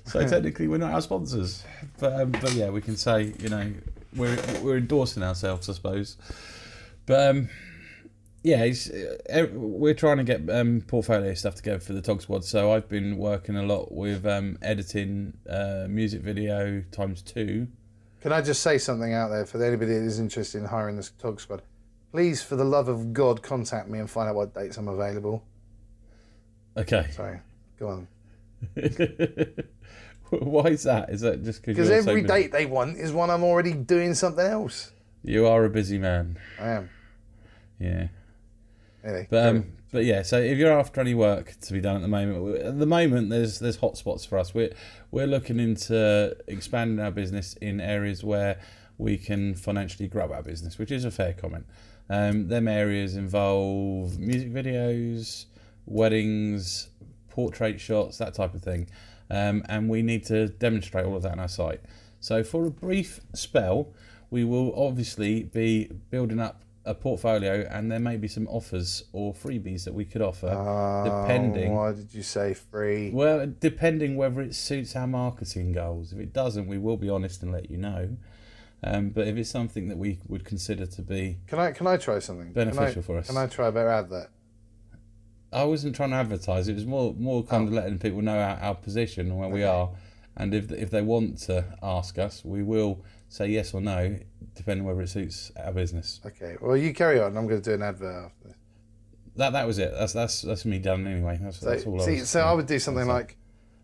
so 0.05 0.27
technically 0.27 0.67
we're 0.67 0.77
not 0.79 0.91
our 0.91 1.01
sponsors. 1.01 1.63
But 1.99 2.19
um, 2.19 2.31
but 2.31 2.51
yeah, 2.53 2.69
we 2.71 2.81
can 2.81 2.97
say 2.97 3.33
you 3.39 3.49
know 3.49 3.71
we're 4.15 4.37
we're 4.63 4.77
endorsing 4.77 5.21
ourselves, 5.21 5.69
I 5.69 5.73
suppose. 5.73 6.17
But 7.05 7.29
um, 7.29 7.49
yeah, 8.43 8.71
uh, 9.33 9.47
we're 9.51 9.93
trying 9.93 10.17
to 10.17 10.23
get 10.23 10.49
um, 10.49 10.81
portfolio 10.87 11.33
stuff 11.33 11.55
together 11.55 11.79
for 11.79 11.93
the 11.93 12.01
Tog 12.01 12.21
Squad. 12.21 12.45
So 12.45 12.71
I've 12.71 12.87
been 12.87 13.17
working 13.17 13.57
a 13.57 13.63
lot 13.63 13.91
with 13.91 14.25
um, 14.25 14.57
editing 14.61 15.33
uh, 15.49 15.87
music 15.89 16.21
video 16.21 16.83
times 16.91 17.21
two. 17.21 17.67
Can 18.21 18.31
I 18.31 18.41
just 18.41 18.61
say 18.61 18.77
something 18.77 19.13
out 19.13 19.29
there 19.29 19.45
for 19.45 19.63
anybody 19.63 19.93
that 19.93 20.03
is 20.03 20.19
interested 20.19 20.59
in 20.59 20.65
hiring 20.65 20.97
the 20.97 21.09
Tog 21.19 21.39
Squad? 21.39 21.61
Please, 22.11 22.41
for 22.41 22.55
the 22.55 22.63
love 22.63 22.87
of 22.87 23.13
God, 23.13 23.41
contact 23.41 23.89
me 23.89 23.99
and 23.99 24.09
find 24.09 24.29
out 24.29 24.35
what 24.35 24.53
dates 24.53 24.77
I'm 24.77 24.87
available. 24.87 25.43
Okay, 26.77 27.07
Sorry, 27.11 27.39
go 27.77 27.89
on. 27.89 28.07
why 30.29 30.63
is 30.65 30.83
that? 30.83 31.09
Is 31.09 31.21
that 31.21 31.43
just 31.43 31.61
Because 31.61 31.89
because 31.89 32.07
every 32.07 32.21
date 32.23 32.51
they 32.51 32.65
want 32.65 32.97
is 32.97 33.11
one 33.11 33.29
I'm 33.29 33.43
already 33.43 33.73
doing 33.73 34.13
something 34.13 34.45
else. 34.45 34.91
you 35.23 35.45
are 35.45 35.65
a 35.65 35.69
busy 35.69 35.97
man? 35.97 36.37
I 36.59 36.69
am. 36.69 36.89
Yeah. 37.79 38.07
Anyway, 39.03 39.27
But 39.29 39.47
um, 39.47 39.71
but 39.91 40.05
yeah, 40.05 40.21
so 40.21 40.39
if 40.39 40.57
you're 40.57 40.77
after 40.77 41.01
any 41.01 41.13
work 41.13 41.55
to 41.61 41.73
be 41.73 41.81
done 41.81 41.95
at 41.95 42.01
the 42.01 42.07
moment, 42.07 42.57
at 42.57 42.79
the 42.79 42.85
moment 42.85 43.29
there's 43.29 43.59
there's 43.59 43.77
hot 43.77 43.97
spots 43.97 44.25
for 44.25 44.37
us. 44.37 44.53
We're 44.53 44.73
we're 45.11 45.27
looking 45.27 45.59
into 45.59 46.35
expanding 46.47 47.03
our 47.03 47.11
business 47.11 47.53
in 47.53 47.79
areas 47.79 48.23
where 48.23 48.59
we 48.97 49.17
can 49.17 49.55
financially 49.55 50.07
grow 50.07 50.31
our 50.31 50.43
business, 50.43 50.77
which 50.77 50.91
is 50.91 51.05
a 51.05 51.11
fair 51.11 51.33
comment. 51.33 51.65
Um, 52.09 52.47
them 52.47 52.67
areas 52.67 53.15
involve 53.15 54.19
music 54.19 54.51
videos, 54.51 55.45
weddings, 55.85 56.89
portrait 57.29 57.79
shots, 57.79 58.17
that 58.17 58.33
type 58.33 58.53
of 58.53 58.61
thing, 58.61 58.89
um, 59.29 59.63
and 59.69 59.89
we 59.89 60.01
need 60.01 60.25
to 60.25 60.49
demonstrate 60.49 61.05
all 61.05 61.15
of 61.15 61.23
that 61.23 61.33
on 61.33 61.39
our 61.39 61.47
site. 61.47 61.81
So 62.19 62.43
for 62.43 62.65
a 62.65 62.71
brief 62.71 63.21
spell, 63.33 63.93
we 64.29 64.43
will 64.43 64.73
obviously 64.75 65.43
be 65.43 65.89
building 66.09 66.39
up 66.39 66.63
a 66.89 66.95
portfolio, 66.95 67.67
and 67.69 67.91
there 67.91 67.99
may 67.99 68.17
be 68.17 68.27
some 68.27 68.47
offers 68.47 69.03
or 69.13 69.31
freebies 69.31 69.83
that 69.83 69.93
we 69.93 70.03
could 70.03 70.23
offer, 70.23 70.47
depending. 71.05 71.71
Oh, 71.71 71.75
Why 71.75 71.91
did 71.91 72.11
you 72.13 72.23
say 72.23 72.55
free? 72.55 73.11
Well, 73.11 73.45
depending 73.59 74.15
whether 74.17 74.41
it 74.41 74.55
suits 74.55 74.95
our 74.95 75.05
marketing 75.05 75.71
goals. 75.71 76.11
If 76.13 76.19
it 76.19 76.33
doesn't, 76.33 76.67
we 76.67 76.79
will 76.79 76.97
be 76.97 77.07
honest 77.07 77.43
and 77.43 77.51
let 77.51 77.69
you 77.69 77.77
know. 77.77 78.17
Um, 78.83 79.09
but 79.09 79.27
if 79.27 79.37
it's 79.37 79.51
something 79.51 79.87
that 79.89 79.97
we 79.99 80.17
would 80.27 80.45
consider 80.45 80.87
to 80.87 81.01
be, 81.03 81.37
Can 81.47 81.59
I 81.59 81.71
can 81.73 81.85
I 81.85 81.97
try 81.97 82.17
something? 82.19 82.53
Can 82.53 82.69
I- 82.69 82.71
Beneficial 82.71 83.03
for 83.03 83.17
us. 83.19 83.27
Can 83.27 83.37
I 83.37 83.45
try 83.45 83.67
a 83.67 83.71
better 83.71 83.89
advert? 83.89 84.29
I 85.53 85.63
wasn't 85.65 85.95
trying 85.95 86.11
to 86.11 86.15
advertise. 86.15 86.67
It 86.67 86.73
was 86.75 86.85
more 86.87 87.13
more 87.13 87.43
kind 87.43 87.65
Oh. 87.65 87.67
of 87.67 87.73
letting 87.73 87.99
people 87.99 88.21
know 88.23 88.39
our, 88.39 88.57
our 88.57 88.75
position 88.75 89.27
and 89.29 89.37
where 89.39 89.49
we 89.49 89.63
are, 89.63 89.91
and 90.37 90.53
if 90.53 90.71
if 90.71 90.89
they 90.89 91.01
want 91.01 91.37
to 91.39 91.65
ask 91.81 92.17
us, 92.17 92.43
we 92.45 92.63
will 92.63 93.03
say 93.27 93.47
yes 93.47 93.73
or 93.73 93.81
no, 93.81 94.17
depending 94.55 94.85
whether 94.85 95.01
it 95.01 95.09
suits 95.09 95.51
our 95.63 95.71
business. 95.73 96.19
Okay. 96.25 96.55
Well, 96.61 96.77
you 96.77 96.93
carry 96.93 97.19
on. 97.19 97.37
I'm 97.37 97.47
going 97.47 97.61
to 97.61 97.69
do 97.69 97.75
an 97.75 97.83
advert 97.83 98.25
after 98.25 98.47
this. 98.47 98.57
That 99.35 99.53
that 99.53 99.67
was 99.67 99.79
it. 99.79 99.93
That's 99.97 100.13
that's 100.13 100.41
that's 100.41 100.65
me 100.65 100.79
done 100.79 101.07
anyway. 101.07 101.39
That's, 101.41 101.59
that's 101.59 101.83
So, 101.83 101.89
all. 101.91 102.01
I 102.01 102.11
was, 102.11 102.29
so 102.29 102.41
I 102.41 102.53
would 102.53 102.65
do 102.65 102.79
something 102.79 103.07
like, 103.07 103.37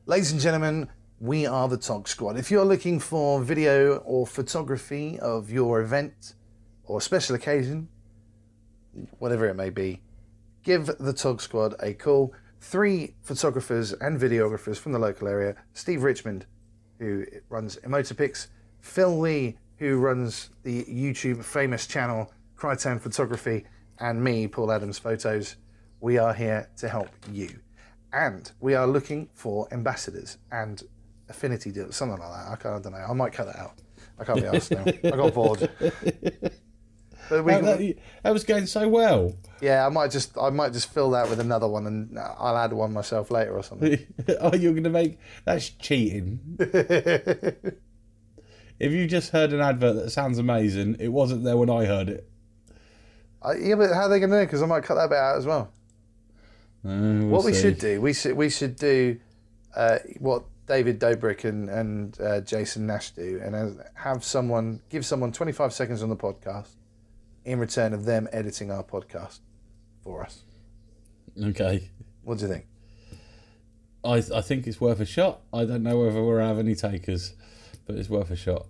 ladies 0.06 0.32
and 0.32 0.42
gentlemen, 0.42 0.90
we 1.20 1.46
are 1.46 1.70
the 1.70 1.78
Tog 1.78 2.08
Squad. 2.08 2.38
If 2.38 2.52
you're 2.52 2.66
looking 2.66 3.00
for 3.00 3.42
video 3.42 3.98
or 3.98 4.28
photography 4.28 5.20
of 5.20 5.50
your 5.52 5.82
event 5.82 6.34
or 6.84 7.00
special 7.00 7.36
occasion, 7.36 7.88
whatever 9.20 9.48
it 9.48 9.54
may 9.56 9.70
be, 9.70 10.02
give 10.64 10.88
the 11.00 11.14
Tog 11.14 11.42
Squad 11.42 11.76
a 11.80 11.94
call. 11.94 12.34
Three 12.68 13.14
photographers 13.22 13.94
and 13.94 14.20
videographers 14.20 14.78
from 14.78 14.92
the 14.92 14.98
local 14.98 15.28
area: 15.28 15.56
Steve 15.74 16.02
Richmond, 16.02 16.48
who 16.98 17.24
runs 17.48 17.76
Emotopix, 17.78 18.48
Phil 18.82 19.20
Lee, 19.20 19.60
who 19.78 19.98
runs 19.98 20.50
the 20.64 20.84
YouTube 20.86 21.44
famous 21.44 21.86
channel 21.86 22.34
Crytown 22.58 23.00
Photography, 23.00 23.66
and 24.00 24.24
me, 24.24 24.48
Paul 24.48 24.72
Adams 24.72 24.98
Photos. 24.98 25.58
We 26.00 26.18
are 26.18 26.34
here 26.34 26.68
to 26.78 26.90
help 26.90 27.10
you. 27.32 27.60
And 28.12 28.52
we 28.60 28.74
are 28.74 28.88
looking 28.88 29.30
for 29.36 29.72
ambassadors 29.72 30.40
and 30.52 30.82
affinity 31.30 31.72
deals, 31.72 31.96
something 31.96 32.18
like 32.18 32.32
that. 32.32 32.52
I, 32.52 32.56
can't, 32.56 32.76
I 32.76 32.80
don't 32.80 32.94
know. 32.94 33.06
I 33.08 33.14
might 33.14 33.32
cut 33.32 33.46
that 33.46 33.60
out. 33.60 33.76
I 34.18 34.24
can't 34.24 34.42
be 34.42 34.48
asked 34.48 34.72
now. 34.72 34.86
I 34.86 35.16
got 35.16 35.36
bored. 35.36 35.70
But 37.30 37.44
we, 37.44 37.52
That, 37.54 37.64
that- 37.80 37.96
that 38.24 38.34
was 38.34 38.44
going 38.44 38.66
so 38.68 38.88
well. 38.88 39.34
yeah, 39.62 39.86
I 39.86 39.90
might 39.90 40.12
just 40.12 40.38
I 40.38 40.50
might 40.50 40.74
just 40.74 40.94
fill 40.94 41.12
that 41.12 41.30
with 41.30 41.40
another 41.40 41.68
one, 41.68 41.88
and 41.88 42.20
I'll 42.20 42.58
add 42.58 42.74
one 42.74 42.94
myself 42.94 43.32
later 43.32 43.56
or 43.56 43.64
something. 43.64 44.06
oh, 44.42 44.54
you're 44.56 44.74
going 44.74 44.84
to 44.84 44.90
make 44.90 45.18
that's 45.44 45.70
cheating. 45.70 46.40
if 46.60 47.64
you 48.92 49.08
just 49.08 49.32
heard 49.32 49.54
an 49.54 49.62
advert 49.62 49.96
that 49.96 50.10
sounds 50.12 50.38
amazing, 50.38 50.98
it 51.00 51.10
wasn't 51.10 51.44
there 51.44 51.58
when 51.58 51.70
I 51.70 51.86
heard 51.86 52.10
it. 52.10 52.30
Uh, 53.44 53.54
yeah, 53.60 53.76
but 53.76 53.94
how 53.94 54.04
are 54.04 54.10
they 54.10 54.20
going 54.20 54.32
to 54.32 54.38
know? 54.38 54.46
Because 54.46 54.64
I 54.64 54.66
might 54.66 54.84
cut 54.84 54.96
that 54.96 55.10
bit 55.10 55.18
out 55.18 55.38
as 55.38 55.46
well. 55.46 55.72
Uh, 56.84 56.90
we'll 56.90 57.28
what 57.30 57.46
we 57.46 57.54
see. 57.54 57.62
should 57.62 57.80
do, 57.80 58.02
we 58.02 58.14
should 58.14 58.36
we 58.38 58.50
should 58.50 58.76
do 58.76 59.20
uh, 59.76 59.98
what 60.20 60.44
David 60.68 61.00
Dobrik 61.00 61.44
and 61.44 61.70
and 61.70 62.20
uh, 62.22 62.42
Jason 62.42 62.86
Nash 62.86 63.12
do, 63.12 63.40
and 63.44 63.82
have 63.96 64.24
someone 64.24 64.82
give 64.90 65.06
someone 65.06 65.32
25 65.32 65.74
seconds 65.74 66.04
on 66.04 66.10
the 66.10 66.16
podcast 66.16 66.70
in 67.46 67.60
return 67.60 67.94
of 67.94 68.06
them 68.06 68.28
editing 68.32 68.72
our 68.72 68.84
podcast 68.84 69.40
for 70.04 70.24
us. 70.24 70.44
Okay. 71.42 71.90
What 72.24 72.40
do 72.40 72.46
you 72.46 72.52
think? 72.52 72.66
I 74.04 74.18
I 74.38 74.42
think 74.42 74.68
it's 74.68 74.82
worth 74.82 75.00
a 75.00 75.06
shot. 75.06 75.42
I 75.54 75.66
don't 75.66 75.84
know 75.84 76.00
whether 76.00 76.22
we'll 76.24 76.40
have 76.40 76.60
any 76.60 76.76
takers, 76.76 77.34
but 77.86 77.96
it's 77.96 78.10
worth 78.10 78.32
a 78.32 78.36
shot. 78.36 78.66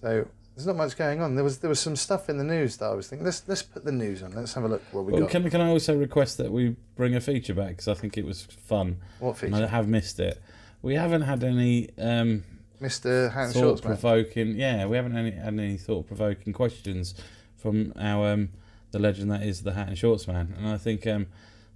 So 0.00 0.26
there's 0.54 0.66
not 0.66 0.76
much 0.76 0.96
going 0.96 1.20
on. 1.20 1.34
There 1.34 1.44
was 1.44 1.58
there 1.58 1.68
was 1.68 1.80
some 1.80 1.96
stuff 1.96 2.28
in 2.28 2.38
the 2.38 2.44
news 2.44 2.76
that 2.78 2.86
I 2.86 2.94
was 2.94 3.08
thinking. 3.08 3.24
Let's 3.24 3.42
let's 3.46 3.62
put 3.62 3.84
the 3.84 3.92
news 3.92 4.22
on. 4.22 4.32
Let's 4.32 4.54
have 4.54 4.64
a 4.64 4.68
look 4.68 4.82
what 4.92 5.04
we 5.04 5.12
Well, 5.12 5.22
got. 5.22 5.30
can 5.30 5.50
can 5.50 5.60
I 5.60 5.68
also 5.68 5.96
request 5.96 6.38
that 6.38 6.50
we 6.50 6.76
bring 6.96 7.14
a 7.14 7.20
feature 7.20 7.54
back 7.54 7.70
because 7.70 7.88
I 7.88 7.94
think 7.94 8.16
it 8.16 8.24
was 8.24 8.42
fun 8.42 8.98
what 9.18 9.42
and 9.42 9.54
I 9.54 9.66
have 9.66 9.88
missed 9.88 10.18
it. 10.20 10.40
We 10.82 10.94
haven't 10.94 11.22
had 11.22 11.42
any 11.44 11.90
um, 11.98 12.44
Mr. 12.80 13.32
Hans 13.32 13.54
thought-provoking. 13.54 14.56
Yeah, 14.56 14.86
we 14.86 14.96
haven't 14.96 15.16
any, 15.16 15.32
had 15.32 15.54
any 15.54 15.76
thought 15.76 16.06
provoking 16.06 16.52
questions 16.52 17.14
from 17.56 17.92
our 17.98 18.32
um, 18.32 18.50
the 18.90 18.98
legend 18.98 19.30
that 19.30 19.42
is 19.42 19.62
the 19.62 19.72
Hat 19.72 19.88
and 19.88 19.98
Shorts 19.98 20.26
man, 20.26 20.54
and 20.56 20.68
I 20.68 20.76
think 20.78 21.06
um, 21.06 21.26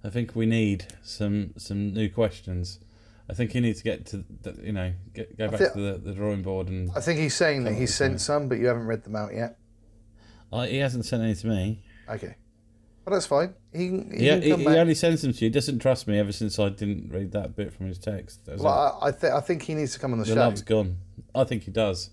I 0.03 0.09
think 0.09 0.35
we 0.35 0.45
need 0.45 0.85
some 1.03 1.53
some 1.57 1.93
new 1.93 2.09
questions. 2.09 2.79
I 3.29 3.33
think 3.33 3.51
he 3.51 3.59
needs 3.59 3.79
to 3.79 3.83
get 3.83 4.05
to 4.07 4.23
the, 4.41 4.57
you 4.63 4.73
know 4.73 4.93
get, 5.13 5.37
go 5.37 5.47
back 5.47 5.73
to 5.73 5.79
the, 5.79 5.97
the 5.97 6.13
drawing 6.13 6.41
board 6.41 6.67
and 6.67 6.91
I 6.93 6.99
think 6.99 7.19
he's 7.19 7.33
saying 7.33 7.63
that 7.63 7.73
he 7.73 7.87
sent 7.87 8.19
some, 8.19 8.49
but 8.49 8.57
you 8.59 8.67
haven't 8.67 8.85
read 8.85 9.03
them 9.03 9.15
out 9.15 9.33
yet. 9.33 9.57
I, 10.51 10.67
he 10.67 10.77
hasn't 10.77 11.05
sent 11.05 11.23
any 11.23 11.35
to 11.35 11.47
me. 11.47 11.83
Okay. 12.09 12.35
Well, 13.05 13.13
that's 13.13 13.25
fine. 13.25 13.53
He, 13.73 13.79
he 13.79 13.89
He, 13.89 14.27
can 14.29 14.41
he, 14.41 14.55
he 14.55 14.77
only 14.77 14.95
sends 14.95 15.23
them 15.23 15.33
to 15.33 15.39
you. 15.39 15.47
He 15.47 15.49
doesn't 15.49 15.79
trust 15.79 16.07
me 16.07 16.17
ever 16.17 16.31
since 16.31 16.57
I 16.57 16.69
didn't 16.69 17.09
read 17.11 17.33
that 17.33 17.55
bit 17.55 17.73
from 17.73 17.87
his 17.87 17.97
text. 17.97 18.39
Well, 18.47 18.99
I, 19.01 19.07
I, 19.07 19.11
th- 19.11 19.33
I 19.33 19.41
think 19.41 19.63
he 19.63 19.73
needs 19.73 19.93
to 19.93 19.99
come 19.99 20.13
on 20.13 20.19
the, 20.19 20.25
the 20.25 20.33
show. 20.33 20.39
love's 20.39 20.61
gone. 20.61 20.97
I 21.35 21.43
think 21.43 21.63
he 21.63 21.71
does. 21.71 22.11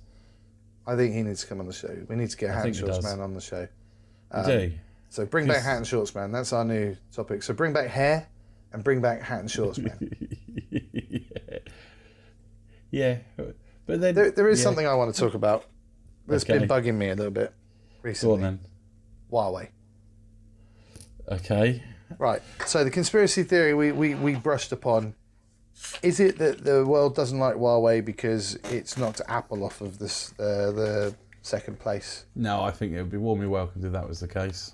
I 0.87 0.97
think 0.97 1.15
he 1.15 1.23
needs 1.23 1.43
to 1.43 1.47
come 1.47 1.61
on 1.61 1.67
the 1.67 1.73
show. 1.73 1.97
We 2.09 2.17
need 2.17 2.31
to 2.31 2.37
get 2.37 2.53
Hat 2.53 2.67
and 2.67 2.75
Shorts. 2.75 3.03
Man 3.05 3.21
on 3.21 3.35
the 3.35 3.41
show. 3.41 3.69
Um, 4.33 4.47
do. 4.47 4.73
So 5.11 5.27
bring 5.27 5.47
back 5.47 5.63
Hat 5.63 5.77
and 5.77 5.87
Shorts 5.87 6.15
Man. 6.15 6.33
That's 6.33 6.53
our 6.53 6.65
new 6.65 6.97
topic. 7.13 7.43
So 7.45 7.55
bring 7.55 7.73
back 7.73 7.89
hair 7.89 8.29
and 8.73 8.83
bring 8.83 9.01
back 9.01 9.23
Hat 9.23 9.41
and 9.41 9.51
Shorts 9.51 9.79
Man. 9.79 10.11
yeah. 10.71 11.59
yeah. 12.91 13.19
But 13.87 14.01
then 14.01 14.15
there, 14.15 14.31
there 14.31 14.49
is 14.49 14.59
yeah. 14.59 14.65
something 14.65 14.87
I 14.87 14.95
want 14.95 15.15
to 15.15 15.21
talk 15.21 15.35
about 15.35 15.67
that's 16.27 16.45
been 16.45 16.69
bugging 16.69 16.95
me 16.95 17.11
a 17.11 17.15
little 17.15 17.33
bit 17.33 17.51
Go 17.51 17.55
recently. 18.03 18.35
on 18.35 18.41
then. 18.41 18.61
Huawei. 19.31 19.69
Okay. 21.31 21.83
Right. 22.19 22.43
So 22.67 22.85
the 22.85 22.91
conspiracy 22.91 23.43
theory 23.45 23.75
we, 23.75 23.93
we, 23.93 24.15
we 24.15 24.35
brushed 24.35 24.73
upon 24.73 25.15
is 26.03 26.21
it 26.21 26.39
that 26.39 26.65
the 26.65 26.85
world 26.85 27.15
doesn't 27.15 27.39
like 27.39 27.57
Huawei 27.57 28.05
because 28.05 28.57
it's 28.65 28.99
knocked 28.99 29.23
Apple 29.29 29.65
off 29.65 29.81
of 29.81 29.99
this 29.99 30.33
uh, 30.39 30.73
the 30.73 31.15
second 31.43 31.79
place? 31.79 32.25
No, 32.35 32.63
I 32.63 32.71
think 32.71 32.93
it 32.93 32.99
would 32.99 33.11
be 33.11 33.17
warmly 33.17 33.47
welcomed 33.47 33.85
if 33.85 33.93
that 33.93 34.07
was 34.07 34.21
the 34.21 34.29
case. 34.29 34.73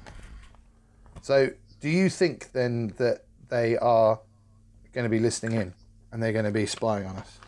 So 1.22 1.50
do 1.80 1.88
you 1.88 2.08
think 2.08 2.52
then 2.52 2.92
that 2.98 3.24
they 3.48 3.76
are 3.76 4.18
going 4.92 5.04
to 5.04 5.10
be 5.10 5.20
listening 5.20 5.60
in 5.60 5.74
and 6.10 6.22
they're 6.22 6.32
going 6.32 6.44
to 6.44 6.50
be 6.50 6.66
spying 6.66 7.06
on 7.06 7.16
us? 7.16 7.38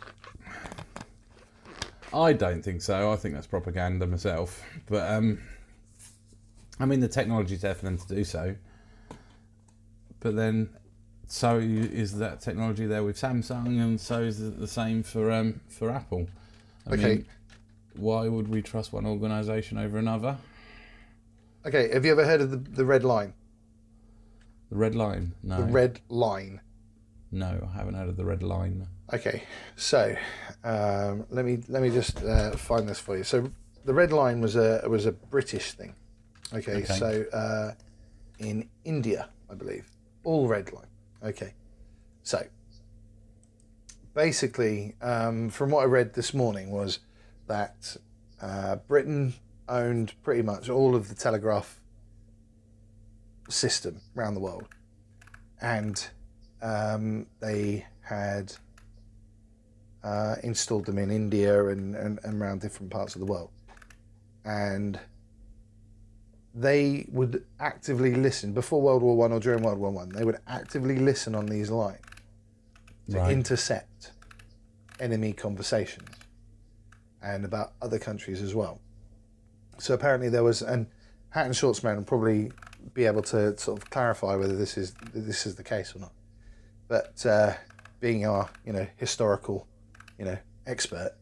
I 2.13 2.33
don't 2.33 2.63
think 2.63 2.81
so. 2.81 3.13
I 3.13 3.17
think 3.17 3.35
that's 3.35 3.47
propaganda 3.47 4.07
myself. 4.07 4.63
But 4.87 5.11
um, 5.11 5.41
I 6.81 6.87
mean, 6.87 7.01
the 7.01 7.09
technology's 7.09 7.63
there 7.63 7.75
for 7.75 7.85
them 7.85 7.99
to 7.99 8.09
do 8.09 8.25
so. 8.25 8.55
But 10.21 10.37
then, 10.37 10.71
so 11.27 11.59
is 11.59 12.19
that 12.19 12.41
technology 12.41 12.87
there 12.87 13.05
with 13.05 13.17
Samsung, 13.17 13.81
and 13.81 14.01
so 14.01 14.21
is 14.23 14.41
it 14.41 14.59
the 14.59 14.67
same 14.67 15.03
for 15.03 15.31
um 15.31 15.61
for 15.69 15.91
Apple. 15.91 16.27
I 16.87 16.95
Okay. 16.95 17.09
mean, 17.17 17.27
why 17.97 18.29
would 18.29 18.49
we 18.49 18.63
trust 18.63 18.93
one 18.93 19.07
organisation 19.07 19.79
over 19.79 19.99
another? 19.99 20.39
Okay, 21.67 21.93
have 21.93 22.05
you 22.05 22.13
ever 22.13 22.25
heard 22.25 22.41
of 22.41 22.51
the, 22.51 22.57
the 22.57 22.85
red 22.85 23.05
line? 23.05 23.35
The 24.71 24.77
red 24.77 24.95
line? 24.95 25.35
No. 25.43 25.57
The 25.59 25.73
red 25.73 26.01
line. 26.09 26.61
No, 27.31 27.69
I 27.73 27.77
haven't 27.77 27.95
heard 27.95 28.09
of 28.09 28.17
the 28.17 28.25
red 28.25 28.43
line. 28.43 28.87
Okay, 29.13 29.43
so 29.77 30.15
um, 30.65 31.27
let 31.31 31.45
me 31.45 31.59
let 31.69 31.83
me 31.83 31.91
just 31.91 32.23
uh, 32.23 32.53
find 32.53 32.89
this 32.89 32.99
for 32.99 33.17
you. 33.17 33.25
So 33.25 33.51
the 33.85 33.93
red 33.95 34.13
line 34.13 34.41
was 34.41 34.57
a 34.57 34.83
was 34.89 35.07
a 35.07 35.13
British 35.13 35.73
thing. 35.73 35.95
Okay, 36.55 36.77
Okay. 36.85 36.85
so 36.85 37.25
uh, 37.33 37.73
in 38.39 38.69
India, 38.85 39.29
I 39.51 39.55
believe, 39.55 39.91
all 40.25 40.49
red 40.49 40.73
line. 40.73 40.87
Okay, 41.23 41.55
so 42.23 42.47
basically, 44.15 44.95
um, 45.01 45.49
from 45.49 45.71
what 45.71 45.83
I 45.83 45.87
read 45.87 46.15
this 46.15 46.33
morning, 46.35 46.71
was 46.71 47.01
that 47.47 47.97
uh, 48.41 48.77
Britain 48.77 49.35
owned 49.69 50.15
pretty 50.23 50.43
much 50.43 50.69
all 50.69 50.95
of 50.95 51.09
the 51.09 51.15
telegraph 51.15 51.81
system 53.49 54.01
around 54.17 54.35
the 54.35 54.41
world, 54.41 54.69
and 55.61 56.09
um, 56.63 57.27
they 57.41 57.87
had 58.03 58.53
uh, 60.03 60.37
installed 60.43 60.87
them 60.87 60.99
in 60.99 61.11
India 61.11 61.69
and, 61.69 61.95
and, 61.95 62.19
and 62.25 62.41
around 62.41 62.61
different 62.61 62.91
parts 62.91 63.15
of 63.15 63.21
the 63.21 63.27
world. 63.27 63.51
And 64.45 64.99
they 66.55 67.07
would 67.11 67.45
actively 67.61 68.15
listen 68.15 68.53
before 68.53 68.81
World 68.83 69.03
War 69.03 69.17
One 69.17 69.33
or 69.33 69.41
during 69.41 69.63
World 69.63 69.79
War 69.79 69.91
One. 69.91 70.09
They 70.09 70.25
would 70.25 70.39
actively 70.47 70.99
listen 70.99 71.35
on 71.35 71.47
these 71.47 71.71
lines 71.71 72.01
to 73.11 73.19
Right. 73.19 73.33
intercept 73.33 74.13
enemy 75.01 75.33
conversations 75.33 76.09
and 77.23 77.45
about 77.45 77.73
other 77.81 77.99
countries 77.99 78.43
as 78.43 78.55
well. 78.55 78.81
So 79.79 79.95
apparently 79.95 80.29
there 80.29 80.43
was, 80.45 80.61
and 80.63 80.87
Hat 81.31 81.47
and 81.47 81.55
Shortsman 81.55 81.97
will 81.97 82.05
probably 82.05 82.51
be 82.95 83.05
able 83.05 83.23
to 83.23 83.57
sort 83.59 83.79
of 83.83 83.91
clarify 83.91 84.35
whether 84.35 84.57
this 84.57 84.77
is 84.79 84.95
this 85.15 85.47
is 85.47 85.55
the 85.57 85.63
case 85.65 85.95
or 85.95 86.01
not. 86.01 86.13
But 86.89 87.25
uh, 87.27 87.55
being 88.01 88.25
our 88.27 88.49
you 88.65 88.73
know 88.73 88.87
historical 88.97 89.67
you 90.19 90.25
know 90.25 90.39
expert, 90.67 91.13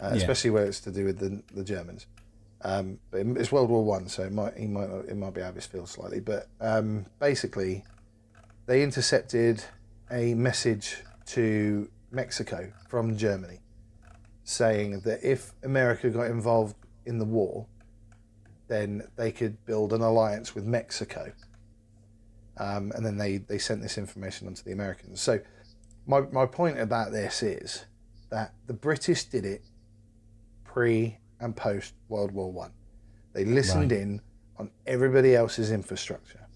uh, 0.00 0.10
Yeah. 0.10 0.14
especially 0.16 0.50
where 0.50 0.64
it's 0.64 0.80
to 0.80 0.90
do 0.90 1.04
with 1.04 1.18
the 1.18 1.42
the 1.54 1.64
Germans. 1.64 2.06
Um, 2.62 2.98
it's 3.12 3.50
World 3.50 3.70
War 3.70 3.84
One, 3.84 4.08
so 4.08 4.22
it 4.22 4.32
might 4.32 4.56
he 4.56 4.66
might 4.66 4.90
it 5.08 5.16
might 5.16 5.34
be 5.34 5.40
out 5.40 5.50
of 5.50 5.54
his 5.54 5.66
field 5.66 5.88
slightly. 5.88 6.20
But 6.20 6.48
um, 6.60 7.06
basically, 7.18 7.84
they 8.66 8.82
intercepted 8.82 9.64
a 10.10 10.34
message 10.34 10.98
to 11.26 11.88
Mexico 12.10 12.72
from 12.88 13.16
Germany, 13.16 13.60
saying 14.44 15.00
that 15.00 15.20
if 15.22 15.52
America 15.62 16.10
got 16.10 16.26
involved 16.26 16.74
in 17.06 17.18
the 17.18 17.24
war, 17.24 17.66
then 18.68 19.02
they 19.16 19.32
could 19.32 19.64
build 19.66 19.92
an 19.92 20.00
alliance 20.00 20.54
with 20.54 20.64
Mexico. 20.64 21.32
Um, 22.58 22.92
and 22.94 23.06
then 23.06 23.16
they, 23.16 23.38
they 23.38 23.58
sent 23.58 23.80
this 23.80 23.96
information 23.96 24.46
on 24.46 24.54
to 24.54 24.64
the 24.64 24.72
Americans. 24.72 25.20
So, 25.20 25.40
my, 26.06 26.20
my 26.32 26.44
point 26.44 26.78
about 26.78 27.10
this 27.10 27.42
is 27.42 27.86
that 28.30 28.52
the 28.66 28.74
British 28.74 29.24
did 29.24 29.44
it 29.46 29.62
pre 30.64 31.18
and 31.40 31.56
post 31.56 31.94
World 32.08 32.32
War 32.32 32.52
One. 32.52 32.72
They 33.32 33.44
listened 33.44 33.92
Right. 33.92 34.00
in 34.00 34.20
on 34.58 34.70
everybody 34.86 35.34
else's 35.34 35.70
infrastructure. 35.72 36.46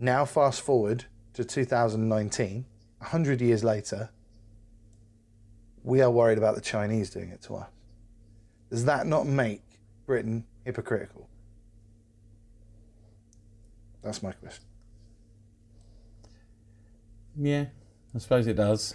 Now, 0.00 0.24
fast 0.24 0.60
forward 0.60 1.06
to 1.34 1.44
2019, 1.44 2.66
100 2.98 3.40
years 3.40 3.62
later, 3.62 4.10
we 5.82 6.00
are 6.00 6.10
worried 6.10 6.38
about 6.38 6.54
the 6.54 6.60
Chinese 6.60 7.10
doing 7.10 7.28
it 7.30 7.42
to 7.42 7.56
us. 7.56 7.70
Does 8.70 8.84
that 8.86 9.06
not 9.06 9.26
make 9.26 9.62
Britain 10.06 10.46
hypocritical? 10.64 11.28
That's 14.02 14.22
my 14.22 14.32
question. 14.32 14.64
Yeah, 17.36 17.66
I 18.14 18.18
suppose 18.18 18.46
it 18.46 18.54
does. 18.54 18.94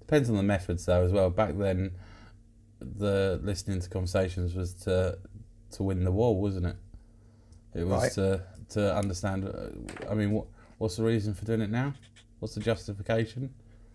Depends 0.00 0.28
on 0.28 0.36
the 0.36 0.42
methods, 0.42 0.84
though, 0.84 1.04
as 1.04 1.12
well. 1.12 1.30
Back 1.30 1.56
then, 1.56 1.92
the 2.98 3.40
listening 3.42 3.80
to 3.80 3.88
conversations 3.88 4.54
was 4.54 4.74
to 4.84 5.18
to 5.72 5.82
win 5.82 6.04
the 6.04 6.12
war, 6.12 6.38
wasn't 6.40 6.66
it? 6.66 6.76
It 7.74 7.84
was 7.86 8.02
Right. 8.02 8.12
to 8.12 8.42
to 8.70 8.94
understand. 8.96 9.44
uh, 9.46 10.10
I 10.10 10.14
mean, 10.14 10.30
what 10.32 10.46
what's 10.78 10.96
the 10.96 11.04
reason 11.04 11.34
for 11.34 11.44
doing 11.44 11.60
it 11.60 11.70
now? 11.70 11.94
What's 12.40 12.54
the 12.54 12.60
justification? 12.60 13.54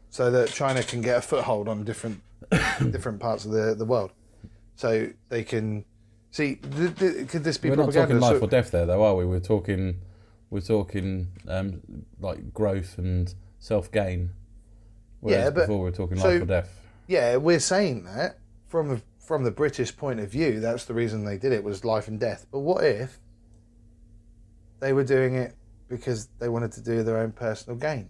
So 0.10 0.32
that 0.32 0.50
China 0.50 0.82
can 0.84 1.02
get 1.02 1.18
a 1.18 1.22
foothold 1.22 1.68
on 1.68 1.84
different 1.84 2.22
different 2.92 3.20
parts 3.20 3.46
of 3.46 3.52
the, 3.52 3.76
the 3.76 3.86
world. 3.86 4.12
So 4.76 5.10
they 5.30 5.44
can 5.44 5.86
see. 6.32 6.56
Th- 6.56 6.96
th- 6.96 7.28
could 7.30 7.44
this 7.44 7.58
be 7.58 7.70
We're 7.70 7.76
not 7.76 7.92
talking 7.92 8.20
life 8.20 8.40
So- 8.40 8.46
or 8.46 8.48
death 8.48 8.72
there, 8.72 8.86
though, 8.86 9.04
are 9.04 9.16
we? 9.16 9.26
We're 9.26 9.40
talking 9.40 10.00
we're 10.50 10.62
talking 10.62 11.28
um, 11.48 11.82
like 12.20 12.54
growth 12.54 12.98
and 12.98 13.34
self 13.60 13.92
gain. 13.92 14.32
Yeah, 15.24 15.50
but- 15.50 15.62
before 15.62 15.78
we 15.80 15.84
we're 15.86 15.92
talking 15.92 16.18
so- 16.18 16.30
life 16.30 16.42
or 16.42 16.46
death. 16.46 16.80
yeah, 17.08 17.36
we're 17.38 17.60
saying 17.60 18.06
that 18.06 18.38
from 18.68 18.91
a, 18.91 19.01
from 19.20 19.43
the 19.43 19.51
British 19.51 19.95
point 19.95 20.20
of 20.20 20.32
view. 20.32 20.59
That's 20.59 20.86
the 20.86 20.93
reason 20.93 21.26
they 21.26 21.38
did 21.38 21.51
it 21.51 21.63
was 21.63 21.84
life 21.86 22.07
and 22.07 22.20
death. 22.20 22.45
But 22.51 22.59
what 22.59 22.84
if 22.84 23.20
they 24.80 24.93
were 24.93 25.03
doing 25.03 25.36
it 25.36 25.55
because 25.88 26.28
they 26.39 26.49
wanted 26.49 26.72
to 26.74 26.82
do 26.82 27.03
their 27.03 27.18
own 27.18 27.32
personal 27.32 27.78
gain. 27.78 28.09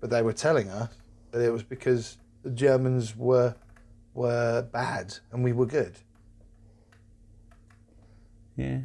But 0.00 0.10
they 0.10 0.22
were 0.22 0.32
telling 0.32 0.68
us 0.68 0.90
that 1.30 1.40
it 1.40 1.50
was 1.50 1.62
because 1.62 2.18
the 2.42 2.50
Germans 2.50 3.16
were 3.16 3.54
were 4.14 4.62
bad 4.62 5.14
and 5.30 5.42
we 5.42 5.52
were 5.52 5.66
good. 5.66 5.94
Yeah. 8.56 8.80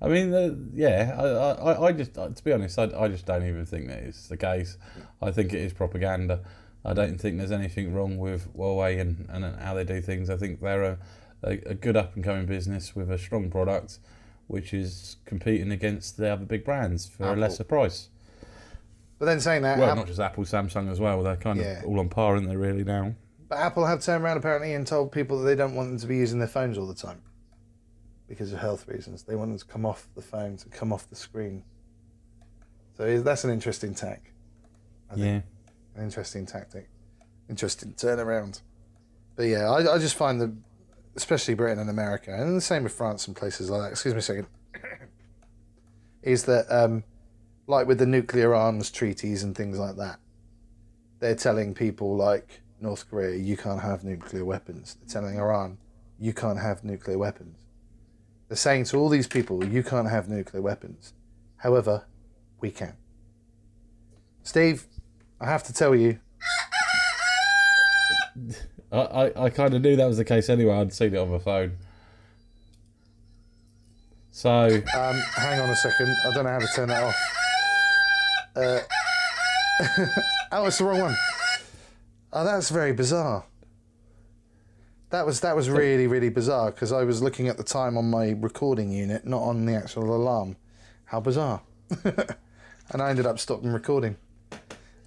I 0.00 0.08
mean, 0.08 0.32
uh, 0.32 0.54
yeah. 0.72 1.14
I, 1.18 1.26
I, 1.26 1.86
I 1.88 1.92
just, 1.92 2.14
to 2.14 2.42
be 2.42 2.52
honest, 2.52 2.78
I, 2.78 2.84
I 2.96 3.08
just 3.08 3.26
don't 3.26 3.46
even 3.46 3.66
think 3.66 3.88
that 3.88 3.98
it's 3.98 4.28
the 4.28 4.36
case. 4.36 4.78
I 5.20 5.32
think 5.32 5.52
it 5.52 5.60
is 5.60 5.72
propaganda. 5.74 6.40
I 6.84 6.94
don't 6.94 7.20
think 7.20 7.38
there's 7.38 7.52
anything 7.52 7.92
wrong 7.92 8.18
with 8.18 8.54
Huawei 8.56 9.00
and, 9.00 9.26
and 9.28 9.60
how 9.60 9.74
they 9.74 9.84
do 9.84 10.00
things. 10.00 10.30
I 10.30 10.36
think 10.36 10.60
they're 10.60 10.82
a, 10.84 10.98
a, 11.42 11.50
a 11.66 11.74
good 11.74 11.96
up 11.96 12.14
and 12.14 12.24
coming 12.24 12.46
business 12.46 12.94
with 12.96 13.10
a 13.10 13.18
strong 13.18 13.50
product, 13.50 13.98
which 14.46 14.72
is 14.72 15.16
competing 15.24 15.72
against 15.72 16.16
the 16.16 16.32
other 16.32 16.44
big 16.44 16.64
brands 16.64 17.06
for 17.06 17.24
Apple. 17.24 17.34
a 17.34 17.40
lesser 17.40 17.64
price. 17.64 18.08
But 19.18 19.26
then 19.26 19.40
saying 19.40 19.62
that, 19.62 19.78
Well, 19.78 19.90
App- 19.90 19.96
not 19.96 20.06
just 20.06 20.20
Apple, 20.20 20.44
Samsung 20.44 20.90
as 20.90 21.00
well. 21.00 21.22
They're 21.24 21.36
kind 21.36 21.60
of 21.60 21.84
all 21.84 21.98
on 21.98 22.08
par, 22.08 22.34
aren't 22.34 22.48
they? 22.48 22.56
Really 22.56 22.84
now. 22.84 23.14
but 23.48 23.58
Apple 23.58 23.84
have 23.84 24.00
turned 24.02 24.22
around 24.22 24.36
apparently 24.36 24.72
and 24.74 24.86
told 24.86 25.10
people 25.10 25.38
that 25.40 25.44
they 25.44 25.56
don't 25.56 25.74
want 25.74 25.88
them 25.90 25.98
to 25.98 26.06
be 26.06 26.16
using 26.16 26.38
their 26.38 26.46
phones 26.48 26.78
all 26.78 26.86
the 26.86 26.94
time 26.94 27.20
because 28.28 28.52
of 28.52 28.60
health 28.60 28.86
reasons. 28.86 29.24
They 29.24 29.34
want 29.34 29.50
them 29.50 29.58
to 29.58 29.64
come 29.64 29.84
off 29.84 30.06
the 30.14 30.22
phones 30.22 30.62
and 30.62 30.72
come 30.72 30.92
off 30.92 31.08
the 31.10 31.16
screen. 31.16 31.64
So 32.96 33.20
that's 33.20 33.42
an 33.44 33.50
interesting 33.50 33.94
tack. 33.94 34.32
I 35.10 35.14
think. 35.14 35.26
Yeah. 35.26 35.40
An 35.98 36.04
interesting 36.04 36.46
tactic, 36.46 36.88
interesting 37.48 37.92
turnaround. 37.92 38.62
But 39.36 39.44
yeah, 39.44 39.70
I, 39.70 39.94
I 39.94 39.98
just 39.98 40.14
find 40.14 40.40
that, 40.40 40.54
especially 41.16 41.54
Britain 41.54 41.78
and 41.78 41.90
America, 41.90 42.32
and 42.32 42.56
the 42.56 42.60
same 42.60 42.84
with 42.84 42.92
France 42.92 43.26
and 43.26 43.36
places 43.36 43.68
like 43.70 43.82
that. 43.82 43.90
Excuse 43.90 44.14
me 44.14 44.18
a 44.18 44.22
second. 44.22 44.46
is 46.22 46.44
that 46.44 46.66
um, 46.70 47.04
like 47.66 47.86
with 47.86 47.98
the 47.98 48.06
nuclear 48.06 48.54
arms 48.54 48.90
treaties 48.90 49.42
and 49.42 49.56
things 49.56 49.78
like 49.78 49.96
that? 49.96 50.18
They're 51.20 51.34
telling 51.34 51.74
people 51.74 52.16
like 52.16 52.60
North 52.80 53.10
Korea, 53.10 53.36
you 53.36 53.56
can't 53.56 53.82
have 53.82 54.04
nuclear 54.04 54.44
weapons. 54.44 54.96
They're 55.00 55.20
telling 55.20 55.36
Iran, 55.36 55.78
you 56.18 56.32
can't 56.32 56.60
have 56.60 56.84
nuclear 56.84 57.18
weapons. 57.18 57.58
They're 58.48 58.56
saying 58.56 58.84
to 58.84 58.98
all 58.98 59.08
these 59.08 59.26
people, 59.26 59.64
you 59.64 59.82
can't 59.82 60.08
have 60.08 60.28
nuclear 60.28 60.62
weapons. 60.62 61.12
However, 61.56 62.06
we 62.60 62.70
can. 62.70 62.96
Steve, 64.42 64.86
I 65.40 65.46
have 65.46 65.62
to 65.64 65.72
tell 65.72 65.94
you, 65.94 66.18
I, 68.90 68.96
I, 68.96 69.44
I 69.44 69.50
kind 69.50 69.74
of 69.74 69.82
knew 69.82 69.96
that 69.96 70.06
was 70.06 70.16
the 70.16 70.24
case 70.24 70.48
anyway. 70.48 70.74
I'd 70.74 70.92
seen 70.92 71.14
it 71.14 71.18
on 71.18 71.30
my 71.30 71.38
phone. 71.38 71.76
So, 74.30 74.50
Um, 74.50 75.16
hang 75.36 75.60
on 75.60 75.68
a 75.68 75.76
second. 75.76 76.14
I 76.26 76.34
don't 76.34 76.44
know 76.44 76.50
how 76.50 76.58
to 76.58 76.68
turn 76.74 76.88
that 76.88 77.02
off. 77.02 77.16
Uh, 78.54 78.80
oh, 80.52 80.66
it's 80.66 80.78
the 80.78 80.84
wrong 80.84 81.00
one. 81.00 81.16
Oh, 82.32 82.44
that's 82.44 82.70
very 82.70 82.92
bizarre. 82.92 83.44
That 85.10 85.24
was 85.24 85.40
that 85.40 85.56
was 85.56 85.70
really 85.70 86.06
really 86.06 86.28
bizarre 86.28 86.70
because 86.70 86.92
I 86.92 87.02
was 87.04 87.22
looking 87.22 87.48
at 87.48 87.56
the 87.56 87.64
time 87.64 87.96
on 87.96 88.10
my 88.10 88.36
recording 88.38 88.92
unit, 88.92 89.24
not 89.26 89.40
on 89.40 89.64
the 89.64 89.74
actual 89.74 90.14
alarm. 90.14 90.56
How 91.06 91.20
bizarre! 91.20 91.62
and 92.04 93.00
I 93.00 93.08
ended 93.08 93.24
up 93.24 93.38
stopping 93.38 93.72
recording. 93.72 94.16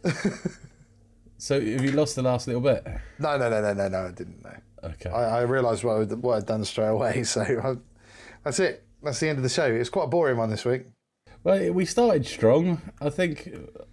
so 1.37 1.59
have 1.59 1.83
you 1.83 1.91
lost 1.91 2.15
the 2.15 2.21
last 2.21 2.47
little 2.47 2.61
bit? 2.61 2.85
No, 3.19 3.37
no, 3.37 3.49
no, 3.49 3.61
no, 3.61 3.73
no, 3.73 3.87
no. 3.87 4.07
I 4.07 4.11
didn't 4.11 4.43
know. 4.43 4.55
Okay. 4.83 5.09
I, 5.09 5.39
I 5.39 5.41
realised 5.41 5.83
what, 5.83 6.01
I, 6.01 6.03
what 6.15 6.37
I'd 6.37 6.45
done 6.45 6.65
straight 6.65 6.87
away. 6.87 7.23
So 7.25 7.41
I, 7.41 7.75
that's 8.43 8.59
it. 8.59 8.85
That's 9.03 9.19
the 9.19 9.29
end 9.29 9.37
of 9.37 9.43
the 9.43 9.49
show. 9.49 9.65
It's 9.65 9.89
quite 9.89 10.05
a 10.05 10.07
boring 10.07 10.37
one 10.37 10.49
this 10.49 10.65
week. 10.65 10.85
Well, 11.43 11.73
we 11.73 11.85
started 11.85 12.25
strong. 12.25 12.81
I 12.99 13.09
think 13.09 13.51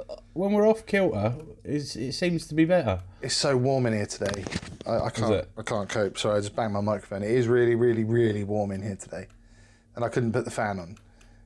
uh, 0.09 0.17
when 0.35 0.53
we're 0.53 0.69
off 0.69 0.85
kilter, 0.85 1.35
it's, 1.65 1.97
it 1.97 2.13
seems 2.13 2.47
to 2.49 2.55
be 2.55 2.67
better. 2.67 3.01
It's 3.23 3.35
so 3.35 3.57
warm 3.57 3.87
in 3.87 3.95
here 3.95 4.07
today. 4.07 4.45
I, 4.87 5.07
I 5.07 5.11
can't. 5.11 5.33
it? 5.33 5.51
I 5.57 5.63
can't 5.63 5.89
cope. 5.89 6.19
Sorry, 6.19 6.37
I 6.37 6.41
just 6.41 6.55
banged 6.55 6.75
my 6.75 6.81
microphone. 6.81 7.23
It 7.23 7.31
is 7.31 7.49
really, 7.49 7.75
really, 7.75 8.05
really 8.05 8.45
warm 8.45 8.71
in 8.71 8.83
here 8.83 8.97
today, 8.97 9.29
and 9.97 10.05
I 10.05 10.09
couldn't 10.09 10.33
put 10.33 10.45
the 10.45 10.51
fan 10.51 10.79
on 10.79 10.97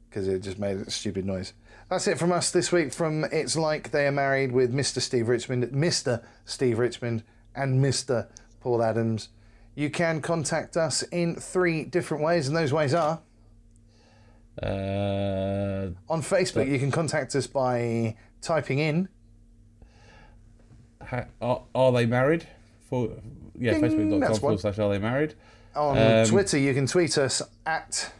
because 0.08 0.26
it 0.28 0.40
just 0.40 0.58
made 0.58 0.76
a 0.76 0.90
stupid 0.90 1.24
noise. 1.24 1.52
That's 1.92 2.08
it 2.08 2.18
from 2.18 2.32
us 2.32 2.50
this 2.50 2.72
week. 2.72 2.90
From 2.90 3.26
it's 3.30 3.54
like 3.54 3.90
they 3.90 4.06
are 4.06 4.12
married 4.12 4.50
with 4.50 4.72
Mr. 4.72 4.98
Steve 4.98 5.28
Richmond, 5.28 5.64
Mr. 5.72 6.22
Steve 6.46 6.78
Richmond, 6.78 7.22
and 7.54 7.84
Mr. 7.84 8.28
Paul 8.60 8.82
Adams. 8.82 9.28
You 9.74 9.90
can 9.90 10.22
contact 10.22 10.74
us 10.78 11.02
in 11.02 11.34
three 11.36 11.84
different 11.84 12.24
ways, 12.24 12.48
and 12.48 12.56
those 12.56 12.72
ways 12.72 12.94
are 12.94 13.20
Uh, 14.62 15.90
on 16.08 16.22
Facebook. 16.22 16.66
You 16.66 16.78
can 16.78 16.90
contact 16.90 17.34
us 17.36 17.46
by 17.46 18.16
typing 18.40 18.78
in 18.78 19.08
ha- 21.06 21.26
are, 21.42 21.62
are 21.74 21.92
they 21.92 22.06
married? 22.06 22.46
For 22.88 23.10
yeah, 23.58 23.72
Ding, 23.72 23.82
facebook.com 23.82 24.20
that's 24.20 24.30
one. 24.32 24.40
forward 24.40 24.60
slash 24.60 24.78
are 24.78 24.88
they 24.88 24.98
married? 24.98 25.34
on 25.76 25.98
Um, 25.98 26.26
Twitter. 26.26 26.56
You 26.56 26.72
can 26.72 26.86
tweet 26.86 27.18
us 27.18 27.42
at 27.66 28.10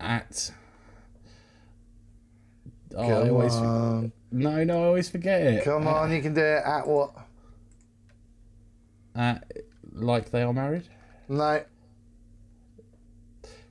At 0.00 0.50
oh, 2.96 3.02
I 3.24 3.28
always 3.30 3.54
on. 3.54 4.12
no, 4.32 4.64
no, 4.64 4.82
I 4.82 4.86
always 4.86 5.08
forget 5.10 5.42
it. 5.42 5.64
Come 5.64 5.86
on, 5.86 6.12
you 6.12 6.20
can 6.22 6.34
do 6.34 6.40
it 6.40 6.62
at 6.64 6.86
what? 6.86 7.12
At, 9.14 9.50
like 9.92 10.30
they 10.30 10.42
are 10.42 10.52
married. 10.52 10.88
No, 11.28 11.62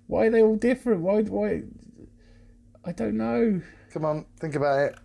Why 0.08 0.26
are 0.28 0.30
they 0.32 0.42
all 0.42 0.56
different? 0.56 1.02
Why? 1.02 1.22
Why? 1.22 1.64
I 2.86 2.92
don't 2.92 3.18
know. 3.18 3.62
come 3.94 4.06
on, 4.06 4.26
think 4.40 4.56
about 4.56 4.80
it. 4.80 4.96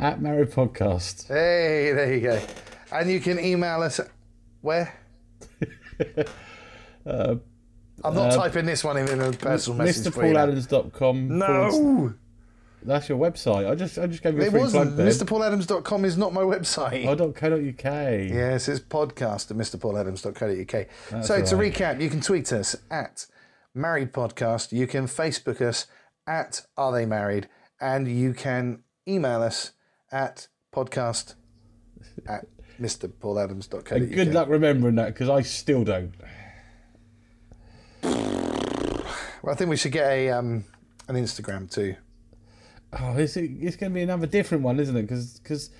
At 0.00 0.20
Married 0.20 0.50
Podcast. 0.50 1.28
Hey, 1.28 1.92
there 1.92 2.12
you 2.14 2.20
go. 2.20 2.40
And 2.90 3.10
you 3.10 3.20
can 3.20 3.38
email 3.38 3.82
us. 3.82 4.00
Where? 4.60 4.92
Uh, 7.04 7.34
I'm 8.04 8.14
not 8.14 8.32
Uh, 8.32 8.36
typing 8.36 8.64
this 8.64 8.84
one 8.84 8.96
in 8.96 9.08
in 9.08 9.20
a 9.20 9.32
personal 9.32 9.76
message 9.76 10.12
for 10.14 10.24
you. 10.24 10.32
now. 10.34 10.46
MrPaulAdams.com. 10.46 11.38
No, 11.38 12.14
That's 12.84 13.08
your 13.08 13.18
website. 13.18 13.70
I 13.70 13.74
just 13.74 13.98
I 13.98 14.06
just 14.06 14.22
gave 14.22 14.34
you 14.34 14.42
a 14.42 14.46
it 14.46 14.50
free 14.50 14.60
wasn't. 14.60 14.94
plug 14.94 14.96
there. 14.96 15.06
MrPaulAdams.com 15.06 16.04
is 16.04 16.16
not 16.18 16.32
my 16.32 16.42
website. 16.42 17.06
Oh, 17.06 17.32
.co.uk. 17.32 17.84
Yes, 17.84 18.68
it's 18.68 18.80
podcast 18.80 19.50
at 19.50 19.56
mrpauladams.co.uk. 19.56 20.86
That's 21.10 21.26
So 21.28 21.42
to 21.44 21.56
right. 21.56 21.72
recap, 21.72 22.00
you 22.00 22.10
can 22.10 22.20
tweet 22.20 22.52
us 22.52 22.76
at 22.90 23.26
Married 23.74 24.12
Podcast. 24.12 24.72
You 24.72 24.86
can 24.86 25.06
Facebook 25.06 25.60
us 25.60 25.86
at 26.26 26.66
Are 26.76 26.92
They 26.92 27.06
Married? 27.06 27.48
And 27.80 28.06
you 28.08 28.32
can 28.34 28.82
email 29.08 29.42
us 29.42 29.72
at 30.10 30.48
podcast 30.74 31.34
at 32.26 32.46
mrpauladams.co.uk. 32.80 33.90
And 33.92 34.12
good 34.12 34.32
luck 34.34 34.48
remembering 34.48 34.96
that 34.96 35.08
because 35.14 35.28
I 35.28 35.42
still 35.42 35.84
don't. 35.84 36.12
Well, 39.42 39.52
I 39.52 39.54
think 39.56 39.70
we 39.70 39.76
should 39.76 39.92
get 39.92 40.08
a 40.10 40.30
um, 40.30 40.64
an 41.08 41.16
Instagram 41.16 41.70
too. 41.70 41.96
Oh, 43.00 43.16
it's, 43.16 43.36
it's 43.36 43.76
going 43.76 43.92
to 43.92 43.94
be 43.94 44.02
another 44.02 44.26
different 44.26 44.64
one, 44.64 44.78
isn't 44.78 44.96
it? 44.96 45.02
Because 45.02 45.70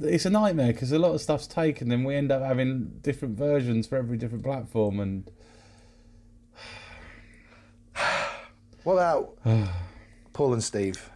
it's 0.00 0.24
a 0.24 0.30
nightmare 0.30 0.72
because 0.72 0.90
a 0.92 0.98
lot 0.98 1.14
of 1.14 1.20
stuff's 1.20 1.46
taken 1.46 1.92
and 1.92 2.04
we 2.04 2.14
end 2.14 2.32
up 2.32 2.42
having 2.42 2.98
different 3.02 3.36
versions 3.36 3.86
for 3.86 3.96
every 3.96 4.16
different 4.16 4.42
platform. 4.44 5.00
And 5.00 5.30
What 8.84 8.94
about 8.94 9.38
Paul 10.32 10.54
and 10.54 10.64
Steve? 10.64 11.08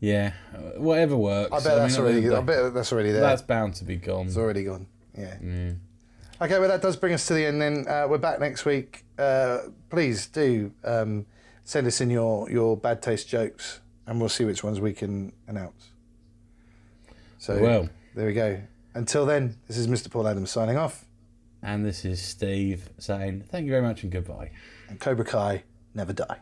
yeah, 0.00 0.32
whatever 0.76 1.16
works. 1.16 1.52
I 1.52 1.56
bet 1.56 1.76
that's 1.76 1.98
mean, 1.98 2.06
already. 2.06 2.30
I 2.30 2.40
bet 2.40 2.74
that's 2.74 2.92
already 2.92 3.10
there. 3.10 3.20
That's 3.20 3.42
bound 3.42 3.74
to 3.76 3.84
be 3.84 3.96
gone. 3.96 4.26
It's 4.26 4.36
already 4.36 4.64
gone. 4.64 4.86
Yeah. 5.16 5.36
Yeah. 5.42 5.72
Okay, 6.40 6.58
well 6.60 6.68
that 6.68 6.82
does 6.82 6.96
bring 6.96 7.14
us 7.14 7.26
to 7.26 7.34
the 7.34 7.46
end. 7.46 7.60
Then 7.60 7.84
uh, 7.88 8.06
we're 8.08 8.18
back 8.18 8.38
next 8.38 8.64
week. 8.64 9.04
Uh, 9.18 9.58
please 9.90 10.26
do 10.28 10.72
um, 10.84 11.26
send 11.68 11.86
us 11.86 12.00
in 12.00 12.08
your 12.08 12.50
your 12.50 12.76
bad 12.78 13.02
taste 13.02 13.28
jokes, 13.28 13.80
and 14.06 14.18
we'll 14.18 14.30
see 14.30 14.44
which 14.46 14.64
ones 14.64 14.80
we 14.80 14.94
can 14.94 15.32
announce. 15.46 15.90
So 17.38 17.60
Well. 17.60 17.88
there 18.14 18.26
we 18.26 18.32
go. 18.32 18.60
Until 18.94 19.26
then, 19.26 19.56
this 19.68 19.76
is 19.76 19.86
Mr. 19.86 20.10
Paul 20.10 20.26
Adams 20.26 20.50
signing 20.50 20.76
off, 20.78 21.04
And 21.62 21.84
this 21.84 22.04
is 22.06 22.20
Steve 22.22 22.88
saying 22.98 23.44
thank 23.50 23.66
you 23.66 23.70
very 23.70 23.82
much 23.82 24.02
and 24.02 24.10
goodbye. 24.10 24.50
and 24.88 24.98
Cobra 24.98 25.24
Kai 25.26 25.62
never 25.94 26.12
die. 26.14 26.38